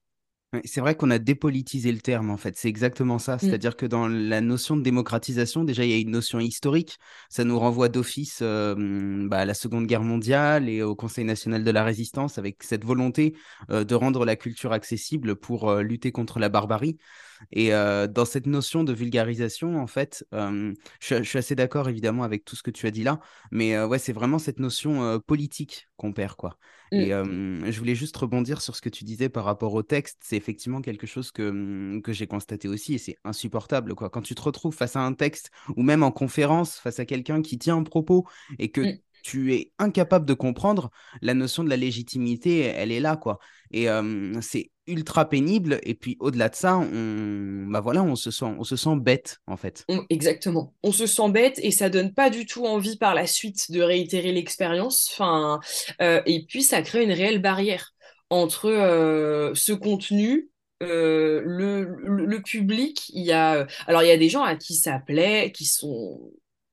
c'est 0.63 0.81
vrai 0.81 0.95
qu'on 0.95 1.11
a 1.11 1.19
dépolitisé 1.19 1.91
le 1.91 1.99
terme, 1.99 2.29
en 2.29 2.37
fait. 2.37 2.57
C'est 2.57 2.69
exactement 2.69 3.19
ça. 3.19 3.35
Mm. 3.35 3.39
C'est-à-dire 3.39 3.75
que 3.75 3.85
dans 3.85 4.07
la 4.07 4.41
notion 4.41 4.77
de 4.77 4.81
démocratisation, 4.81 5.63
déjà, 5.63 5.83
il 5.83 5.91
y 5.91 5.93
a 5.93 5.97
une 5.97 6.11
notion 6.11 6.39
historique. 6.39 6.97
Ça 7.29 7.43
nous 7.43 7.59
renvoie 7.59 7.89
d'office 7.89 8.39
euh, 8.41 9.27
bah, 9.27 9.39
à 9.39 9.45
la 9.45 9.53
Seconde 9.53 9.87
Guerre 9.87 10.03
mondiale 10.03 10.69
et 10.69 10.81
au 10.81 10.95
Conseil 10.95 11.25
national 11.25 11.63
de 11.63 11.71
la 11.71 11.83
résistance, 11.83 12.37
avec 12.37 12.63
cette 12.63 12.85
volonté 12.85 13.35
euh, 13.69 13.83
de 13.83 13.95
rendre 13.95 14.25
la 14.25 14.35
culture 14.35 14.71
accessible 14.71 15.35
pour 15.35 15.69
euh, 15.69 15.81
lutter 15.81 16.11
contre 16.11 16.39
la 16.39 16.49
barbarie. 16.49 16.97
Et 17.51 17.73
euh, 17.73 18.07
dans 18.07 18.25
cette 18.25 18.45
notion 18.45 18.83
de 18.83 18.93
vulgarisation, 18.93 19.77
en 19.77 19.87
fait, 19.87 20.25
euh, 20.33 20.73
je, 20.99 21.17
je, 21.17 21.23
suis 21.23 21.37
assez 21.37 21.55
d'accord 21.55 21.89
évidemment 21.89 22.23
avec 22.23 22.45
tout 22.45 22.55
ce 22.55 22.63
que 22.63 22.71
tu 22.71 22.87
as 22.87 22.91
dit 22.91 23.03
là, 23.03 23.19
mais 23.51 23.75
euh, 23.75 23.87
ouais, 23.87 23.99
c'est 23.99 24.13
vraiment 24.13 24.39
cette 24.39 24.59
notion 24.59 25.19
politique 25.21 25.87
qu'on 25.97 26.13
perd, 26.13 26.35
quoi. 26.35 26.57
Mm. 26.91 27.65
Et 27.65 27.71
je 27.71 27.79
voulais 27.79 27.95
juste 27.95 28.15
rebondir 28.15 28.61
sur 28.61 28.75
ce 28.75 28.81
que 28.81 28.89
tu 28.89 29.03
disais 29.03 29.29
par 29.29 29.43
rapport 29.45 29.73
au 29.73 29.83
texte. 29.83 30.19
C'est 30.21 30.37
effectivement 30.37 30.81
quelque 30.81 31.07
chose 31.07 31.31
que, 31.31 31.49
mm, 31.49 32.01
que 32.01 32.13
j'ai 32.13 32.27
constaté 32.27 32.67
aussi, 32.67 32.95
et 32.95 32.97
c'est 32.97 33.17
insupportable, 33.23 33.95
quoi. 33.95 34.09
Quand 34.09 34.21
tu 34.21 34.35
te 34.35 34.41
retrouves 34.41 34.75
face 34.75 34.95
à 34.95 35.01
un 35.01 35.13
texte, 35.13 35.51
ou 35.75 35.83
même 35.83 36.03
en 36.03 36.11
conférence, 36.11 36.77
face 36.77 36.99
à 36.99 37.05
quelqu'un 37.05 37.41
qui 37.41 37.57
tient 37.57 37.77
un 37.77 37.83
propos, 37.83 38.25
et 38.59 38.69
que 38.71 38.81
mm 38.81 38.97
tu 39.25 39.55
es 39.55 39.71
incapable 39.79 40.25
de 40.27 40.35
comprendre, 40.35 40.91
la 41.23 41.33
notion 41.33 41.63
de 41.63 41.69
la 41.69 41.77
légitimité, 41.77 42.59
elle 42.59 42.91
est 42.91 42.99
là, 42.99 43.17
quoi. 43.17 43.39
Et 43.71 43.89
euh, 43.89 44.39
c'est 44.41 44.69
ultra 44.87 45.29
pénible. 45.29 45.79
Et 45.83 45.93
puis 45.93 46.17
au-delà 46.19 46.49
de 46.49 46.55
ça, 46.55 46.77
on, 46.77 47.65
bah 47.67 47.79
voilà, 47.79 48.03
on 48.03 48.15
se 48.15 48.31
sent, 48.31 48.45
on 48.57 48.63
se 48.63 48.75
sent 48.75 48.95
bête, 48.97 49.41
en 49.47 49.57
fait. 49.57 49.85
Exactement. 50.09 50.73
On 50.83 50.91
se 50.91 51.05
sent 51.05 51.29
bête 51.29 51.59
et 51.63 51.71
ça 51.71 51.89
donne 51.89 52.13
pas 52.13 52.29
du 52.29 52.45
tout 52.45 52.65
envie 52.65 52.97
par 52.97 53.15
la 53.15 53.27
suite 53.27 53.71
de 53.71 53.81
réitérer 53.81 54.31
l'expérience. 54.31 55.09
Enfin, 55.13 55.59
euh, 56.01 56.21
et 56.25 56.45
puis 56.45 56.63
ça 56.63 56.81
crée 56.81 57.03
une 57.03 57.11
réelle 57.11 57.41
barrière 57.41 57.93
entre 58.29 58.69
euh, 58.69 59.53
ce 59.53 59.71
contenu 59.73 60.49
euh, 60.83 61.41
le, 61.45 61.95
le, 61.99 62.25
le, 62.25 62.41
public, 62.41 63.09
il 63.13 63.23
y 63.23 63.31
a 63.31 63.65
alors 63.87 64.03
il 64.03 64.07
y 64.07 64.11
a 64.11 64.17
des 64.17 64.27
gens 64.27 64.43
à 64.43 64.57
qui 64.57 64.75
ça 64.75 64.99
plaît, 64.99 65.53
qui 65.55 65.63
sont 65.63 66.19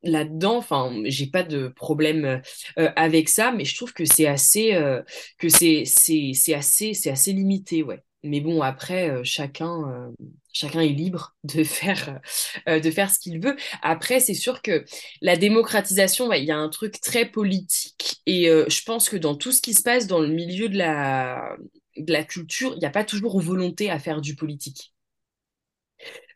là-dedans. 0.03 0.57
Enfin, 0.57 0.93
j'ai 1.07 1.27
pas 1.27 1.43
de 1.43 1.69
problème 1.69 2.43
euh, 2.79 2.91
avec 2.97 3.29
ça, 3.29 3.53
mais 3.53 3.65
je 3.65 3.77
trouve 3.77 3.93
que 3.93 4.05
c'est 4.05 4.27
assez, 4.27 4.75
euh, 4.75 5.03
que 5.39 5.49
c'est, 5.49 5.85
c'est, 5.87 6.33
c'est 6.35 6.55
assez, 6.55 6.95
c'est 6.95 7.11
assez 7.11 7.33
limité, 7.33 7.83
ouais. 7.83 8.03
Mais 8.25 8.41
bon, 8.41 8.63
après, 8.63 9.11
euh, 9.11 9.23
chacun, 9.25 10.13
chacun 10.53 10.81
est 10.81 10.89
libre 10.89 11.35
de 11.45 11.65
faire, 11.65 12.21
de 12.67 12.91
faire 12.91 13.11
ce 13.11 13.19
qu'il 13.19 13.41
veut. 13.41 13.57
Après, 13.83 14.21
c'est 14.21 14.35
sûr 14.35 14.63
que 14.63 14.85
la 15.21 15.37
démocratisation, 15.37 16.33
il 16.33 16.45
y 16.45 16.53
a 16.53 16.57
un 16.57 16.69
truc 16.69 17.01
très 17.01 17.27
politique, 17.27 18.23
et 18.27 18.45
je 18.47 18.83
pense 18.85 19.09
que 19.09 19.17
dans 19.17 19.35
tout 19.35 19.51
ce 19.53 19.61
qui 19.61 19.75
se 19.75 19.83
passe 19.83 20.07
dans 20.07 20.21
le 20.21 20.29
milieu 20.29 20.69
de 20.69 20.79
la, 20.79 21.57
de 21.97 22.13
la 22.13 22.23
culture, 22.23 22.75
il 22.75 22.79
n'y 22.79 22.87
a 22.87 22.91
pas 22.91 23.05
toujours 23.05 23.41
volonté 23.41 23.91
à 23.91 23.99
faire 23.99 24.21
du 24.21 24.37
politique. 24.37 24.93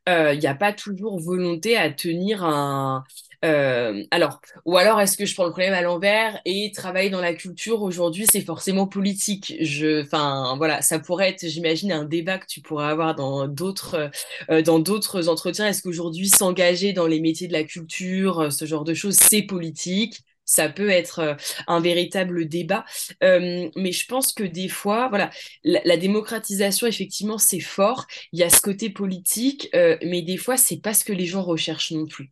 il 0.09 0.39
n'y 0.39 0.47
a 0.47 0.55
pas 0.55 0.73
toujours 0.73 1.21
volonté 1.21 1.77
à 1.77 1.91
tenir 1.91 2.45
un, 2.45 3.05
euh, 3.45 4.03
alors, 4.11 4.41
ou 4.65 4.77
alors 4.77 5.01
est-ce 5.01 5.17
que 5.17 5.27
je 5.27 5.35
prends 5.35 5.45
le 5.45 5.51
problème 5.51 5.75
à 5.75 5.83
l'envers 5.83 6.41
et 6.45 6.73
travailler 6.75 7.11
dans 7.11 7.21
la 7.21 7.35
culture 7.35 7.83
aujourd'hui, 7.83 8.27
c'est 8.31 8.41
forcément 8.41 8.87
politique. 8.87 9.55
Je, 9.61 10.03
enfin, 10.03 10.55
voilà, 10.57 10.83
ça 10.83 10.99
pourrait 10.99 11.31
être, 11.31 11.47
j'imagine, 11.47 11.93
un 11.93 12.05
débat 12.05 12.39
que 12.39 12.47
tu 12.47 12.61
pourrais 12.61 12.87
avoir 12.87 13.15
dans 13.15 13.47
d'autres, 13.47 14.11
euh, 14.51 14.63
dans 14.63 14.79
d'autres 14.79 15.29
entretiens. 15.29 15.67
Est-ce 15.69 15.83
qu'aujourd'hui 15.83 16.29
s'engager 16.29 16.93
dans 16.93 17.07
les 17.07 17.21
métiers 17.21 17.49
de 17.49 17.53
la 17.53 17.65
culture, 17.65 18.41
euh, 18.41 18.51
ce 18.51 18.65
genre 18.65 18.85
de 18.85 18.95
choses, 18.95 19.17
c'est 19.17 19.43
politique? 19.43 20.21
Ça 20.49 20.69
peut 20.69 20.91
être 20.91 21.37
un 21.67 21.81
véritable 21.81 22.49
débat. 22.49 22.85
mais 23.21 23.93
je 23.93 24.07
pense 24.07 24.33
que 24.33 24.45
des 24.45 24.69
fois, 24.69 25.09
voilà, 25.09 25.31
la, 25.65 25.81
la 25.85 25.97
démocratisation, 25.97 26.87
effectivement, 26.87 27.37
c'est 27.37 27.59
fort. 27.59 28.07
Il 28.33 28.39
y 28.39 28.45
a 28.45 28.51
ce 28.51 28.61
côté 28.61 28.89
politique, 28.91 29.69
mais 29.75 30.23
des 30.23 30.37
fois, 30.37 30.57
c'est 30.57 30.81
pas 30.81 30.95
ce 30.95 31.05
que 31.05 31.13
les 31.13 31.27
gens 31.27 31.43
recherchent 31.43 31.91
non 31.91 32.07
plus. 32.07 32.31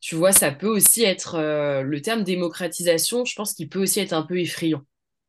Tu 0.00 0.14
vois, 0.14 0.32
ça 0.32 0.50
peut 0.50 0.66
aussi 0.68 1.02
être 1.04 1.34
euh, 1.34 1.82
le 1.82 2.00
terme 2.00 2.24
démocratisation, 2.24 3.24
je 3.24 3.34
pense 3.34 3.52
qu'il 3.54 3.68
peut 3.68 3.80
aussi 3.82 4.00
être 4.00 4.12
un 4.14 4.22
peu 4.22 4.38
effrayant. 4.40 4.82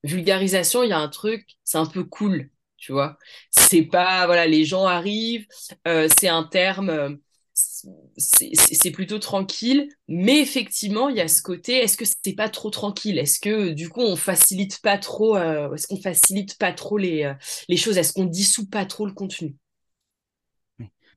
Vulgarisation, 0.03 0.83
il 0.83 0.89
y 0.89 0.93
a 0.93 0.99
un 0.99 1.09
truc, 1.09 1.45
c'est 1.63 1.77
un 1.77 1.85
peu 1.85 2.03
cool, 2.05 2.49
tu 2.77 2.93
vois. 2.93 3.17
C'est 3.51 3.83
pas, 3.83 4.25
voilà, 4.25 4.47
les 4.47 4.63
gens 4.65 4.85
arrivent, 4.87 5.45
euh, 5.87 6.07
c'est 6.19 6.29
un 6.29 6.43
terme, 6.43 6.89
euh, 6.89 7.09
c'est 8.17 8.91
plutôt 8.91 9.19
tranquille, 9.19 9.89
mais 10.07 10.39
effectivement, 10.39 11.09
il 11.09 11.17
y 11.17 11.21
a 11.21 11.27
ce 11.27 11.41
côté, 11.41 11.77
est-ce 11.77 11.97
que 11.97 12.05
c'est 12.05 12.33
pas 12.35 12.49
trop 12.49 12.69
tranquille? 12.69 13.17
Est-ce 13.19 13.39
que 13.39 13.69
du 13.71 13.89
coup, 13.89 14.01
on 14.01 14.15
facilite 14.15 14.81
pas 14.81 14.97
trop, 14.97 15.37
est-ce 15.37 15.87
qu'on 15.87 16.01
facilite 16.01 16.57
pas 16.57 16.71
trop 16.73 16.97
les, 16.97 17.33
les 17.69 17.77
choses? 17.77 17.97
Est-ce 17.97 18.13
qu'on 18.13 18.25
dissout 18.25 18.69
pas 18.69 18.85
trop 18.85 19.05
le 19.05 19.13
contenu? 19.13 19.55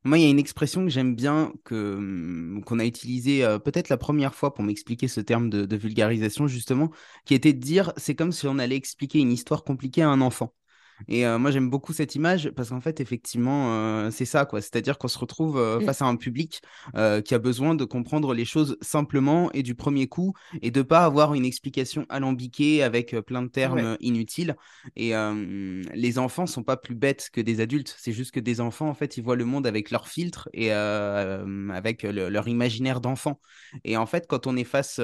Moi, 0.05 0.19
il 0.19 0.23
y 0.25 0.27
a 0.27 0.31
une 0.31 0.39
expression 0.39 0.85
que 0.85 0.91
j'aime 0.91 1.15
bien, 1.15 1.53
que, 1.65 1.95
hum, 1.97 2.63
qu'on 2.67 2.79
a 2.79 2.85
utilisée 2.85 3.45
euh, 3.45 3.59
peut-être 3.59 3.89
la 3.89 3.97
première 3.97 4.35
fois 4.35 4.55
pour 4.55 4.65
m'expliquer 4.65 5.09
ce 5.09 5.21
terme 5.21 5.51
de 5.51 5.77
vulgarisation, 5.77 6.47
justement, 6.47 6.91
qui 7.25 7.35
était 7.35 7.53
de 7.53 7.61
dire 7.61 7.93
c'est 7.97 8.15
comme 8.15 8.33
si 8.33 8.47
on 8.47 8.59
allait 8.59 8.77
expliquer 8.77 9.21
une 9.21 9.33
histoire 9.33 9.65
compliquée 9.65 10.03
à 10.03 10.09
un 10.11 10.21
enfant. 10.21 10.53
Et 11.09 11.27
moi, 11.39 11.51
j'aime 11.51 11.71
beaucoup 11.71 11.93
cette 11.93 12.15
image 12.15 12.51
parce 12.51 12.71
qu'en 12.71 12.81
fait, 12.81 13.01
effectivement, 13.01 14.11
c'est 14.11 14.25
ça, 14.25 14.45
quoi. 14.47 14.61
C'est-à-dire 14.61 14.99
qu'on 14.99 15.09
se 15.09 15.19
retrouve 15.19 15.59
mmh. 15.59 15.85
face 15.85 16.03
à 16.03 16.07
un 16.07 16.17
public 16.17 16.63
qui 17.25 17.35
a 17.35 17.39
besoin 17.39 17.75
de 17.75 17.85
comprendre 17.85 18.35
les 18.35 18.45
choses 18.45 18.77
simplement 18.81 19.51
et 19.53 19.63
du 19.63 19.75
premier 19.75 20.07
coup 20.07 20.35
et 20.63 20.71
de 20.71 20.83
pas 20.83 21.05
avoir 21.05 21.35
une 21.35 21.45
explication 21.45 22.07
alambiquée 22.09 22.83
avec 22.83 23.17
plein 23.21 23.43
de 23.43 23.49
termes 23.49 23.97
inutiles. 24.01 24.57
Et 24.97 25.13
les 25.95 26.19
enfants 26.19 26.47
sont 26.47 26.63
pas 26.63 26.77
plus 26.77 26.95
bêtes 26.95 27.31
que 27.33 27.41
des 27.41 27.61
adultes. 27.61 27.95
C'est 27.99 28.13
juste 28.13 28.33
que 28.33 28.41
des 28.41 28.61
enfants, 28.61 28.89
en 28.89 28.95
fait, 28.95 29.17
ils 29.17 29.23
voient 29.23 29.37
le 29.37 29.45
monde 29.45 29.67
avec 29.67 29.91
leur 29.91 30.09
filtre 30.09 30.49
et 30.53 30.73
avec 30.73 32.03
leur 32.03 32.49
imaginaire 32.49 33.01
d'enfant. 33.01 33.41
Et 33.85 33.97
en 33.97 34.07
fait, 34.07 34.27
quand 34.29 34.47
on 34.47 34.57
est 34.57 34.65
face 34.65 35.01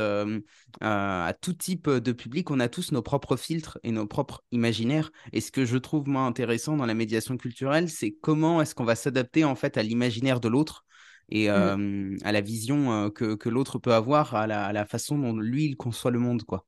à 0.80 1.34
tout 1.40 1.52
type 1.52 1.90
de 1.90 2.12
public, 2.12 2.50
on 2.50 2.60
a 2.60 2.68
tous 2.68 2.92
nos 2.92 3.02
propres 3.02 3.36
filtres 3.36 3.78
et 3.82 3.90
nos 3.90 4.06
propres 4.06 4.44
imaginaires. 4.52 5.10
Et 5.32 5.40
ce 5.40 5.50
que 5.50 5.64
je 5.64 5.79
trouve 5.80 6.08
moi 6.08 6.22
intéressant 6.22 6.76
dans 6.76 6.86
la 6.86 6.94
médiation 6.94 7.36
culturelle, 7.36 7.88
c'est 7.88 8.12
comment 8.12 8.62
est-ce 8.62 8.74
qu'on 8.74 8.84
va 8.84 8.94
s'adapter 8.94 9.44
en 9.44 9.54
fait 9.54 9.76
à 9.76 9.82
l'imaginaire 9.82 10.40
de 10.40 10.48
l'autre 10.48 10.84
et 11.28 11.48
mmh. 11.48 12.18
à 12.24 12.32
la 12.32 12.40
vision 12.40 13.10
que, 13.10 13.36
que 13.36 13.48
l'autre 13.48 13.78
peut 13.78 13.94
avoir, 13.94 14.34
à 14.34 14.48
la, 14.48 14.66
à 14.66 14.72
la, 14.72 14.84
façon 14.84 15.16
dont 15.16 15.36
lui 15.36 15.66
il 15.66 15.76
conçoit 15.76 16.10
le 16.10 16.18
monde, 16.18 16.42
quoi. 16.42 16.66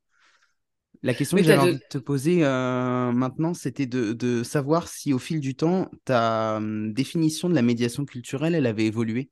La 1.02 1.14
question 1.14 1.36
que 1.36 1.42
j'avais 1.42 1.62
envie 1.62 1.72
de 1.74 1.80
te 1.90 1.98
poser 1.98 2.42
maintenant, 2.42 3.54
c'était 3.54 3.86
de, 3.86 4.12
de, 4.12 4.44
savoir 4.44 4.86
si 4.86 5.12
au 5.12 5.18
fil 5.18 5.40
du 5.40 5.56
temps, 5.56 5.90
ta 6.04 6.60
définition 6.62 7.48
de 7.48 7.54
la 7.56 7.62
médiation 7.62 8.04
culturelle, 8.04 8.54
elle 8.54 8.66
avait 8.66 8.86
évolué 8.86 9.30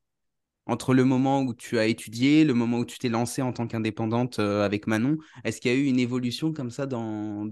entre 0.71 0.95
le 0.95 1.05
moment 1.05 1.43
où 1.43 1.55
tu 1.55 1.79
as 1.79 1.87
étudié, 1.87 2.45
le 2.45 2.55
moment 2.55 2.79
où 2.79 2.85
tu 2.85 2.99
t'es 2.99 3.09
lancé 3.09 3.43
en 3.43 3.53
tant 3.53 3.67
qu'indépendante 3.67 4.39
euh, 4.39 4.65
avec 4.65 4.87
Manon 4.87 5.19
Est-ce 5.45 5.61
qu'il 5.61 5.71
y 5.71 5.75
a 5.75 5.77
eu 5.77 5.85
une 5.87 5.99
évolution 5.99 6.53
comme 6.53 6.71
ça 6.71 6.87
dans 6.87 7.49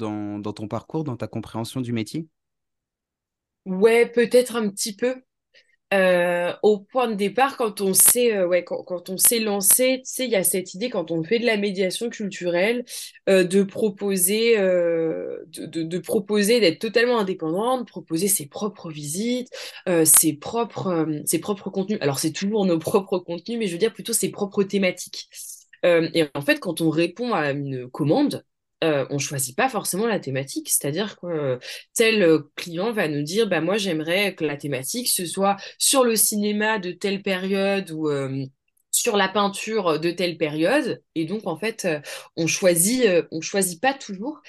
ton 0.53 0.69
parcours, 0.69 1.05
dans 1.05 1.17
ta 1.17 1.27
compréhension 1.27 1.81
du 1.81 1.93
métier? 1.93 2.29
Ouais, 3.67 4.11
peut-être 4.11 4.57
un 4.57 4.69
petit 4.69 4.97
peu. 4.97 5.23
Euh, 5.95 6.53
au 6.63 6.79
point 6.81 7.09
de 7.09 7.15
départ, 7.15 7.57
quand 7.57 7.81
on 7.81 7.95
s'est 7.95 8.37
euh, 8.37 8.47
ouais, 8.47 8.63
quand, 8.63 8.83
quand, 8.83 9.09
on 9.09 9.17
s'est 9.17 9.39
lancé, 9.39 10.03
tu 10.05 10.13
sais, 10.13 10.25
il 10.27 10.31
y 10.31 10.37
a 10.37 10.45
cette 10.45 10.75
idée 10.75 10.91
quand 10.91 11.11
on 11.11 11.25
fait 11.25 11.39
de 11.39 11.47
la 11.47 11.57
médiation 11.57 12.11
culturelle 12.11 12.85
euh, 13.31 13.43
de 13.43 13.63
proposer 13.63 14.59
euh, 14.59 15.39
de, 15.47 15.65
de, 15.65 15.83
de, 15.83 15.99
proposer 15.99 16.61
d'être 16.61 16.79
totalement 16.79 17.19
indépendant, 17.19 17.79
de 17.79 17.85
proposer 17.85 18.29
ses 18.29 18.47
propres 18.49 18.91
visites, 18.91 19.49
euh, 19.89 20.05
ses 20.05 20.35
propres 20.35 21.07
ses 21.25 21.39
propres 21.39 21.71
contenus. 21.71 21.99
Alors 22.03 22.19
c'est 22.19 22.33
toujours 22.33 22.67
nos 22.67 22.79
propres 22.79 23.19
contenus, 23.19 23.59
mais 23.59 23.67
je 23.67 23.73
veux 23.73 23.79
dire 23.79 23.95
plutôt 23.95 24.13
ses 24.13 24.31
propres 24.31 24.65
thématiques. 24.65 25.31
et 25.85 26.25
en 26.35 26.43
fait, 26.43 26.61
quand 26.61 26.83
on 26.83 26.91
répond 26.91 27.33
à 27.33 27.53
une 27.53 27.89
commande, 27.91 28.45
euh, 28.85 29.07
on 29.11 29.19
choisit 29.19 29.57
pas 29.57 29.69
forcément 29.69 30.07
la 30.07 30.21
thématique. 30.21 30.69
C'est-à-dire 30.69 31.19
que 31.19 31.27
euh, 31.27 31.59
tel 31.95 32.23
euh, 32.23 32.51
client 32.57 32.93
va 32.93 33.09
nous 33.09 33.23
dire, 33.23 33.49
bah 33.49 33.61
moi 33.61 33.77
j'aimerais 33.77 34.35
que 34.35 34.45
la 34.45 34.57
thématique 34.57 35.09
ce 35.09 35.27
soit 35.27 35.57
sur 35.79 36.05
le 36.05 36.17
cinéma 36.17 36.79
de 36.79 36.93
telle 36.93 37.23
période 37.23 37.91
ou 37.91 38.09
euh, 38.09 38.45
sur 38.91 39.17
la 39.17 39.29
peinture 39.29 40.01
de 40.01 40.11
telle 40.11 40.39
période. 40.39 41.03
Et 41.15 41.25
donc 41.25 41.47
en 41.47 41.57
fait, 41.57 41.87
on 42.37 42.47
choisit, 42.47 43.05
on 43.31 43.41
choisit 43.41 43.81
pas 43.81 43.95
toujours. 43.95 44.41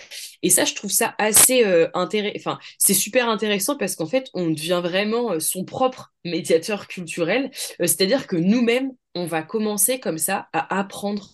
Et 0.41 0.49
ça, 0.49 0.63
je 0.65 0.73
trouve 0.73 0.89
ça 0.89 1.13
assez 1.19 1.63
intéressant. 1.93 2.34
Enfin, 2.38 2.59
c'est 2.77 2.93
super 2.93 3.30
intéressant 3.30 3.77
parce 3.77 3.95
qu'en 3.95 4.07
fait, 4.07 4.30
on 4.34 4.49
devient 4.49 4.80
vraiment 4.82 5.39
son 5.39 5.65
propre 5.65 6.13
médiateur 6.23 6.88
culturel. 6.88 7.51
C'est-à-dire 7.80 8.27
que 8.27 8.38
nous-mêmes, 8.38 8.91
on 9.13 9.25
va 9.25 9.43
commencer 9.43 9.99
comme 9.99 10.17
ça 10.17 10.47
à 10.53 10.80
apprendre 10.80 11.30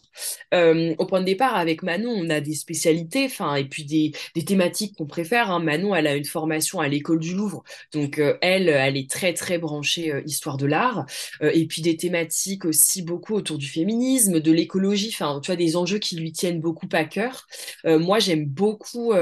au 0.52 1.06
point 1.06 1.20
de 1.20 1.26
départ, 1.26 1.56
avec 1.56 1.84
Manon, 1.84 2.12
on 2.12 2.30
a 2.30 2.42
des 2.42 2.54
spécialités, 2.54 3.26
enfin, 3.26 3.56
et 3.56 3.66
puis 3.66 3.84
des, 3.86 4.12
thématiques 4.46 4.96
qu'on 4.98 5.06
préfère. 5.06 5.52
Hein. 5.52 5.60
Manon, 5.60 5.96
elle 5.96 6.08
a 6.08 6.16
une 6.16 6.26
formation 6.26 6.80
à 6.80 6.88
l'école 6.88 7.20
du 7.20 7.34
Louvre, 7.34 7.64
donc 7.94 8.22
elle, 8.42 8.70
elle 8.70 8.98
est 8.98 9.10
très 9.10 9.34
très 9.34 9.58
branchée 9.58 10.14
histoire 10.26 10.58
de 10.58 10.66
l'art, 10.66 11.06
et 11.42 11.66
puis 11.66 11.82
des 11.82 11.98
thématiques 11.98 12.66
aussi 12.66 13.02
beaucoup 13.02 13.34
autour 13.34 13.58
du 13.58 13.68
féminisme, 13.68 14.40
de 14.40 14.52
l'écologie, 14.52 15.10
enfin, 15.14 15.40
tu 15.42 15.48
vois, 15.48 15.56
des 15.56 15.76
enjeux 15.76 16.00
qui 16.00 16.16
lui 16.16 16.32
tiennent 16.32 16.60
beaucoup 16.62 16.90
à 16.92 17.04
cœur. 17.06 17.48
moi, 17.86 18.20
j'aime 18.20 18.46
beaucoup 18.46 19.14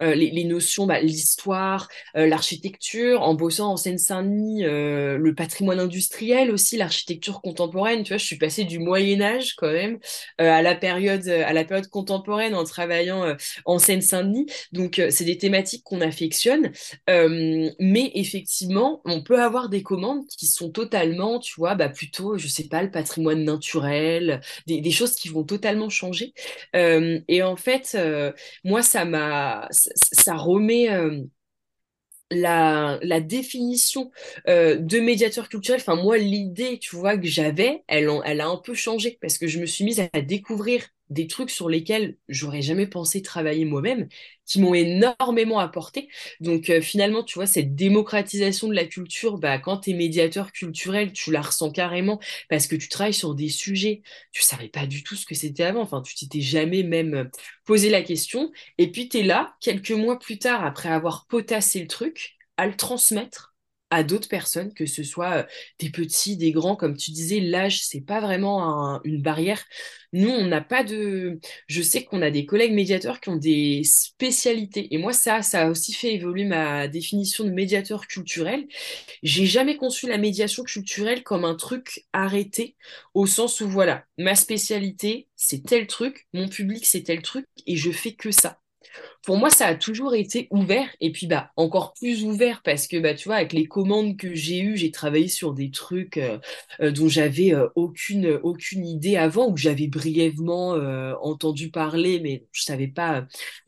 les, 0.00 0.44
notions, 0.44 0.86
bah, 0.86 1.00
l'histoire, 1.00 1.88
l'architecture, 2.14 3.22
en 3.22 3.34
bossant 3.34 3.72
en 3.72 3.76
Seine-Saint-Denis, 3.76 4.62
le 4.62 5.34
patrimoine 5.34 5.80
industriel 5.80 6.50
aussi, 6.50 6.76
l'architecture 6.76 7.40
contemporaine. 7.40 8.02
Tu 8.02 8.10
vois, 8.10 8.18
je 8.18 8.24
suis 8.24 8.38
passée 8.38 8.64
du 8.64 8.78
Moyen 8.78 9.20
Âge 9.20 9.54
quand 9.56 9.72
même 9.72 9.98
à 10.38 10.62
la 10.62 10.74
période 10.74 11.26
à 11.28 11.52
la 11.52 11.64
période 11.64 11.88
contemporaine 11.88 12.54
en 12.54 12.64
travaillant 12.64 13.24
euh, 13.24 13.34
en 13.64 13.78
Seine-Saint-Denis. 13.78 14.46
Donc 14.72 14.98
euh, 14.98 15.10
c'est 15.10 15.24
des 15.24 15.38
thématiques 15.38 15.82
qu'on 15.84 16.00
affectionne, 16.00 16.70
mais 17.08 18.10
effectivement 18.14 19.00
on 19.04 19.22
peut 19.22 19.40
avoir 19.42 19.68
des 19.68 19.82
commandes 19.82 20.26
qui 20.26 20.46
sont 20.46 20.70
totalement, 20.70 21.38
tu 21.38 21.54
vois, 21.56 21.74
bah 21.74 21.88
plutôt 21.88 22.38
je 22.38 22.48
sais 22.48 22.68
pas 22.68 22.82
le 22.82 22.90
patrimoine 22.90 23.44
naturel, 23.44 24.40
des, 24.66 24.80
des 24.80 24.90
choses 24.90 25.14
qui 25.16 25.28
vont 25.28 25.44
totalement 25.44 25.88
changer. 25.88 26.32
et 26.74 27.42
en 27.42 27.56
fait 27.56 27.96
moi 28.64 28.82
ça 28.82 29.04
m'a 29.04 29.66
ça, 29.70 29.90
ça 29.94 30.36
remet 30.36 30.88
la, 32.30 32.98
la 33.02 33.20
définition 33.20 34.10
euh, 34.48 34.76
de 34.76 35.00
médiateur 35.00 35.48
culturel, 35.48 35.80
enfin 35.80 35.96
moi 35.96 36.18
l'idée, 36.18 36.78
tu 36.78 36.96
vois, 36.96 37.16
que 37.18 37.26
j'avais, 37.26 37.84
elle, 37.88 38.10
elle 38.24 38.40
a 38.40 38.48
un 38.48 38.56
peu 38.56 38.74
changé 38.74 39.18
parce 39.20 39.38
que 39.38 39.46
je 39.46 39.58
me 39.60 39.66
suis 39.66 39.84
mise 39.84 40.00
à 40.12 40.20
découvrir 40.20 40.84
des 41.10 41.26
trucs 41.26 41.50
sur 41.50 41.68
lesquels 41.68 42.16
j'aurais 42.28 42.62
jamais 42.62 42.86
pensé 42.86 43.22
travailler 43.22 43.64
moi-même, 43.64 44.08
qui 44.46 44.60
m'ont 44.60 44.74
énormément 44.74 45.58
apporté. 45.58 46.08
Donc 46.40 46.70
euh, 46.70 46.80
finalement, 46.80 47.22
tu 47.22 47.34
vois, 47.34 47.46
cette 47.46 47.74
démocratisation 47.74 48.68
de 48.68 48.74
la 48.74 48.86
culture, 48.86 49.38
bah, 49.38 49.58
quand 49.58 49.78
tu 49.78 49.90
es 49.90 49.94
médiateur 49.94 50.52
culturel, 50.52 51.12
tu 51.12 51.30
la 51.30 51.42
ressens 51.42 51.70
carrément 51.70 52.20
parce 52.48 52.66
que 52.66 52.76
tu 52.76 52.88
travailles 52.88 53.14
sur 53.14 53.34
des 53.34 53.48
sujets, 53.48 54.02
tu 54.32 54.42
savais 54.42 54.68
pas 54.68 54.86
du 54.86 55.02
tout 55.02 55.16
ce 55.16 55.26
que 55.26 55.34
c'était 55.34 55.64
avant, 55.64 55.82
enfin, 55.82 56.02
tu 56.02 56.14
t'étais 56.14 56.40
jamais 56.40 56.82
même 56.82 57.14
euh, 57.14 57.24
posé 57.64 57.90
la 57.90 58.02
question, 58.02 58.50
et 58.78 58.90
puis 58.90 59.08
tu 59.08 59.18
es 59.18 59.22
là, 59.22 59.56
quelques 59.60 59.90
mois 59.90 60.18
plus 60.18 60.38
tard, 60.38 60.64
après 60.64 60.88
avoir 60.88 61.26
potassé 61.26 61.80
le 61.80 61.86
truc, 61.86 62.36
à 62.56 62.66
le 62.66 62.76
transmettre 62.76 63.47
à 63.90 64.02
d'autres 64.02 64.28
personnes, 64.28 64.74
que 64.74 64.86
ce 64.86 65.02
soit 65.02 65.46
des 65.78 65.90
petits, 65.90 66.36
des 66.36 66.52
grands, 66.52 66.76
comme 66.76 66.96
tu 66.96 67.10
disais, 67.10 67.40
l'âge, 67.40 67.84
c'est 67.84 68.00
pas 68.00 68.20
vraiment 68.20 69.00
une 69.04 69.22
barrière. 69.22 69.64
Nous, 70.12 70.28
on 70.30 70.46
n'a 70.46 70.60
pas 70.60 70.84
de. 70.84 71.38
Je 71.66 71.82
sais 71.82 72.04
qu'on 72.04 72.22
a 72.22 72.30
des 72.30 72.46
collègues 72.46 72.72
médiateurs 72.72 73.20
qui 73.20 73.28
ont 73.28 73.36
des 73.36 73.82
spécialités. 73.84 74.94
Et 74.94 74.98
moi, 74.98 75.12
ça, 75.12 75.42
ça 75.42 75.66
a 75.66 75.70
aussi 75.70 75.92
fait 75.92 76.14
évoluer 76.14 76.44
ma 76.44 76.88
définition 76.88 77.44
de 77.44 77.50
médiateur 77.50 78.06
culturel. 78.06 78.66
J'ai 79.22 79.46
jamais 79.46 79.76
conçu 79.76 80.06
la 80.08 80.18
médiation 80.18 80.64
culturelle 80.64 81.22
comme 81.22 81.44
un 81.44 81.54
truc 81.54 82.06
arrêté, 82.12 82.76
au 83.14 83.26
sens 83.26 83.60
où 83.60 83.68
voilà, 83.68 84.04
ma 84.18 84.34
spécialité, 84.34 85.28
c'est 85.36 85.64
tel 85.64 85.86
truc, 85.86 86.26
mon 86.32 86.48
public, 86.48 86.86
c'est 86.86 87.02
tel 87.02 87.22
truc, 87.22 87.46
et 87.66 87.76
je 87.76 87.90
fais 87.90 88.12
que 88.14 88.30
ça. 88.30 88.60
Pour 89.24 89.36
moi, 89.36 89.50
ça 89.50 89.66
a 89.66 89.74
toujours 89.74 90.14
été 90.14 90.48
ouvert. 90.50 90.88
Et 91.00 91.12
puis, 91.12 91.26
bah, 91.26 91.50
encore 91.56 91.92
plus 91.94 92.24
ouvert 92.24 92.62
parce 92.62 92.86
que, 92.86 92.96
bah, 92.98 93.14
tu 93.14 93.28
vois, 93.28 93.36
avec 93.36 93.52
les 93.52 93.66
commandes 93.66 94.16
que 94.16 94.34
j'ai 94.34 94.60
eues, 94.60 94.76
j'ai 94.76 94.90
travaillé 94.90 95.28
sur 95.28 95.52
des 95.54 95.70
trucs 95.70 96.16
euh, 96.16 96.38
euh, 96.80 96.90
dont 96.90 97.08
j'avais 97.08 97.54
euh, 97.54 97.68
aucune, 97.74 98.38
aucune 98.42 98.86
idée 98.86 99.16
avant 99.16 99.48
ou 99.48 99.54
que 99.54 99.60
j'avais 99.60 99.88
brièvement 99.88 100.48
entendu 101.22 101.70
parler, 101.70 102.20
mais 102.20 102.46
je 102.52 102.62
savais 102.62 102.88
pas, 102.88 103.26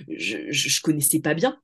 je, 0.09 0.51
je 0.51 0.81
connaissais 0.83 1.21
pas 1.21 1.35
bien. 1.35 1.59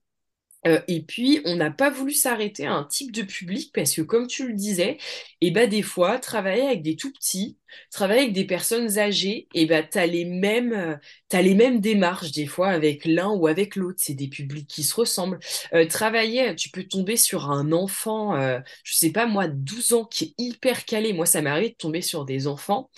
Et 0.89 1.03
puis, 1.03 1.41
on 1.45 1.55
n'a 1.57 1.71
pas 1.71 1.91
voulu 1.91 2.13
s'arrêter 2.13 2.67
à 2.67 2.75
un 2.75 2.85
type 2.85 3.13
de 3.13 3.23
public 3.23 3.71
parce 3.73 3.95
que, 3.95 4.03
comme 4.03 4.27
tu 4.27 4.49
le 4.49 4.55
disais, 4.55 4.99
et 5.41 5.49
eh 5.49 5.51
ben, 5.53 5.69
des 5.69 5.83
fois, 5.83 6.19
travailler 6.19 6.63
avec 6.63 6.83
des 6.83 6.97
tout 6.97 7.13
petits, 7.13 7.57
travailler 7.91 8.23
avec 8.23 8.33
des 8.33 8.45
personnes 8.45 8.99
âgées, 8.99 9.49
et 9.55 9.67
ben, 9.67 9.87
tu 9.91 9.99
as, 9.99 10.07
les 10.07 10.25
mêmes, 10.25 10.73
euh, 10.73 10.97
les 11.41 11.55
mêmes 11.55 11.81
démarches 11.81 12.33
des 12.33 12.47
fois 12.47 12.69
avec 12.69 13.05
l'un 13.05 13.31
ou 13.31 13.47
avec 13.47 13.77
l'autre. 13.77 13.99
C'est 14.01 14.15
des 14.15 14.29
publics 14.29 14.69
qui 14.69 14.83
se 14.83 14.95
ressemblent. 14.95 15.39
Euh, 15.75 15.87
travailler, 15.87 16.55
tu 16.57 16.71
peux 16.71 16.85
tomber 16.85 17.17
sur 17.17 17.51
un 17.51 17.73
enfant, 17.73 18.37
je 18.85 18.95
sais 18.95 19.11
pas 19.11 19.27
moi, 19.27 19.49
12 19.49 19.93
ans, 19.93 20.05
qui 20.05 20.25
est 20.25 20.35
hyper 20.39 20.85
calé. 20.85 21.13
Moi, 21.13 21.27
ça 21.27 21.43
m'est 21.43 21.51
arrivé 21.51 21.71
de 21.71 21.75
tomber 21.75 22.03
sur 22.03 22.25
des 22.25 22.47
enfants 22.47 22.91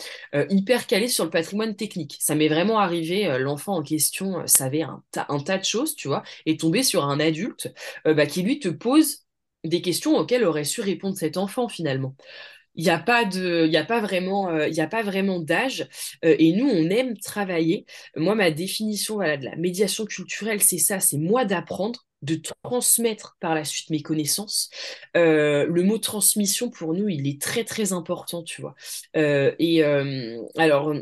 hyper 0.50 0.86
calés 0.86 1.08
sur 1.08 1.24
le 1.24 1.30
patrimoine 1.30 1.76
technique. 1.76 2.16
Ça 2.20 2.34
m'est 2.34 2.48
vraiment 2.48 2.78
arrivé, 2.78 3.38
l'enfant 3.38 3.76
en 3.76 3.82
question 3.82 4.46
savait 4.46 4.82
un, 4.82 5.02
un 5.28 5.38
tas 5.40 5.58
de 5.58 5.64
choses, 5.64 5.94
tu 5.96 6.08
vois, 6.08 6.22
et 6.46 6.56
tomber 6.56 6.82
sur 6.82 7.04
un 7.04 7.20
adulte 7.20 7.72
euh, 8.06 8.14
bah, 8.14 8.26
qui 8.26 8.42
lui 8.42 8.58
te 8.58 8.68
pose 8.68 9.24
des 9.64 9.82
questions 9.82 10.16
auxquelles 10.16 10.44
aurait 10.44 10.64
su 10.64 10.80
répondre 10.80 11.16
cet 11.16 11.36
enfant 11.36 11.68
finalement. 11.68 12.14
Il 12.78 12.84
n'y 12.84 12.90
a 12.90 12.98
pas 12.98 13.26
de, 13.26 13.66
il 13.68 13.76
a 13.76 13.84
pas 13.84 14.00
vraiment, 14.00 14.48
euh, 14.48 14.68
il 14.68 14.80
a 14.80 14.86
pas 14.86 15.02
vraiment 15.02 15.40
d'âge. 15.40 15.86
Euh, 16.24 16.34
et 16.38 16.52
nous, 16.52 16.66
on 16.66 16.88
aime 16.90 17.18
travailler. 17.18 17.84
Moi, 18.16 18.34
ma 18.34 18.50
définition 18.50 19.18
de 19.18 19.44
la 19.44 19.56
médiation 19.56 20.06
culturelle, 20.06 20.62
c'est 20.62 20.78
ça, 20.78 21.00
c'est 21.00 21.18
moi 21.18 21.44
d'apprendre, 21.44 22.06
de 22.22 22.40
transmettre 22.62 23.36
par 23.40 23.54
la 23.54 23.64
suite 23.64 23.90
mes 23.90 24.02
connaissances. 24.02 24.70
le 25.14 25.82
mot 25.82 25.98
transmission, 25.98 26.70
pour 26.70 26.94
nous, 26.94 27.08
il 27.08 27.28
est 27.28 27.40
très, 27.42 27.64
très 27.64 27.92
important, 27.92 28.42
tu 28.42 28.62
vois. 28.62 28.74
et 29.14 29.82
alors, 30.56 30.94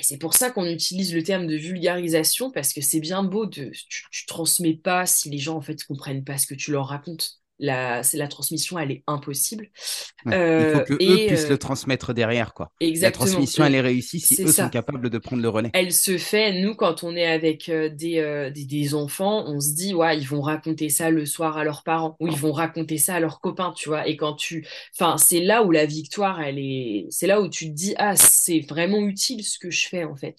c'est 0.00 0.18
pour 0.18 0.34
ça 0.34 0.50
qu'on 0.50 0.66
utilise 0.66 1.14
le 1.14 1.22
terme 1.22 1.46
de 1.46 1.56
vulgarisation, 1.56 2.50
parce 2.50 2.72
que 2.72 2.80
c'est 2.80 3.00
bien 3.00 3.22
beau 3.22 3.46
de. 3.46 3.70
Tu, 3.88 4.04
tu 4.10 4.26
transmets 4.26 4.74
pas 4.74 5.06
si 5.06 5.30
les 5.30 5.38
gens 5.38 5.56
en 5.56 5.60
fait 5.60 5.84
comprennent 5.84 6.24
pas 6.24 6.38
ce 6.38 6.46
que 6.46 6.54
tu 6.54 6.72
leur 6.72 6.88
racontes 6.88 7.39
la, 7.60 8.00
la 8.14 8.28
transmission, 8.28 8.78
elle 8.78 8.90
est 8.90 9.04
impossible. 9.06 9.68
il 10.24 10.32
faut 10.32 10.38
euh, 10.38 10.80
que 10.80 10.94
eux 10.94 11.26
puissent 11.26 11.48
le 11.48 11.54
euh, 11.54 11.58
transmettre 11.58 12.14
derrière, 12.14 12.54
quoi. 12.54 12.72
Exactement. 12.80 13.24
La 13.24 13.30
transmission, 13.30 13.64
elle 13.64 13.74
est 13.74 13.80
réussie 13.80 14.18
si 14.18 14.42
eux 14.42 14.50
sont 14.50 14.70
capables 14.70 15.10
de 15.10 15.18
prendre 15.18 15.42
le 15.42 15.48
relais. 15.48 15.70
Elle 15.74 15.92
se 15.92 16.16
fait, 16.16 16.60
nous, 16.60 16.74
quand 16.74 17.04
on 17.04 17.14
est 17.14 17.26
avec 17.26 17.68
euh, 17.68 17.90
des, 17.90 18.50
des, 18.50 18.94
enfants, 18.94 19.44
on 19.46 19.60
se 19.60 19.74
dit, 19.74 19.94
ouais, 19.94 20.18
ils 20.18 20.26
vont 20.26 20.40
raconter 20.40 20.88
ça 20.88 21.10
le 21.10 21.26
soir 21.26 21.58
à 21.58 21.64
leurs 21.64 21.82
parents, 21.82 22.16
ou 22.18 22.28
ils 22.28 22.36
vont 22.36 22.52
raconter 22.52 22.96
ça 22.96 23.16
à 23.16 23.20
leurs 23.20 23.40
copains, 23.40 23.72
tu 23.76 23.90
vois. 23.90 24.08
Et 24.08 24.16
quand 24.16 24.34
tu. 24.34 24.66
Enfin, 24.98 25.18
c'est 25.18 25.40
là 25.40 25.62
où 25.62 25.70
la 25.70 25.84
victoire, 25.84 26.40
elle 26.40 26.58
est. 26.58 27.06
C'est 27.10 27.26
là 27.26 27.42
où 27.42 27.48
tu 27.48 27.66
te 27.66 27.74
dis, 27.74 27.94
ah, 27.98 28.16
c'est 28.16 28.60
vraiment 28.60 29.00
utile 29.00 29.44
ce 29.44 29.58
que 29.58 29.70
je 29.70 29.86
fais, 29.86 30.04
en 30.04 30.16
fait. 30.16 30.38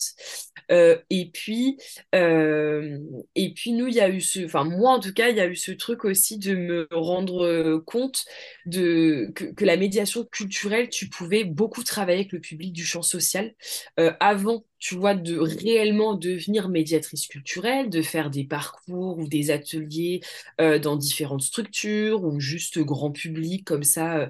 et 0.72 1.30
puis, 1.32 1.78
et 2.14 3.54
puis, 3.54 3.74
nous, 3.74 3.88
il 3.88 3.94
y 3.94 4.02
a 4.02 4.10
eu 4.10 4.22
ce. 4.22 4.44
Enfin, 4.44 4.64
moi, 4.64 4.94
en 4.94 5.00
tout 5.00 5.14
cas, 5.14 5.30
il 5.30 5.38
y 5.38 5.42
a 5.42 5.46
eu 5.46 5.56
ce 5.56 5.72
truc 5.72 6.04
aussi 6.04 6.40
de 6.40 6.56
me 6.56 6.88
rendre 7.12 7.46
euh, 7.46 7.84
compte 7.86 8.26
de, 8.66 9.32
que, 9.36 9.66
la 9.66 9.78
médiation 9.78 10.26
culturelle, 10.26 10.90
tu 10.90 11.10
pouvais 11.10 11.44
beaucoup 11.44 11.84
travailler 11.84 12.20
avec 12.20 12.32
le 12.32 12.40
public 12.40 12.74
du 12.74 12.86
champ 12.86 13.02
social 13.02 13.54
euh, 14.00 14.14
avant 14.20 14.66
tu 14.82 14.96
vois, 14.96 15.16
de 15.16 15.38
réellement 15.38 16.16
devenir 16.16 16.68
médiatrice 16.68 17.28
culturelle, 17.28 17.90
de 17.90 18.02
faire 18.02 18.30
des 18.30 18.44
parcours 18.44 19.18
ou 19.20 19.28
des 19.30 19.52
ateliers 19.52 20.20
euh, 20.60 20.80
dans 20.80 20.98
différentes 20.98 21.44
structures 21.44 22.24
ou 22.26 22.42
juste 22.42 22.80
grand 22.80 23.12
public 23.12 23.64
comme 23.66 23.84
ça 23.84 24.28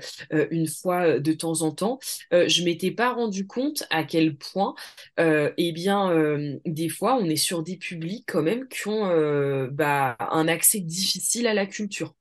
une 0.52 0.68
fois 0.68 1.20
de 1.20 1.34
temps 1.34 1.62
en 1.62 1.72
temps, 1.72 2.00
je 2.32 2.64
m'étais 2.64 2.92
pas 2.92 3.14
rendu 3.14 3.48
compte 3.48 3.84
à 3.90 4.04
quel 4.04 4.36
point, 4.36 4.76
eh 5.18 5.72
bien, 5.72 6.12
des 6.66 6.90
fois, 6.90 7.18
on 7.22 7.26
est 7.26 7.36
sur 7.36 7.64
des 7.64 7.78
publics 7.78 8.26
quand 8.28 8.42
même 8.42 8.68
qui 8.68 8.88
ont 8.88 9.68
bah, 9.72 10.18
un 10.20 10.48
accès 10.48 10.80
difficile 10.80 11.48
à 11.48 11.54
la 11.54 11.66
culture. 11.66 12.14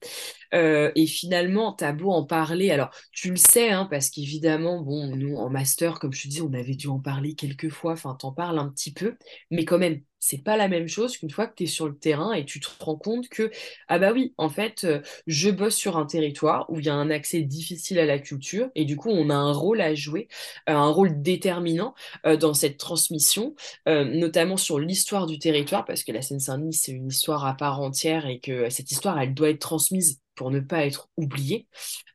Euh, 0.55 0.91
et 0.95 1.07
finalement, 1.07 1.72
t'as 1.72 1.93
beau 1.93 2.11
en 2.11 2.24
parler, 2.24 2.70
alors 2.70 2.91
tu 3.12 3.31
le 3.31 3.37
sais, 3.37 3.70
hein, 3.70 3.87
parce 3.91 4.11
qu'évidemment, 4.11 4.81
bon, 4.81 5.14
nous 5.16 5.37
en 5.37 5.49
master, 5.49 5.99
comme 5.99 6.12
je 6.12 6.24
te 6.24 6.28
dis, 6.28 6.43
on 6.43 6.53
avait 6.53 6.74
dû 6.74 6.89
en 6.89 6.99
parler 6.99 7.35
quelques 7.35 7.70
fois, 7.70 7.97
t'en 8.21 8.33
parles 8.33 8.59
un 8.59 8.68
petit 8.68 8.93
peu, 8.93 9.16
mais 9.51 9.64
quand 9.64 9.79
même, 9.79 10.01
c'est 10.18 10.43
pas 10.45 10.57
la 10.57 10.68
même 10.68 10.87
chose 10.87 11.16
qu'une 11.16 11.31
fois 11.31 11.47
que 11.47 11.55
tu 11.57 11.64
es 11.64 11.66
sur 11.66 11.89
le 11.89 11.97
terrain 11.97 12.33
et 12.33 12.45
tu 12.45 12.61
te 12.61 12.68
rends 12.81 12.97
compte 12.97 13.29
que, 13.29 13.51
ah 13.89 13.99
bah 13.99 14.12
oui, 14.12 14.35
en 14.37 14.51
fait, 14.51 14.85
euh, 14.85 15.01
je 15.27 15.51
bosse 15.51 15.75
sur 15.75 15.97
un 15.97 16.05
territoire 16.07 16.66
où 16.71 16.79
il 16.79 16.87
y 16.87 16.89
a 16.91 16.95
un 16.95 17.11
accès 17.11 17.41
difficile 17.43 17.99
à 17.99 18.05
la 18.07 18.18
culture 18.18 18.68
et 18.75 18.85
du 18.85 18.97
coup, 18.97 19.09
on 19.11 19.31
a 19.31 19.35
un 19.35 19.53
rôle 19.53 19.81
à 19.81 19.95
jouer, 19.95 20.29
euh, 20.68 20.75
un 20.75 20.89
rôle 20.91 21.23
déterminant 21.23 21.95
dans 22.39 22.55
cette 22.55 22.79
transmission, 22.79 23.55
notamment 23.87 24.57
sur 24.57 24.79
l'histoire 24.79 25.27
du 25.27 25.39
territoire, 25.39 25.85
parce 25.85 26.05
que 26.05 26.12
la 26.12 26.23
Seine-Saint-Denis, 26.23 26.75
c'est 26.75 26.93
une 26.93 27.09
histoire 27.09 27.47
à 27.47 27.55
part 27.57 27.81
entière 27.81 28.27
et 28.27 28.41
que 28.41 28.68
cette 28.71 28.91
histoire, 28.91 29.18
elle 29.21 29.35
doit 29.35 29.51
être 29.51 29.61
transmise 29.61 30.21
pour 30.41 30.51
ne 30.51 30.61
pas 30.61 30.86
être 30.86 31.11
oubliée. 31.18 31.66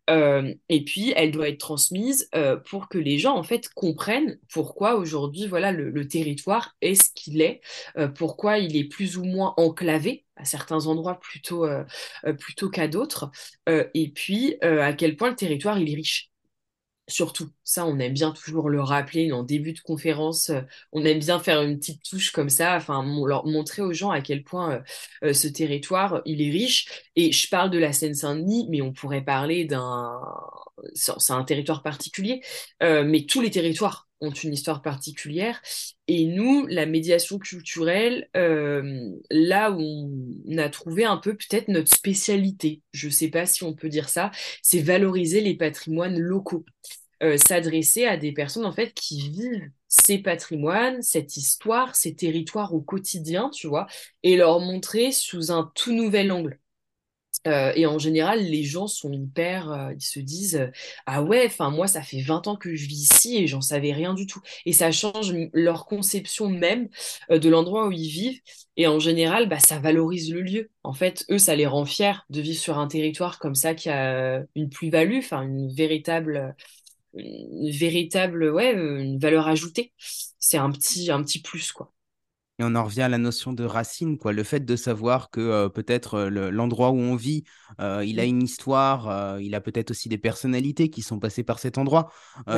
Euh, 0.09 0.51
et 0.67 0.83
puis, 0.83 1.13
elle 1.15 1.29
doit 1.29 1.47
être 1.47 1.59
transmise 1.59 2.27
euh, 2.33 2.57
pour 2.57 2.89
que 2.89 2.97
les 2.97 3.19
gens, 3.19 3.37
en 3.37 3.43
fait, 3.43 3.69
comprennent 3.69 4.39
pourquoi 4.51 4.95
aujourd'hui, 4.95 5.45
voilà, 5.45 5.71
le, 5.71 6.07
territoire 6.07 6.75
est 6.81 6.95
ce 6.95 7.11
qu'il 7.13 7.39
est, 7.39 7.61
euh, 7.97 8.07
pourquoi 8.07 8.57
il 8.57 8.75
est 8.77 8.85
plus 8.85 9.17
ou 9.17 9.25
moins 9.25 9.53
enclavé 9.57 10.25
à 10.37 10.43
certains 10.43 10.87
endroits 10.87 11.19
plutôt, 11.19 11.67
plutôt 12.39 12.69
qu'à 12.69 12.87
d'autres, 12.87 13.29
et 13.67 14.09
puis 14.09 14.57
à 14.61 14.91
quel 14.93 15.15
point 15.15 15.29
le 15.29 15.35
territoire, 15.35 15.77
est 15.77 15.83
riche. 15.83 16.31
Surtout, 17.07 17.51
ça, 17.63 17.85
on 17.85 17.99
aime 17.99 18.13
bien 18.13 18.31
toujours 18.31 18.67
le 18.67 18.81
rappeler 18.81 19.31
en 19.31 19.43
début 19.43 19.73
de 19.73 19.79
conférence. 19.79 20.49
Euh, 20.49 20.61
on 20.91 21.05
aime 21.05 21.19
bien 21.19 21.39
faire 21.39 21.61
une 21.61 21.77
petite 21.77 22.01
touche 22.03 22.31
comme 22.31 22.49
ça, 22.49 22.75
enfin, 22.75 23.03
montrer 23.03 23.83
aux 23.83 23.93
gens 23.93 24.09
à 24.09 24.21
quel 24.21 24.43
point 24.43 24.71
euh, 24.73 24.81
euh, 25.29 25.33
ce 25.33 25.47
territoire, 25.47 26.21
il 26.25 26.41
est 26.41 26.49
riche. 26.49 26.87
Et 27.15 27.31
je 27.31 27.47
parle 27.47 27.69
de 27.69 27.77
la 27.77 27.93
Seine-Saint-Denis, 27.93 28.67
mais 28.71 28.81
on 28.81 28.91
pourrait 28.91 29.23
parler 29.23 29.65
d'un... 29.65 30.19
C'est 30.93 31.31
un 31.31 31.43
territoire 31.43 31.83
particulier, 31.83 32.41
mais 32.81 33.25
tous 33.25 33.41
les 33.41 33.49
territoires 33.49 34.04
ont 34.21 34.31
une 34.31 34.53
histoire 34.53 34.81
particulière. 34.81 35.61
Et 36.07 36.25
nous, 36.25 36.65
la 36.67 36.85
médiation 36.85 37.39
culturelle, 37.39 38.29
là 38.33 39.71
où 39.71 40.41
on 40.47 40.57
a 40.57 40.69
trouvé 40.69 41.05
un 41.05 41.17
peu 41.17 41.35
peut-être 41.35 41.67
notre 41.67 41.93
spécialité, 41.93 42.81
je 42.93 43.07
ne 43.07 43.11
sais 43.11 43.29
pas 43.29 43.45
si 43.45 43.63
on 43.63 43.73
peut 43.73 43.89
dire 43.89 44.09
ça, 44.09 44.31
c'est 44.61 44.81
valoriser 44.81 45.41
les 45.41 45.55
patrimoines 45.55 46.19
locaux. 46.19 46.65
Euh, 47.23 47.37
s'adresser 47.37 48.05
à 48.05 48.17
des 48.17 48.33
personnes 48.33 48.65
en 48.65 48.73
fait 48.73 48.93
qui 48.93 49.29
vivent 49.29 49.71
ces 49.87 50.17
patrimoines, 50.17 51.01
cette 51.01 51.37
histoire, 51.37 51.95
ces 51.95 52.13
territoires 52.13 52.73
au 52.73 52.81
quotidien, 52.81 53.49
tu 53.51 53.67
vois, 53.67 53.87
et 54.23 54.35
leur 54.35 54.59
montrer 54.59 55.13
sous 55.13 55.49
un 55.49 55.71
tout 55.75 55.93
nouvel 55.93 56.31
angle. 56.31 56.59
Euh, 57.47 57.71
et 57.75 57.85
en 57.85 57.99
général, 57.99 58.41
les 58.43 58.63
gens 58.63 58.87
sont 58.87 59.11
hyper, 59.13 59.71
euh, 59.71 59.93
ils 59.93 60.03
se 60.03 60.19
disent 60.19 60.69
ah 61.05 61.21
ouais, 61.23 61.43
enfin 61.45 61.69
moi 61.69 61.87
ça 61.87 62.01
fait 62.01 62.21
20 62.21 62.47
ans 62.47 62.55
que 62.55 62.75
je 62.75 62.87
vis 62.87 63.03
ici 63.03 63.37
et 63.37 63.47
j'en 63.47 63.61
savais 63.61 63.93
rien 63.93 64.13
du 64.13 64.25
tout. 64.27 64.41
Et 64.65 64.73
ça 64.73 64.91
change 64.91 65.33
leur 65.53 65.85
conception 65.85 66.49
même 66.49 66.89
de 67.29 67.49
l'endroit 67.49 67.87
où 67.87 67.91
ils 67.91 68.09
vivent. 68.09 68.39
Et 68.77 68.87
en 68.87 68.99
général, 68.99 69.47
bah, 69.47 69.59
ça 69.59 69.79
valorise 69.79 70.33
le 70.33 70.41
lieu. 70.41 70.69
En 70.83 70.93
fait, 70.93 71.25
eux, 71.29 71.37
ça 71.37 71.55
les 71.55 71.65
rend 71.67 71.85
fiers 71.85 72.13
de 72.29 72.41
vivre 72.41 72.59
sur 72.59 72.77
un 72.77 72.87
territoire 72.87 73.39
comme 73.39 73.55
ça 73.55 73.73
qui 73.75 73.89
a 73.89 74.43
une 74.55 74.69
plus-value, 74.69 75.19
enfin 75.19 75.43
une 75.43 75.69
véritable 75.73 76.55
une 77.15 77.71
véritable 77.71 78.51
ouais, 78.51 78.73
une 78.73 79.19
valeur 79.19 79.47
ajoutée. 79.49 79.93
C'est 80.39 80.57
un 80.59 80.71
petit, 80.71 81.11
un 81.11 81.23
petit 81.23 81.41
plus, 81.41 81.73
quoi. 81.73 81.94
Et 82.57 82.63
on 82.63 82.73
en 82.75 82.85
revient 82.85 83.01
à 83.01 83.09
la 83.09 83.17
notion 83.17 83.51
de 83.51 83.65
racine, 83.65 84.17
quoi. 84.17 84.31
Le 84.31 84.43
fait 84.43 84.61
de 84.61 84.75
savoir 84.77 85.29
que 85.29 85.41
euh, 85.41 85.69
peut-être 85.69 86.13
euh, 86.15 86.51
l'endroit 86.51 86.91
où 86.91 86.97
on 86.97 87.15
vit, 87.15 87.43
euh, 87.81 88.03
il 88.05 88.19
a 88.19 88.23
mmh. 88.23 88.29
une 88.29 88.43
histoire, 88.43 89.39
il 89.39 89.55
a 89.55 89.61
peut-être 89.61 89.91
aussi 89.91 90.07
des 90.07 90.17
personnalités 90.17 90.89
qui 90.89 91.01
sont 91.01 91.19
passées 91.19 91.43
par 91.43 91.59
cet 91.59 91.77
endroit. 91.77 92.11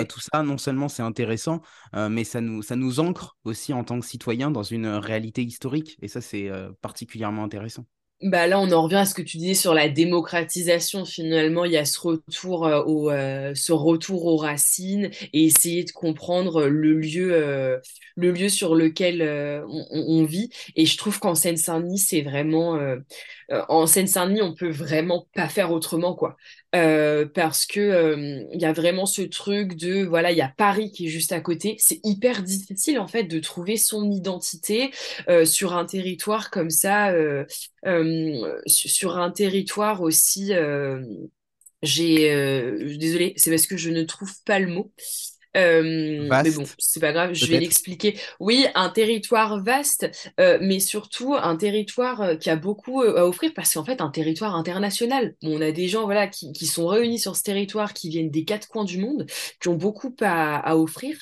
Tout 0.07 0.19
ça, 0.19 0.43
non 0.43 0.57
seulement 0.57 0.89
c'est 0.89 1.01
intéressant, 1.01 1.61
mais 1.93 2.23
ça 2.23 2.41
nous, 2.41 2.61
ça 2.61 2.75
nous 2.75 2.99
ancre 2.99 3.37
aussi 3.43 3.73
en 3.73 3.83
tant 3.83 3.99
que 3.99 4.05
citoyens 4.05 4.51
dans 4.51 4.63
une 4.63 4.87
réalité 4.87 5.43
historique. 5.43 5.97
Et 6.01 6.07
ça, 6.07 6.21
c'est 6.21 6.51
particulièrement 6.81 7.43
intéressant. 7.43 7.85
Bah 8.23 8.47
là, 8.47 8.59
on 8.59 8.71
en 8.71 8.81
revient 8.81 8.95
à 8.95 9.05
ce 9.05 9.13
que 9.13 9.21
tu 9.21 9.37
disais 9.37 9.53
sur 9.53 9.75
la 9.75 9.89
démocratisation. 9.89 11.05
Finalement, 11.05 11.65
il 11.65 11.73
y 11.73 11.77
a 11.77 11.85
ce 11.85 11.99
retour 11.99 12.65
euh, 12.65 12.81
au, 12.83 13.11
euh, 13.11 13.53
ce 13.53 13.71
retour 13.71 14.25
aux 14.25 14.37
racines 14.37 15.11
et 15.33 15.45
essayer 15.45 15.83
de 15.83 15.91
comprendre 15.91 16.65
le 16.65 16.95
lieu, 16.95 17.31
euh, 17.31 17.77
le 18.15 18.31
lieu 18.31 18.49
sur 18.49 18.73
lequel 18.73 19.21
on, 19.69 20.23
vit. 20.23 20.49
Et 20.75 20.87
je 20.87 20.97
trouve 20.97 21.19
qu'en 21.19 21.35
Seine-Saint-Denis, 21.35 21.99
c'est 21.99 22.23
vraiment, 22.23 22.79
en 23.51 23.85
Seine-Saint-Denis, 23.85 24.41
on 24.41 24.55
peut 24.55 24.71
vraiment 24.71 25.27
pas 25.35 25.47
faire 25.47 25.71
autrement, 25.71 26.15
quoi. 26.15 26.37
Parce 26.71 27.65
que 27.65 28.47
il 28.53 28.61
y 28.61 28.65
a 28.65 28.73
vraiment 28.73 29.05
ce 29.05 29.21
truc 29.21 29.75
de, 29.75 30.03
voilà, 30.03 30.31
il 30.31 30.37
y 30.37 30.41
a 30.41 30.53
Paris 30.55 30.91
qui 30.91 31.07
est 31.07 31.09
juste 31.09 31.31
à 31.31 31.41
côté. 31.41 31.75
C'est 31.79 31.99
hyper 32.03 32.43
difficile 32.43 32.99
en 32.99 33.07
fait 33.07 33.23
de 33.23 33.39
trouver 33.39 33.77
son 33.77 34.11
identité 34.11 34.91
sur 35.45 35.75
un 35.75 35.85
territoire 35.85 36.51
comme 36.51 36.69
ça. 36.69 37.13
Euh, 37.87 38.61
sur 38.65 39.17
un 39.17 39.31
territoire 39.31 40.01
aussi, 40.01 40.53
euh, 40.53 41.01
j'ai, 41.81 42.33
euh, 42.33 42.97
désolé, 42.97 43.33
c'est 43.37 43.49
parce 43.49 43.67
que 43.67 43.77
je 43.77 43.89
ne 43.89 44.03
trouve 44.03 44.33
pas 44.45 44.59
le 44.59 44.67
mot. 44.67 44.91
Euh, 45.55 46.27
mais 46.29 46.51
bon, 46.51 46.65
c'est 46.77 46.99
pas 46.99 47.13
grave, 47.13 47.33
je 47.33 47.45
vais 47.45 47.59
l'expliquer. 47.59 48.19
Oui, 48.39 48.65
un 48.75 48.89
territoire 48.89 49.63
vaste, 49.63 50.09
euh, 50.39 50.57
mais 50.61 50.79
surtout 50.79 51.35
un 51.35 51.55
territoire 51.55 52.21
euh, 52.21 52.35
qui 52.35 52.49
a 52.49 52.55
beaucoup 52.55 53.01
à 53.01 53.25
offrir 53.25 53.53
parce 53.55 53.73
qu'en 53.73 53.85
fait, 53.85 54.01
un 54.01 54.09
territoire 54.09 54.55
international. 54.55 55.35
on 55.41 55.61
a 55.61 55.71
des 55.71 55.87
gens 55.87 56.03
voilà 56.05 56.27
qui, 56.27 56.51
qui, 56.51 56.65
sont 56.67 56.87
réunis 56.87 57.19
sur 57.19 57.35
ce 57.35 57.43
territoire, 57.43 57.93
qui 57.93 58.09
viennent 58.09 58.29
des 58.29 58.43
quatre 58.43 58.67
coins 58.67 58.83
du 58.83 58.99
monde, 58.99 59.25
qui 59.61 59.69
ont 59.69 59.75
beaucoup 59.75 60.15
à, 60.21 60.57
à 60.57 60.75
offrir. 60.75 61.17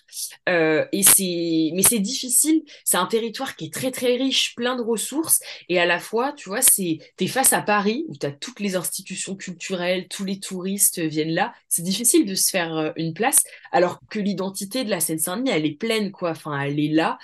et 0.47 1.03
c'est, 1.03 1.71
mais 1.73 1.84
c'est 1.84 1.99
difficile. 1.99 2.63
C'est 2.84 2.97
un 2.97 3.05
territoire 3.05 3.55
qui 3.55 3.65
est 3.65 3.73
très 3.73 3.91
très 3.91 4.15
riche, 4.15 4.55
plein 4.55 4.76
de 4.76 4.82
ressources, 4.82 5.39
et 5.69 5.80
à 5.80 5.86
la 5.86 5.99
fois, 5.99 6.34
tu 6.34 6.49
vois, 6.49 6.61
c'est 6.61 6.97
t'es 7.17 7.28
face 7.28 7.53
à 7.53 7.61
Paris 7.61 8.05
où 8.09 8.17
tu 8.17 8.26
as 8.26 8.32
toutes 8.32 8.59
les 8.59 8.76
institutions 8.76 9.36
culturelles, 9.36 10.07
tous 10.09 10.26
les 10.26 10.39
touristes 10.39 10.99
viennent 10.99 11.34
là. 11.34 11.53
C'est 11.69 11.84
difficile 11.84 12.26
de 12.26 12.36
se 12.36 12.49
faire 12.49 12.93
une 12.95 13.13
place, 13.13 13.43
alors 13.71 13.99
que 14.09 14.14
l'identité 14.20 14.84
de 14.84 14.89
la 14.89 14.99
Seine-Saint-Denis, 14.99 15.51
elle 15.51 15.66
est 15.66 15.78
pleine, 15.78 16.11
quoi. 16.11 16.32
Enfin, 16.32 16.59
elle 16.61 16.80
est 16.80 16.89
là. 16.89 17.18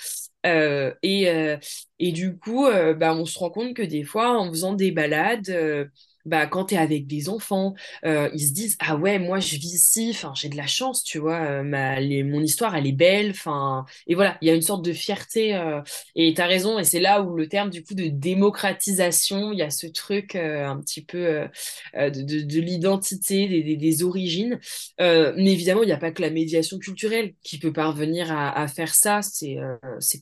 Euh, 0.45 0.93
et, 1.03 1.29
euh, 1.29 1.57
et 1.99 2.11
du 2.11 2.37
coup, 2.37 2.65
euh, 2.65 2.93
bah, 2.93 3.13
on 3.15 3.25
se 3.25 3.37
rend 3.39 3.49
compte 3.51 3.73
que 3.75 3.81
des 3.83 4.03
fois, 4.03 4.37
en 4.39 4.49
faisant 4.49 4.73
des 4.73 4.91
balades, 4.91 5.89
bah, 6.25 6.47
quand 6.47 6.65
tu 6.65 6.75
es 6.75 6.77
avec 6.77 7.07
des 7.07 7.29
enfants, 7.29 7.73
euh, 8.05 8.29
ils 8.33 8.47
se 8.47 8.53
disent 8.53 8.77
Ah 8.79 8.95
ouais, 8.95 9.19
moi 9.19 9.39
je 9.39 9.55
vis 9.55 9.73
ici, 9.75 10.09
enfin, 10.13 10.33
j'ai 10.35 10.49
de 10.49 10.57
la 10.57 10.67
chance, 10.67 11.03
tu 11.03 11.17
vois, 11.19 11.39
euh, 11.41 11.63
ma, 11.63 11.99
les, 11.99 12.23
mon 12.23 12.41
histoire 12.41 12.75
elle 12.75 12.87
est 12.87 12.91
belle, 12.91 13.31
enfin, 13.31 13.85
et 14.07 14.15
voilà, 14.15 14.37
il 14.41 14.47
y 14.47 14.51
a 14.51 14.53
une 14.55 14.61
sorte 14.61 14.83
de 14.85 14.93
fierté, 14.93 15.55
euh, 15.55 15.81
et 16.15 16.33
tu 16.33 16.41
as 16.41 16.45
raison, 16.45 16.79
et 16.79 16.83
c'est 16.83 16.99
là 16.99 17.21
où 17.21 17.35
le 17.35 17.47
terme 17.47 17.69
du 17.69 17.83
coup 17.83 17.93
de 17.95 18.07
démocratisation, 18.07 19.51
il 19.51 19.59
y 19.59 19.63
a 19.63 19.69
ce 19.69 19.87
truc 19.87 20.35
un 20.35 20.79
petit 20.81 21.03
peu 21.03 21.47
de, 21.95 22.09
de, 22.09 22.41
de 22.41 22.59
l'identité, 22.59 23.47
des, 23.47 23.63
des, 23.63 23.77
des, 23.77 24.03
origines, 24.03 24.59
mais 24.99 25.51
évidemment, 25.51 25.83
il 25.83 25.87
n'y 25.87 25.91
a 25.91 25.97
pas 25.97 26.11
que 26.11 26.21
la 26.21 26.29
médiation 26.29 26.79
culturelle 26.79 27.33
qui 27.43 27.59
peut 27.59 27.73
parvenir 27.73 28.31
à, 28.31 28.51
à 28.59 28.67
faire 28.67 28.93
ça, 28.93 29.21
c'est 29.21 29.57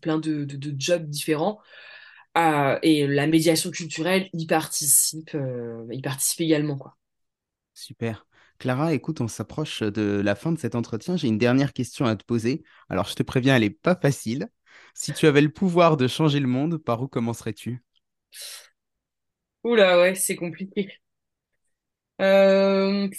plein 0.01 0.17
de, 0.17 0.45
de 0.45 0.75
jobs 0.77 1.05
différents. 1.09 1.59
Euh, 2.39 2.79
et 2.83 3.07
la 3.07 3.27
médiation 3.27 3.71
culturelle 3.71 4.29
y 4.33 4.45
participe, 4.45 5.31
euh, 5.35 5.85
y 5.91 6.01
participe 6.01 6.41
également. 6.41 6.77
Quoi. 6.77 6.95
Super. 7.73 8.25
Clara, 8.59 8.93
écoute, 8.93 9.21
on 9.21 9.27
s'approche 9.27 9.83
de 9.83 10.21
la 10.23 10.35
fin 10.35 10.51
de 10.51 10.59
cet 10.59 10.75
entretien. 10.75 11.17
J'ai 11.17 11.27
une 11.27 11.37
dernière 11.37 11.73
question 11.73 12.05
à 12.05 12.15
te 12.15 12.23
poser. 12.23 12.63
Alors, 12.89 13.07
je 13.07 13.15
te 13.15 13.23
préviens, 13.23 13.55
elle 13.55 13.63
n'est 13.63 13.69
pas 13.69 13.95
facile. 13.95 14.47
Si 14.93 15.13
tu 15.13 15.27
avais 15.27 15.41
le 15.41 15.51
pouvoir 15.51 15.97
de 15.97 16.07
changer 16.07 16.39
le 16.39 16.47
monde, 16.47 16.77
par 16.77 17.01
où 17.01 17.07
commencerais-tu? 17.07 17.83
Oula, 19.63 19.99
ouais, 19.99 20.15
c'est 20.15 20.35
compliqué. 20.35 20.91
Euh... 22.21 23.09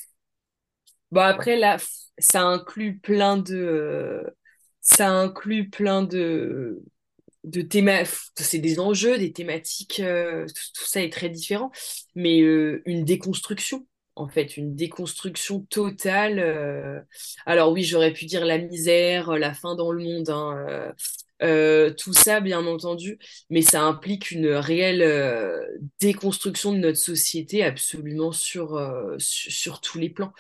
Bon, 1.11 1.21
après, 1.23 1.59
là, 1.59 1.79
ça 2.19 2.43
inclut 2.43 2.99
plein 2.99 3.37
de... 3.37 4.35
Ça 4.83 5.11
inclut 5.11 5.69
plein 5.69 6.03
de 6.03 6.83
de 7.45 7.63
théma 7.63 8.05
c'est 8.37 8.59
des 8.59 8.81
enjeux, 8.81 9.19
des 9.19 9.33
thématiques, 9.33 10.01
euh, 10.01 10.47
tout, 10.47 10.85
ça 10.85 11.03
est 11.03 11.13
très 11.13 11.29
différent, 11.29 11.71
mais 12.15 12.41
euh, 12.43 12.83
une 12.87 13.05
déconstruction, 13.05 13.87
en 14.17 14.29
fait, 14.29 14.57
une 14.57 14.75
déconstruction 14.75 15.61
totale. 15.71 16.39
Euh. 16.39 17.01
Alors 17.47 17.73
oui, 17.73 17.85
j'aurais 17.85 18.13
pu 18.13 18.27
dire 18.27 18.45
la 18.45 18.59
misère, 18.59 19.33
la 19.33 19.55
fin 19.55 19.75
dans 19.75 19.93
le 19.93 20.03
monde, 20.03 20.31
hein, 20.31 20.93
euh, 21.43 21.91
tout 21.91 22.13
ça, 22.13 22.41
bien 22.41 22.67
entendu, 22.67 23.19
mais 23.49 23.63
ça 23.63 23.83
implique 23.83 24.31
une 24.31 24.49
réelle 24.49 25.03
euh, 25.03 25.59
déconstruction 26.01 26.73
de 26.73 26.79
notre 26.79 26.99
société 26.99 27.65
absolument 27.65 28.33
sur, 28.33 28.77
euh, 28.77 29.17
sur, 29.19 29.81
tous 29.81 29.99
les 29.99 30.11
plans. 30.11 30.33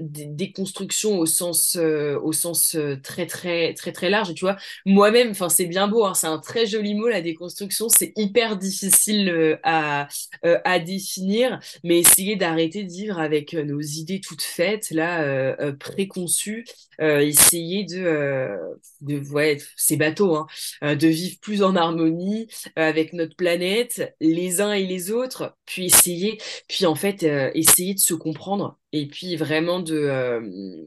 déconstruction 0.00 1.18
au 1.18 1.26
sens, 1.26 1.76
au 1.76 2.32
sens 2.32 2.76
très, 3.02 3.26
très, 3.26 3.74
très, 3.74 3.92
très 3.92 4.10
large. 4.10 4.30
Et 4.30 4.34
tu 4.34 4.44
vois, 4.44 4.56
moi-même, 4.86 5.30
enfin, 5.30 5.48
c'est 5.48 5.66
bien 5.66 5.88
beau, 5.88 6.04
hein, 6.04 6.14
c'est 6.14 6.26
un 6.26 6.38
très 6.38 6.66
joli 6.66 6.94
mot, 6.94 7.08
la 7.08 7.20
déconstruction, 7.20 7.88
c'est 7.88 8.12
hyper 8.16 8.56
difficile 8.56 9.58
à, 9.62 10.08
à 10.42 10.78
définir, 10.78 11.58
mais 11.84 11.98
essayer 11.98 12.36
d'arrêter 12.36 12.84
de 12.84 12.90
vivre 12.92 13.18
avec 13.18 13.54
nos 13.54 13.80
idées 13.80 14.20
toutes 14.20 14.42
faites, 14.42 14.90
là, 14.90 15.72
préconçues, 15.74 16.64
essayer 17.00 17.84
de, 17.84 18.56
de 19.00 19.18
ouais, 19.32 19.58
c'est 19.76 19.96
bateau, 19.96 20.36
hein, 20.36 20.46
euh, 20.82 20.94
de 20.94 21.08
vivre 21.08 21.38
plus 21.40 21.62
en 21.62 21.76
harmonie 21.76 22.48
euh, 22.78 22.88
avec 22.88 23.12
notre 23.12 23.36
planète, 23.36 24.14
les 24.20 24.60
uns 24.60 24.72
et 24.72 24.86
les 24.86 25.10
autres, 25.10 25.56
puis 25.66 25.86
essayer, 25.86 26.38
puis 26.68 26.86
en 26.86 26.94
fait, 26.94 27.22
euh, 27.22 27.50
essayer 27.54 27.94
de 27.94 27.98
se 28.00 28.14
comprendre 28.14 28.78
et 28.92 29.06
puis 29.06 29.36
vraiment 29.36 29.80
de 29.80 30.84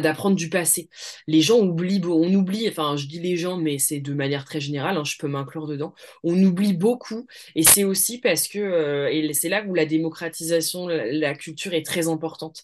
d'apprendre 0.00 0.34
du 0.34 0.48
passé. 0.48 0.88
Les 1.26 1.42
gens 1.42 1.60
oublient, 1.60 2.00
on 2.06 2.32
oublie, 2.32 2.66
enfin 2.70 2.96
je 2.96 3.06
dis 3.06 3.20
les 3.20 3.36
gens, 3.36 3.58
mais 3.58 3.78
c'est 3.78 4.00
de 4.00 4.14
manière 4.14 4.46
très 4.46 4.58
générale, 4.58 4.96
hein, 4.96 5.04
je 5.04 5.18
peux 5.18 5.28
m'inclure 5.28 5.66
dedans, 5.66 5.92
on 6.22 6.42
oublie 6.42 6.72
beaucoup, 6.72 7.26
et 7.54 7.62
c'est 7.64 7.84
aussi 7.84 8.18
parce 8.18 8.48
que, 8.48 9.08
et 9.12 9.34
c'est 9.34 9.50
là 9.50 9.62
où 9.66 9.74
la 9.74 9.84
démocratisation, 9.84 10.88
la, 10.88 11.12
la 11.12 11.34
culture 11.34 11.74
est 11.74 11.84
très 11.84 12.08
importante. 12.08 12.62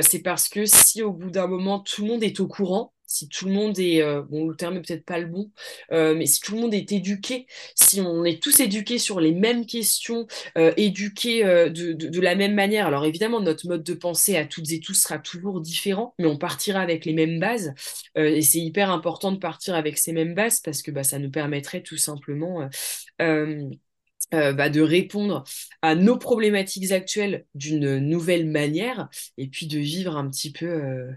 c'est 0.00 0.22
parce 0.22 0.48
que 0.48 0.64
si 0.64 1.02
au 1.02 1.12
bout 1.12 1.30
d'un 1.30 1.48
moment 1.48 1.80
tout 1.80 2.02
le 2.02 2.08
monde 2.08 2.22
est 2.22 2.40
au 2.40 2.46
courant, 2.48 2.94
si 3.14 3.28
tout 3.28 3.46
le 3.46 3.52
monde 3.52 3.78
est, 3.78 4.02
euh, 4.02 4.22
bon, 4.22 4.48
le 4.48 4.56
terme 4.56 4.76
est 4.76 4.80
peut-être 4.80 5.04
pas 5.04 5.18
le 5.18 5.26
bon, 5.26 5.52
euh, 5.92 6.16
mais 6.16 6.26
si 6.26 6.40
tout 6.40 6.54
le 6.56 6.60
monde 6.60 6.74
est 6.74 6.90
éduqué, 6.90 7.46
si 7.76 8.00
on 8.00 8.24
est 8.24 8.42
tous 8.42 8.58
éduqués 8.58 8.98
sur 8.98 9.20
les 9.20 9.32
mêmes 9.32 9.66
questions, 9.66 10.26
euh, 10.58 10.72
éduqués 10.76 11.44
de, 11.44 12.20
la 12.20 12.34
même 12.34 12.54
manière, 12.54 12.86
alors 12.86 13.04
évidemment, 13.04 13.40
notre 13.40 13.68
mode 13.68 13.84
de 13.84 13.94
pensée 13.94 14.36
à 14.36 14.46
toutes 14.46 14.72
et 14.72 14.80
tous 14.80 14.94
sera 14.94 15.18
toujours 15.18 15.60
différent, 15.60 16.14
mais 16.18 16.26
on 16.26 16.36
partira 16.36 16.80
avec 16.80 17.04
les 17.04 17.12
mêmes 17.12 17.38
bases, 17.38 17.72
et 18.16 18.42
c'est 18.42 18.58
hyper 18.58 18.90
important 18.90 19.30
de 19.30 19.38
partir 19.38 19.74
avec 19.74 19.98
ces 19.98 20.12
mêmes 20.12 20.34
bases 20.34 20.60
parce 20.60 20.82
que 20.82 20.90
bah, 20.90 21.04
ça 21.04 21.18
nous 21.18 21.30
permettrait 21.30 21.82
tout 21.82 21.96
simplement 21.96 22.68
bah, 23.18 24.70
de 24.70 24.80
répondre 24.80 25.44
à 25.82 25.94
nos 25.94 26.18
problématiques 26.18 26.90
actuelles 26.90 27.46
d'une 27.54 27.98
nouvelle 27.98 28.48
manière 28.48 29.08
et 29.38 29.48
puis 29.48 29.66
de 29.66 29.78
vivre 29.78 30.16
un 30.16 30.28
petit 30.28 30.50
peu 30.50 31.10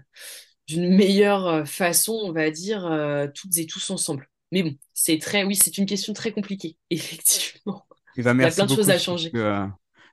d'une 0.68 0.94
meilleure 0.94 1.46
euh, 1.46 1.64
façon, 1.64 2.12
on 2.22 2.32
va 2.32 2.50
dire, 2.50 2.86
euh, 2.86 3.26
toutes 3.34 3.56
et 3.56 3.66
tous 3.66 3.90
ensemble. 3.90 4.28
Mais 4.52 4.62
bon, 4.62 4.76
c'est 4.94 5.18
très, 5.18 5.42
oui, 5.44 5.56
c'est 5.56 5.78
une 5.78 5.86
question 5.86 6.12
très 6.12 6.30
compliquée, 6.30 6.76
effectivement. 6.90 7.84
Il 8.16 8.24
y 8.24 8.28
a 8.28 8.34
plein 8.34 8.66
de 8.66 8.74
choses 8.74 8.90
à 8.90 8.98
changer. 8.98 9.30
Euh, 9.34 9.66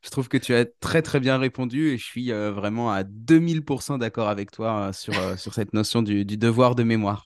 je 0.03 0.09
trouve 0.09 0.27
que 0.27 0.37
tu 0.37 0.53
as 0.53 0.65
très 0.65 1.01
très 1.01 1.19
bien 1.19 1.37
répondu 1.37 1.89
et 1.89 1.97
je 1.97 2.05
suis 2.05 2.29
vraiment 2.29 2.91
à 2.91 3.03
2000% 3.03 3.97
d'accord 3.97 4.29
avec 4.29 4.51
toi 4.51 4.93
sur, 4.93 5.15
sur 5.39 5.55
cette 5.55 5.73
notion 5.73 6.03
du, 6.03 6.23
devoir 6.25 6.75
de 6.75 6.83
mémoire. 6.83 7.23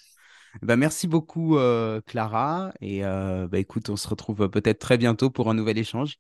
Ben, 0.62 0.78
merci 0.78 1.06
beaucoup 1.06 1.58
Clara 2.08 2.72
et 2.80 3.02
bah, 3.02 3.60
écoute, 3.60 3.90
on 3.90 3.98
se 3.98 4.08
retrouve 4.08 4.48
peut-être 4.50 4.80
très 4.80 4.98
bientôt 4.98 5.30
pour 5.30 5.50
un 5.50 5.56
nouvel 5.56 5.78
échange. 5.78 6.20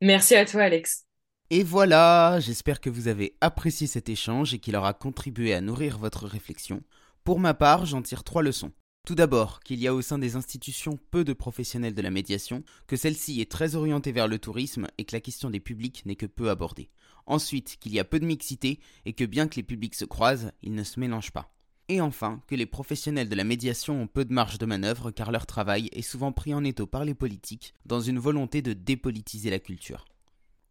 Merci 0.00 0.36
à 0.36 0.46
toi 0.46 0.62
Alex. 0.62 1.07
Et 1.50 1.62
voilà, 1.62 2.40
j'espère 2.40 2.78
que 2.78 2.90
vous 2.90 3.08
avez 3.08 3.34
apprécié 3.40 3.86
cet 3.86 4.10
échange 4.10 4.52
et 4.52 4.58
qu'il 4.58 4.76
aura 4.76 4.92
contribué 4.92 5.54
à 5.54 5.62
nourrir 5.62 5.96
votre 5.96 6.26
réflexion. 6.26 6.82
Pour 7.24 7.40
ma 7.40 7.54
part, 7.54 7.86
j'en 7.86 8.02
tire 8.02 8.22
trois 8.22 8.42
leçons. 8.42 8.72
Tout 9.06 9.14
d'abord, 9.14 9.60
qu'il 9.60 9.80
y 9.80 9.86
a 9.86 9.94
au 9.94 10.02
sein 10.02 10.18
des 10.18 10.36
institutions 10.36 10.98
peu 11.10 11.24
de 11.24 11.32
professionnels 11.32 11.94
de 11.94 12.02
la 12.02 12.10
médiation, 12.10 12.64
que 12.86 12.96
celle-ci 12.96 13.40
est 13.40 13.50
très 13.50 13.76
orientée 13.76 14.12
vers 14.12 14.28
le 14.28 14.38
tourisme 14.38 14.88
et 14.98 15.06
que 15.06 15.16
la 15.16 15.22
question 15.22 15.48
des 15.48 15.58
publics 15.58 16.04
n'est 16.04 16.16
que 16.16 16.26
peu 16.26 16.50
abordée. 16.50 16.90
Ensuite, 17.24 17.78
qu'il 17.80 17.94
y 17.94 17.98
a 17.98 18.04
peu 18.04 18.20
de 18.20 18.26
mixité 18.26 18.78
et 19.06 19.14
que 19.14 19.24
bien 19.24 19.48
que 19.48 19.56
les 19.56 19.62
publics 19.62 19.94
se 19.94 20.04
croisent, 20.04 20.52
ils 20.60 20.74
ne 20.74 20.84
se 20.84 21.00
mélangent 21.00 21.32
pas. 21.32 21.54
Et 21.88 22.02
enfin, 22.02 22.42
que 22.46 22.56
les 22.56 22.66
professionnels 22.66 23.30
de 23.30 23.36
la 23.36 23.44
médiation 23.44 24.02
ont 24.02 24.06
peu 24.06 24.26
de 24.26 24.34
marge 24.34 24.58
de 24.58 24.66
manœuvre 24.66 25.12
car 25.12 25.32
leur 25.32 25.46
travail 25.46 25.88
est 25.92 26.02
souvent 26.02 26.32
pris 26.32 26.52
en 26.52 26.62
étau 26.62 26.86
par 26.86 27.06
les 27.06 27.14
politiques 27.14 27.72
dans 27.86 28.02
une 28.02 28.18
volonté 28.18 28.60
de 28.60 28.74
dépolitiser 28.74 29.48
la 29.48 29.60
culture. 29.60 30.04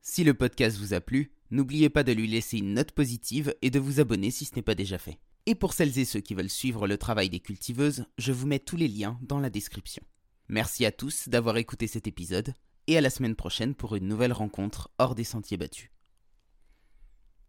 Si 0.10 0.24
le 0.24 0.34
podcast 0.34 0.78
vous 0.78 0.94
a 0.94 1.02
plu, 1.02 1.32
n'oubliez 1.52 1.90
pas 1.90 2.02
de 2.02 2.14
lui 2.14 2.28
laisser 2.28 2.60
une 2.60 2.76
note 2.76 2.94
positive 2.94 3.54
et 3.62 3.70
de 3.70 3.78
vous 3.78 4.00
abonner 4.00 4.32
si 4.32 4.46
ce 4.46 4.56
n'est 4.56 4.62
pas 4.62 4.74
déjà 4.74 4.98
fait. 4.98 5.20
Et 5.46 5.54
pour 5.54 5.74
celles 5.74 6.00
et 6.00 6.06
ceux 6.06 6.22
qui 6.22 6.34
veulent 6.34 6.50
suivre 6.50 6.88
le 6.88 6.98
travail 6.98 7.30
des 7.30 7.42
cultiveuses, 7.42 8.06
je 8.18 8.32
vous 8.32 8.48
mets 8.48 8.58
tous 8.58 8.78
les 8.78 8.88
liens 8.88 9.20
dans 9.22 9.42
la 9.42 9.50
description. 9.50 10.02
Merci 10.48 10.86
à 10.86 10.94
tous 10.94 11.28
d'avoir 11.28 11.58
écouté 11.58 11.88
cet 11.88 12.08
épisode. 12.08 12.54
et 12.88 12.98
à 12.98 13.02
la 13.02 13.10
semaine 13.10 13.36
prochaine 13.36 13.76
pour 13.76 13.98
une 13.98 14.08
nouvelle 14.08 14.32
rencontre 14.32 14.90
hors 14.98 15.14
des 15.14 15.26
sentiers 15.26 15.58
battus. 15.58 15.92